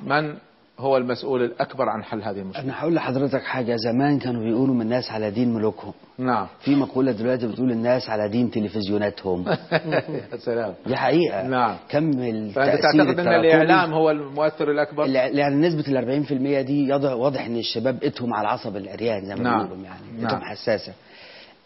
[0.03, 0.35] من
[0.79, 4.83] هو المسؤول الأكبر عن حل هذه المشكلة؟ أنا هقول لحضرتك حاجة زمان كانوا بيقولوا من
[4.83, 9.49] الناس على دين ملوكهم نعم في مقولة دلوقتي بتقول الناس على دين تلفزيوناتهم
[10.33, 12.13] يا سلام دي حقيقة نعم كم
[12.51, 16.27] فأنت تعتقد إن الإعلام هو المؤثر الأكبر؟ يعني نسبة ال
[16.63, 19.85] 40% دي واضح إن الشباب إتهم على العصب العريان زي ما نعم.
[19.85, 20.27] يعني نعم.
[20.27, 20.93] اتهم حساسة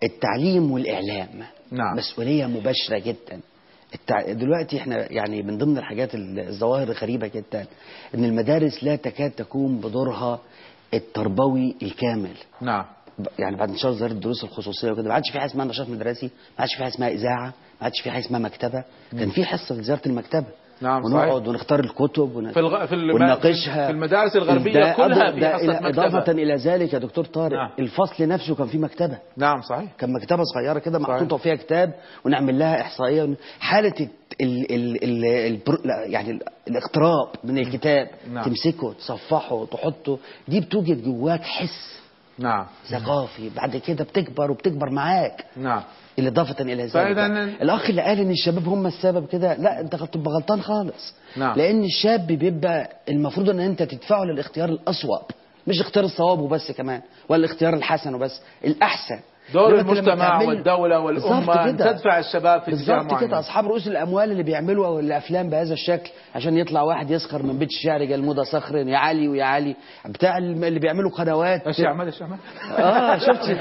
[0.02, 1.28] التعليم والإعلام
[1.70, 1.96] نعم.
[1.96, 3.40] مسؤولية مباشرة جدا
[3.94, 4.32] التع...
[4.32, 7.66] دلوقتي إحنا يعني من ضمن الحاجات الظواهر الغريبة جدا
[8.14, 10.40] إن المدارس لا تكاد تقوم بدورها
[10.94, 12.34] التربوي الكامل.
[12.60, 12.84] نعم.
[13.38, 16.30] يعني بعد انتشار ظاهره الدروس الخصوصية وكده ما عادش في حاجة اسمها نشاط مدرسي ما
[16.58, 18.84] عادش في حاجة اسمها إذاعة ما عادش في حاجة اسمها مكتبة.
[19.12, 20.46] كان في حصة لزياره المكتبة.
[20.80, 21.48] نعم ونقعد صحيح.
[21.48, 22.52] ونختار الكتب ون...
[22.52, 22.86] في, الغ...
[22.86, 23.14] في الم...
[23.14, 23.86] ونناقشها.
[23.86, 26.06] في المدارس الغربية كلها في حصه مكتبة.
[26.06, 27.70] إضافة إلى ذلك يا دكتور طارق نعم.
[27.78, 29.18] الفصل نفسه كان فيه مكتبة.
[29.36, 29.92] نعم صحيح.
[29.98, 33.22] كان مكتبة صغيرة كده محطوطة فيها كتاب ونعمل لها إحصائية.
[33.22, 33.36] ون...
[33.60, 34.08] حالة ال...
[34.40, 34.74] ال...
[34.74, 35.04] ال...
[35.04, 35.24] ال...
[35.24, 35.78] البر...
[36.06, 36.40] يعني ال...
[36.68, 38.08] الاقتراب من الكتاب.
[38.32, 38.44] نعم.
[38.44, 40.18] تمسكه تصفحه تحطه.
[40.48, 42.00] دي بتوجد جواك حس.
[42.38, 42.66] نعم.
[42.90, 43.50] ثقافي.
[43.56, 45.44] بعد كده بتكبر وبتكبر معاك.
[45.56, 45.82] نعم.
[46.28, 46.92] إضافة إلى ذلك.
[46.92, 47.26] فإذا
[47.62, 51.14] الأخ اللي قال إن الشباب هم السبب كده لا أنت تبقى غلطان خالص.
[51.36, 51.56] نعم.
[51.58, 55.22] لأن الشاب بيبقى المفروض إن أنت تدفعه للاختيار الأصوب
[55.66, 59.20] مش اختيار الصواب وبس كمان ولا الاختيار الحسن وبس الأحسن.
[59.54, 63.38] دور المجتمع والدولة والأمة تدفع الشباب في اتجاه بالظبط كده.
[63.38, 68.04] أصحاب رؤوس الأموال اللي بيعملوا الأفلام بهذا الشكل عشان يطلع واحد يسخر من بيت الشعر
[68.04, 69.76] جلمودة صخر يا علي ويا علي.
[70.06, 71.66] بتاع اللي بيعملوا قنوات.
[71.66, 72.36] إيش يعمل إيش يعمل؟
[72.78, 73.56] آه شفت؟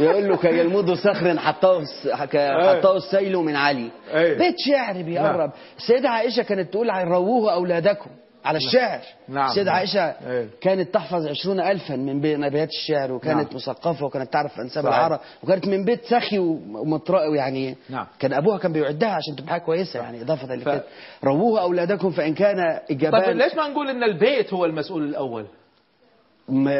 [0.00, 1.84] يقول له كجلمود صخر حطاه
[2.14, 3.90] حطاه السيل من علي.
[4.14, 4.38] أيه.
[4.38, 5.50] بيت شعر بيقرب.
[5.76, 8.10] السيدة عائشة كانت تقول رووه أولادكم.
[8.44, 9.48] على الشعر نعم.
[9.50, 10.48] السيدة عائشة أيه.
[10.60, 13.56] كانت تحفظ عشرون ألفا من بين أبيات الشعر وكانت نعم.
[13.56, 14.86] مثقفة وكانت تعرف أنساب.
[14.86, 18.06] العرب وكانت من بيت سخي ومطرقي يعني نعم.
[18.18, 20.84] كان أبوها كان بيعدها عشان تبقى حاجة كويسة يعني إضافة لكده
[21.24, 22.56] رووه أولادكم فإن كان
[22.90, 25.46] إجابان طيب ليش ما نقول إن البيت هو المسؤول الأول؟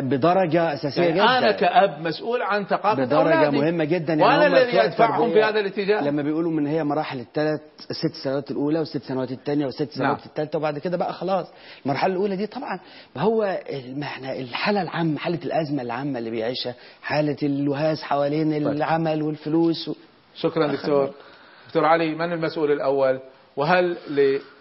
[0.01, 1.39] بدرجة أساسية يعني جدا.
[1.39, 3.59] أنا كأب مسؤول عن ثقافة بدرجة أولادي.
[3.59, 6.01] مهمة جدا يعني وأنا الذي أدفعهم في هذا الاتجاه.
[6.05, 7.61] لما بيقولوا من هي مراحل الثلاث
[7.91, 10.27] الست سنوات الأولى والست سنوات الثانية والست سنوات نعم.
[10.27, 11.47] الثالثة وبعد كده بقى خلاص.
[11.85, 12.81] المرحلة الأولى دي طبعا
[13.16, 13.59] ما هو
[13.97, 19.95] ما إحنا الحالة العامة حالة الأزمة العامة اللي بيعيشها حالة الوهاز حوالين العمل والفلوس و...
[20.35, 21.11] شكرا دكتور.
[21.66, 23.21] دكتور علي من المسؤول الأول؟
[23.57, 23.97] وهل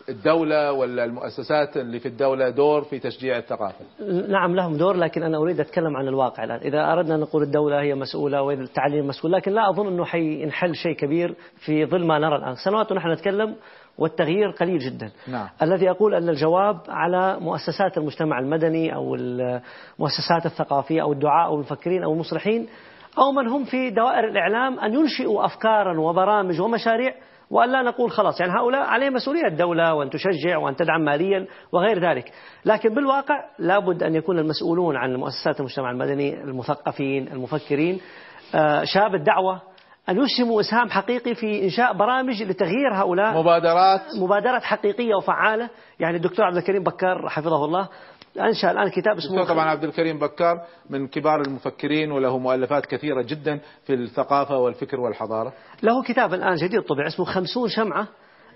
[0.09, 3.85] الدولة ولا المؤسسات اللي في الدولة دور في تشجيع الثقافة؟
[4.27, 6.59] نعم لهم دور لكن أنا أريد أتكلم عن الواقع الآن.
[6.59, 10.75] إذا أردنا أن نقول الدولة هي مسؤولة وإذا التعليم مسؤول لكن لا أظن أنه حينحل
[10.75, 11.35] شيء كبير
[11.65, 12.55] في ظل ما نرى الآن.
[12.55, 13.55] سنوات ونحن نتكلم
[13.97, 15.11] والتغيير قليل جدا.
[15.27, 15.47] نعم.
[15.61, 22.03] الذي أقول أن الجواب على مؤسسات المجتمع المدني أو المؤسسات الثقافية أو الدعاء أو المفكرين
[22.03, 22.67] أو المصلحين
[23.17, 27.13] أو من هم في دوائر الإعلام أن ينشئوا أفكارا وبرامج ومشاريع
[27.51, 28.39] وأن لا نقول خلاص.
[28.39, 32.31] يعني هؤلاء عليهم مسؤولية الدولة وأن تشجع وأن تدعم ماليا وغير ذلك.
[32.65, 37.99] لكن بالواقع لابد أن يكون المسؤولون عن مؤسسات المجتمع المدني المثقفين المفكرين
[38.55, 39.61] آه، شاب الدعوة
[40.09, 43.33] أن يسهموا إسهام حقيقي في إنشاء برامج لتغيير هؤلاء.
[43.37, 44.01] مبادرات.
[44.21, 45.69] مبادرات حقيقية وفعالة.
[45.99, 47.87] يعني الدكتور عبد الكريم بكر حفظه الله
[48.39, 53.59] أنشأ الآن كتاب اسمه طبعا عبد الكريم بكار من كبار المفكرين وله مؤلفات كثيرة جدا
[53.83, 58.07] في الثقافة والفكر والحضارة له كتاب الآن جديد طبع اسمه خمسون شمعة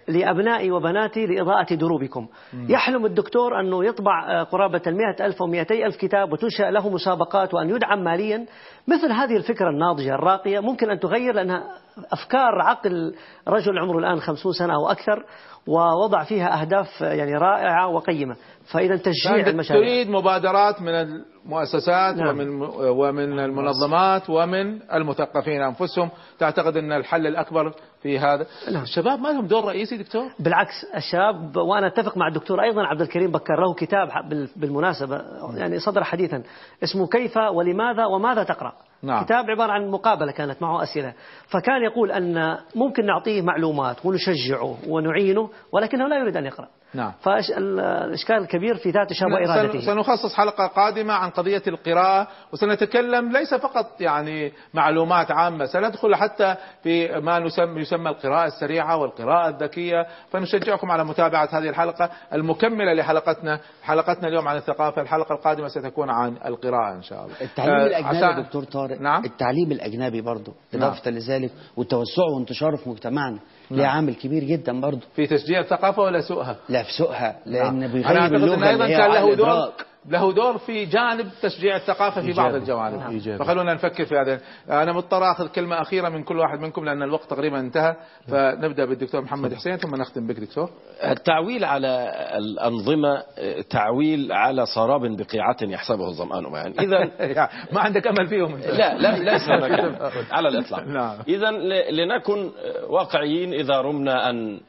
[0.08, 2.68] لأبنائي وبناتي لإضاءة دروبكم مم.
[2.70, 7.70] يحلم الدكتور أنه يطبع آه، قرابة المئة ألف ومئتي ألف كتاب وتنشأ له مسابقات وأن
[7.70, 8.46] يدعم ماليا
[8.88, 11.64] مثل هذه الفكرة الناضجة الراقية ممكن أن تغير لأنها
[12.12, 13.16] أفكار عقل
[13.48, 15.26] رجل عمره الآن خمسون سنة أو أكثر
[15.68, 18.36] ووضع فيها أهداف يعني رائعة وقيمة.
[18.72, 19.84] فإذا تشجيع المشاريع.
[19.84, 22.28] تريد مبادرات من المؤسسات نعم.
[22.28, 26.10] ومن ومن المنظمات ومن المثقفين أنفسهم.
[26.40, 28.84] تعتقد أن الحل الأكبر في هذا؟ نعم.
[28.84, 33.32] الشباب ما لهم دور رئيسي دكتور؟ بالعكس الشباب وأنا أتفق مع الدكتور أيضا عبد الكريم
[33.32, 34.10] بكر له كتاب
[34.56, 35.22] بالمناسبة
[35.56, 36.44] يعني صدر حديثا
[36.84, 38.73] اسمه كيف ولماذا وماذا تقرأ؟
[39.04, 39.26] نعم.
[39.26, 41.14] كتاب عبارة عن مقابلة كانت معه أسئلة
[41.48, 47.12] فكان يقول أن ممكن نعطيه معلومات ونشجعه ونعينه ولكنه لا يريد أن يقرأ نعم.
[47.22, 49.80] فالإشكال الكبير في ذات شاب وإرادته.
[49.80, 57.20] سنخصص حلقة قادمة عن قضية القراءة وسنتكلم ليس فقط يعني معلومات عامة سندخل حتى في
[57.20, 60.08] ما نسمى يسمى القراءة السريعة والقراءة الذكية.
[60.32, 63.60] فنشجعكم على متابعة هذه الحلقة المكملة لحلقتنا.
[63.84, 67.36] حلقتنا اليوم عن الثقافة الحلقة القادمة ستكون عن القراءة إن شاء الله.
[67.42, 68.44] التعليم آه الأجنبي عشان...
[68.44, 69.02] دكتور طارق.
[69.02, 69.26] نعم.
[69.26, 71.20] التعليم الأجنبي برضه إضافة نعم.
[71.20, 73.40] لذلك والتوسع وانتشاره في مجتمعنا.
[73.72, 73.96] ليه نعم.
[73.96, 77.92] عامل كبير جدا برضه في تشجيع الثقافة ولا سوءها؟ لا في سوءها لأن نعم.
[77.92, 79.72] بيغير اللغة أيضا كان له دور
[80.06, 83.00] له دور في جانب تشجيع الثقافة في بعض الجوانب.
[83.00, 83.38] نعم.
[83.38, 84.40] فخلونا نفكر في هذا.
[84.70, 87.96] أنا مضطر أخذ كلمة أخيرة من كل واحد منكم لأن الوقت تقريبا انتهى.
[88.28, 90.70] فنبدأ بالدكتور محمد حسين ثم نختم بك دكتور.
[91.04, 93.24] التعويل على الأنظمة
[93.70, 96.80] تعويل على سراب بقيعة يحسبه الظمآن يعني
[97.32, 99.50] إذا ما عندك أمل فيهم لا لا ليس
[100.36, 100.88] على الإطلاق.
[100.88, 101.18] نعم.
[101.28, 101.52] إذا
[101.92, 102.52] لنكن
[102.90, 104.60] واقعيين إذا رمنا أن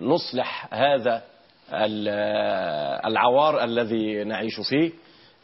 [0.00, 1.22] نصلح هذا
[3.04, 4.92] العوار الذي نعيش فيه.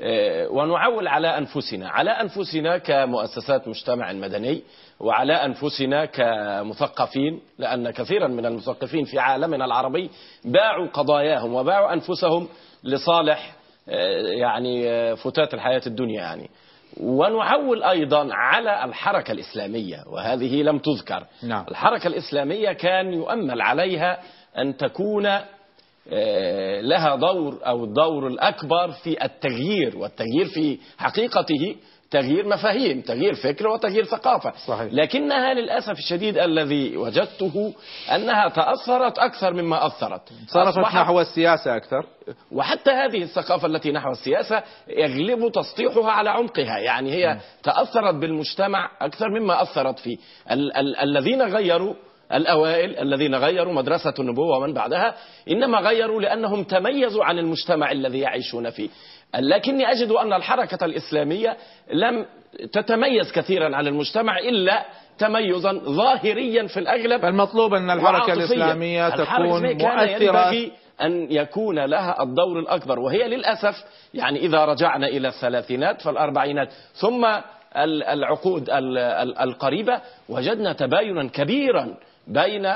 [0.01, 4.63] آه، ونعول على أنفسنا على أنفسنا كمؤسسات مجتمع مدني
[5.01, 10.11] وعلى أنفسنا كمثقفين لأن كثيرا من المثقفين في عالمنا العربي
[10.45, 12.49] باعوا قضاياهم وباعوا أنفسهم
[12.85, 13.53] لصالح
[13.89, 16.51] آه، يعني آه، فتات الحياة الدنيا يعني.
[17.01, 21.25] ونعول أيضا على الحركة الإسلامية وهذه لم تذكر.
[21.43, 21.65] نعم.
[21.71, 24.19] الحركة الإسلامية كان يؤمل عليها
[24.59, 25.29] أن تكون
[26.81, 31.77] لها دور أو الدور الأكبر في التغيير والتغيير في حقيقته
[32.11, 34.93] تغيير مفاهيم تغيير فكر وتغيير ثقافة صحيح.
[34.93, 37.75] لكنها للأسف الشديد الذي وجدته
[38.15, 42.07] أنها تأثرت أكثر مما أثرت صرفت نحو السياسة أكثر
[42.53, 47.39] وحتى هذه الثقافة التي نحو السياسة يغلب تسطيحها على عمقها يعني هي م.
[47.63, 50.17] تأثرت بالمجتمع أكثر مما أثرت فيه
[50.51, 51.95] ال- ال- الذين غيروا
[52.33, 55.15] الأوائل الذين غيروا مدرسة النبوة ومن بعدها
[55.51, 58.89] إنما غيروا لأنهم تميزوا عن المجتمع الذي يعيشون فيه.
[59.35, 61.57] لكني أجد أن الحركة الإسلامية
[61.93, 62.27] لم
[62.73, 64.85] تتميز كثيرا عن المجتمع إلا
[65.19, 70.71] تميزا ظاهريا في الأغلب فالمطلوب أن الحركة الإسلامية تكون مؤثرة.
[71.03, 77.27] أن يكون لها الدور الأكبر وهي للأسف يعني إذا رجعنا إلى الثلاثينات فالأربعينات ثم
[78.13, 78.71] العقود
[79.41, 81.95] القريبة وجدنا تباينا كبيرا
[82.29, 82.67] بين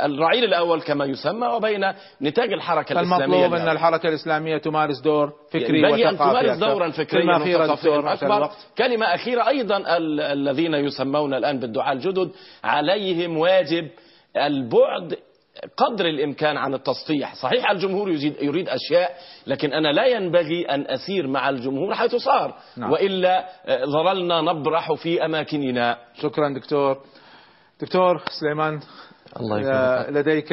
[0.00, 5.84] الرعيل الأول كما يسمى وبين نتاج الحركة الإسلامية المطلوب أن الحركة الإسلامية تمارس دور فكري
[5.84, 8.50] وثقافي أن تمارس دورا فكريا وثقافيا أكبر.
[8.78, 9.84] كلمة أخيرة أيضا
[10.32, 12.30] الذين يسمون الآن بالدعاء الجدد
[12.64, 13.88] عليهم واجب
[14.36, 15.16] البعد
[15.76, 18.10] قدر الإمكان عن التسطيح صحيح الجمهور
[18.42, 19.10] يريد أشياء
[19.46, 22.54] لكن أنا لا ينبغي أن أسير مع الجمهور حيث صار.
[22.76, 22.92] نعم.
[22.92, 23.48] وإلا
[23.84, 25.98] ظللنا نبرح في أماكننا.
[26.22, 26.98] شكرا دكتور.
[27.80, 28.80] دكتور سليمان
[29.40, 30.16] الله يكرمك.
[30.16, 30.50] لديك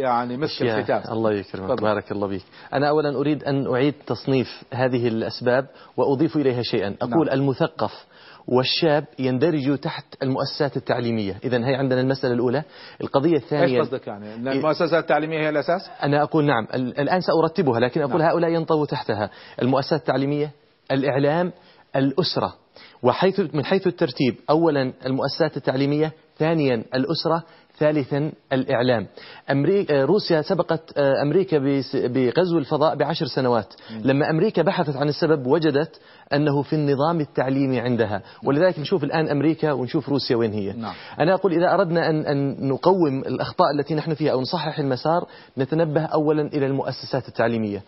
[0.00, 1.02] يعني مسك الختام.
[1.12, 1.82] الله يكرمك.
[1.82, 2.42] بارك الله بك
[2.72, 6.96] أنا أولا أريد أن أعيد تصنيف هذه الأسباب وأضيف إليها شيئا.
[7.02, 7.38] أقول نعم.
[7.38, 8.06] المثقف
[8.48, 11.36] والشاب يندرج تحت المؤسسات التعليمية.
[11.44, 12.62] إذا هي عندنا المسألة الأولى.
[13.00, 16.66] القضية الثانية إيش قصدك يعني؟ المؤسسات التعليمية هي الأساس؟ أنا أقول نعم.
[16.74, 18.30] الآن سأرتبها لكن أقول نعم.
[18.30, 19.30] هؤلاء ينطوي تحتها.
[19.62, 20.50] المؤسسات التعليمية
[20.92, 21.52] الإعلام
[21.96, 22.54] الأسرة.
[23.02, 27.42] وحيث من حيث الترتيب أولا المؤسسات التعليمية ثانيا الأسرة
[27.78, 29.06] ثالثا الإعلام.
[29.50, 31.58] أمريكا روسيا سبقت أمريكا
[31.94, 33.74] بغزو الفضاء بعشر سنوات.
[34.04, 36.00] لما أمريكا بحثت عن السبب وجدت
[36.32, 38.22] أنه في النظام التعليمي عندها.
[38.44, 40.72] ولذلك نشوف الآن أمريكا ونشوف روسيا وين هي.
[40.72, 40.94] نعم.
[41.20, 45.26] أنا أقول إذا أردنا أن, أن نقوم الأخطاء التي نحن فيها أو نصحح المسار
[45.58, 47.82] نتنبه أولا إلى المؤسسات التعليمية.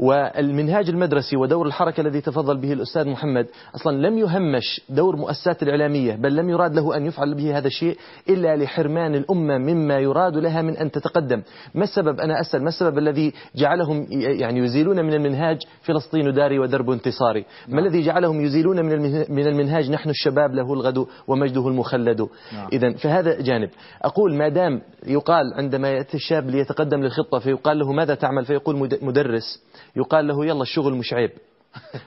[0.00, 6.14] والمنهاج المدرسي ودور الحركة الذي تفضل به الأستاذ محمد أصلا لم يهمش دور مؤسسات الإعلامية
[6.14, 7.96] بل لم يراد له أن يفعل به هذا الشيء
[8.28, 11.42] إلا لحرمان الأمة مما يراد لها من أن تتقدم.
[11.74, 16.90] ما السبب؟ أنا أسأل ما السبب الذي جعلهم يعني يزيلون من المنهاج فلسطين داري ودرب
[16.90, 17.86] انتصاري؟ ما نعم.
[17.86, 22.20] الذي جعلهم يزيلون من من المنهاج نحن الشباب له الغد ومجده المخلد؟
[22.52, 22.68] نعم.
[22.72, 23.70] إذا فهذا جانب.
[24.02, 29.62] أقول ما دام يقال عندما يأتي الشاب ليتقدم للخطة فيقال له ماذا تعمل؟ فيقول مدرس.
[29.96, 31.30] يقال له يلا الشغل مش عيب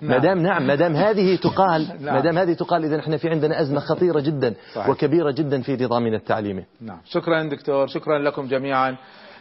[0.01, 3.61] ما دام نعم ما دام هذه تقال ما دام هذه تقال إذا إحنا في عندنا
[3.61, 4.89] أزمة خطيرة جدا صحيح.
[4.89, 8.95] وكبيرة جدا في نظامنا التعليمي نعم شكرا دكتور شكرا لكم جميعا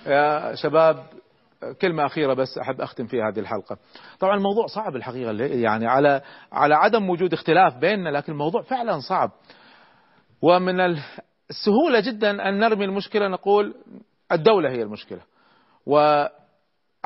[0.06, 0.96] يا شباب
[1.80, 3.76] كلمة أخيرة بس أحب أختم فيها هذه الحلقة.
[4.20, 6.20] طبعا الموضوع صعب الحقيقة يعني على
[6.52, 9.30] على عدم وجود اختلاف بيننا لكن الموضوع فعلا صعب.
[10.42, 13.74] ومن السهولة جدا أن نرمي المشكلة نقول
[14.32, 15.20] الدولة هي المشكلة.
[15.86, 16.24] و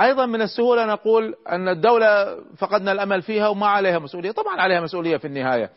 [0.00, 4.30] أيضا من السهولة نقول أن الدولة فقدنا الأمل فيها وما عليها مسؤولية.
[4.30, 5.70] طبعا عليها مسؤولية في النهاية.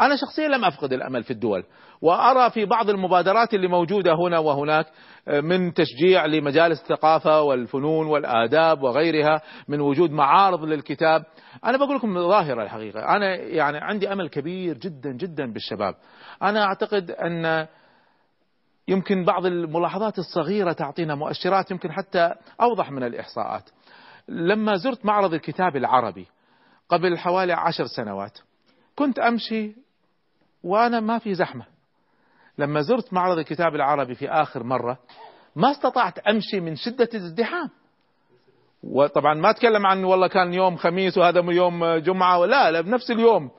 [0.00, 1.64] أنا شخصيا لم أفقد الأمل في الدول
[2.02, 4.86] وأرى في بعض المبادرات اللي موجودة هنا وهناك
[5.26, 11.24] من تشجيع لمجالس الثقافة والفنون والآداب وغيرها من وجود معارض للكتاب.
[11.64, 13.16] أنا بقول لكم ظاهرة الحقيقة.
[13.16, 15.94] أنا يعني عندي أمل كبير جدا جدا بالشباب.
[16.42, 17.66] أنا أعتقد أن
[18.88, 23.70] يمكن بعض الملاحظات الصغيرة تعطينا مؤشرات يمكن حتى أوضح من الإحصاءات.
[24.28, 26.26] لما زرت معرض الكتاب العربي
[26.88, 28.38] قبل حوالي عشر سنوات
[28.96, 29.74] كنت أمشي
[30.62, 31.64] وأنا ما في زحمة.
[32.58, 34.98] لما زرت معرض الكتاب العربي في آخر مرة
[35.56, 37.70] ما استطعت أمشي من شدة الازدحام.
[38.82, 43.50] وطبعا ما أتكلم عن والله كان يوم خميس وهذا يوم جمعة ولا لا بنفس اليوم.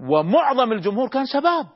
[0.00, 1.66] ومعظم الجمهور كان شباب.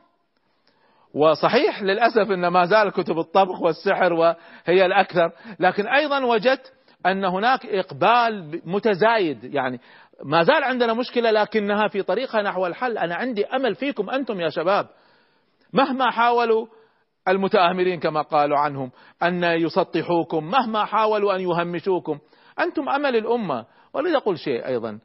[1.15, 6.73] وصحيح للأسف أن ما زال كتب الطبخ والسحر وهي الأكثر لكن أيضا وجدت
[7.07, 9.81] أن هناك إقبال متزايد يعني
[10.25, 12.99] ما زال عندنا مشكلة لكنها في طريقها نحو الحل.
[12.99, 14.87] أنا عندي أمل فيكم أنتم يا شباب
[15.73, 16.67] مهما حاولوا
[17.29, 18.91] المتآمرين كما قالوا عنهم
[19.23, 22.19] أن يسطحوكم مهما حاولوا أن يهمشوكم
[22.61, 23.67] أنتم أمل الأمة.
[23.95, 24.99] ولد أقول شيء أيضا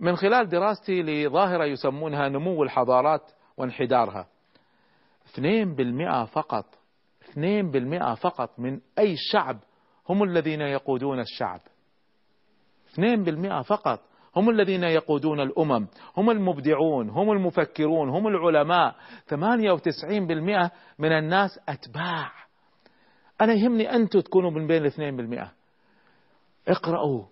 [0.00, 3.22] من خلال دراستي لظاهرة يسمونها نمو الحضارات
[3.56, 4.26] وانحدارها.
[5.36, 6.64] 2% فقط.
[7.34, 9.58] 2% فقط من أي شعب
[10.08, 11.60] هم الذين يقودون الشعب.
[12.94, 14.00] 2% فقط
[14.36, 15.86] هم الذين يقودون الأمم.
[16.16, 18.94] هم المبدعون هم المفكرون هم العلماء.
[19.26, 22.32] 98% من الناس أتباع.
[23.40, 25.52] أنا يهمني أنتم تكونوا من بين الاثنين بالمئة.
[26.68, 27.24] اقرأوا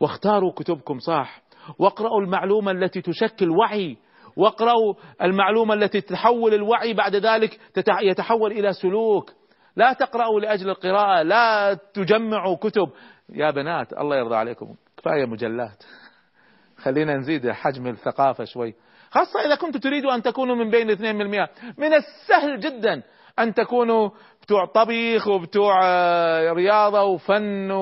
[0.00, 1.42] واختاروا كتبكم صح.
[1.78, 3.96] واقرأوا المعلومة التي تشكل وعي
[4.36, 7.60] واقرأوا المعلومة التي تحول الوعي بعد ذلك
[8.02, 9.32] يتحول إلى سلوك.
[9.76, 12.90] لا تقرأوا لأجل القراءة لا تجمعوا كتب.
[13.28, 14.74] يا بنات الله يرضى عليكم.
[14.96, 15.84] كفاية مجلات.
[16.84, 18.74] خلينا نزيد حجم الثقافة شوي.
[19.10, 21.48] خاصة إذا كنتم تريدوا أن تكونوا من بين الاثنين بالمئة.
[21.78, 23.02] من السهل جدا
[23.38, 24.10] أن تكونوا
[24.42, 27.72] بتوع طبيخ وبتوع آه، رياضة وفن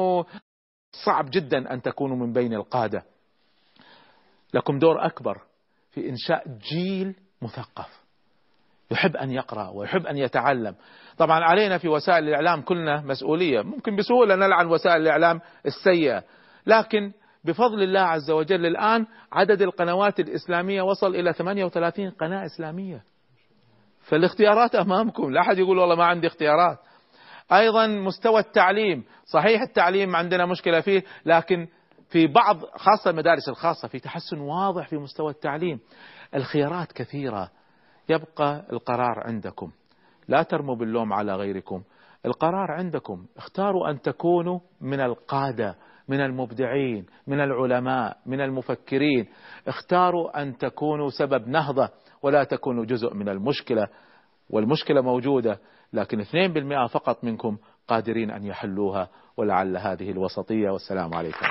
[1.05, 3.02] صعب جدا أن تكونوا من بين القادة.
[4.55, 5.40] لكم دور أكبر.
[5.94, 8.04] في إنشاء جيل مثقف.
[8.90, 10.74] يحب أن يقرأ ويحب أن يتعلم.
[11.18, 13.62] طبعا علينا في وسائل الإعلام كلنا مسؤولية.
[13.62, 16.22] ممكن بسهولة نلعن وسائل الإعلام السيئة.
[16.66, 17.12] لكن
[17.44, 23.02] بفضل الله عز وجل الآن عدد القنوات الإسلامية وصل إلى 38 قناة إسلامية.
[24.00, 25.30] فالاختيارات أمامكم.
[25.30, 26.78] لا أحد يقول والله ما عندي اختيارات.
[27.52, 29.04] أيضا مستوى التعليم.
[29.24, 31.68] صحيح التعليم عندنا مشكلة فيه لكن
[32.14, 35.80] في بعض خاصة المدارس الخاصة في تحسن واضح في مستوى التعليم.
[36.34, 37.50] الخيارات كثيرة.
[38.08, 39.70] يبقى القرار عندكم.
[40.28, 41.82] لا ترموا باللوم على غيركم.
[42.26, 43.26] القرار عندكم.
[43.36, 45.76] اختاروا أن تكونوا من القادة
[46.08, 49.26] من المبدعين من العلماء من المفكرين.
[49.68, 51.88] اختاروا أن تكونوا سبب نهضة
[52.22, 53.86] ولا تكونوا جزء من المشكلة.
[54.50, 55.58] والمشكلة موجودة
[55.92, 57.56] لكن 2% فقط منكم
[57.88, 60.70] قادرين أن يحلوها ولعل هذه الوسطية.
[60.70, 61.46] والسلام عليكم.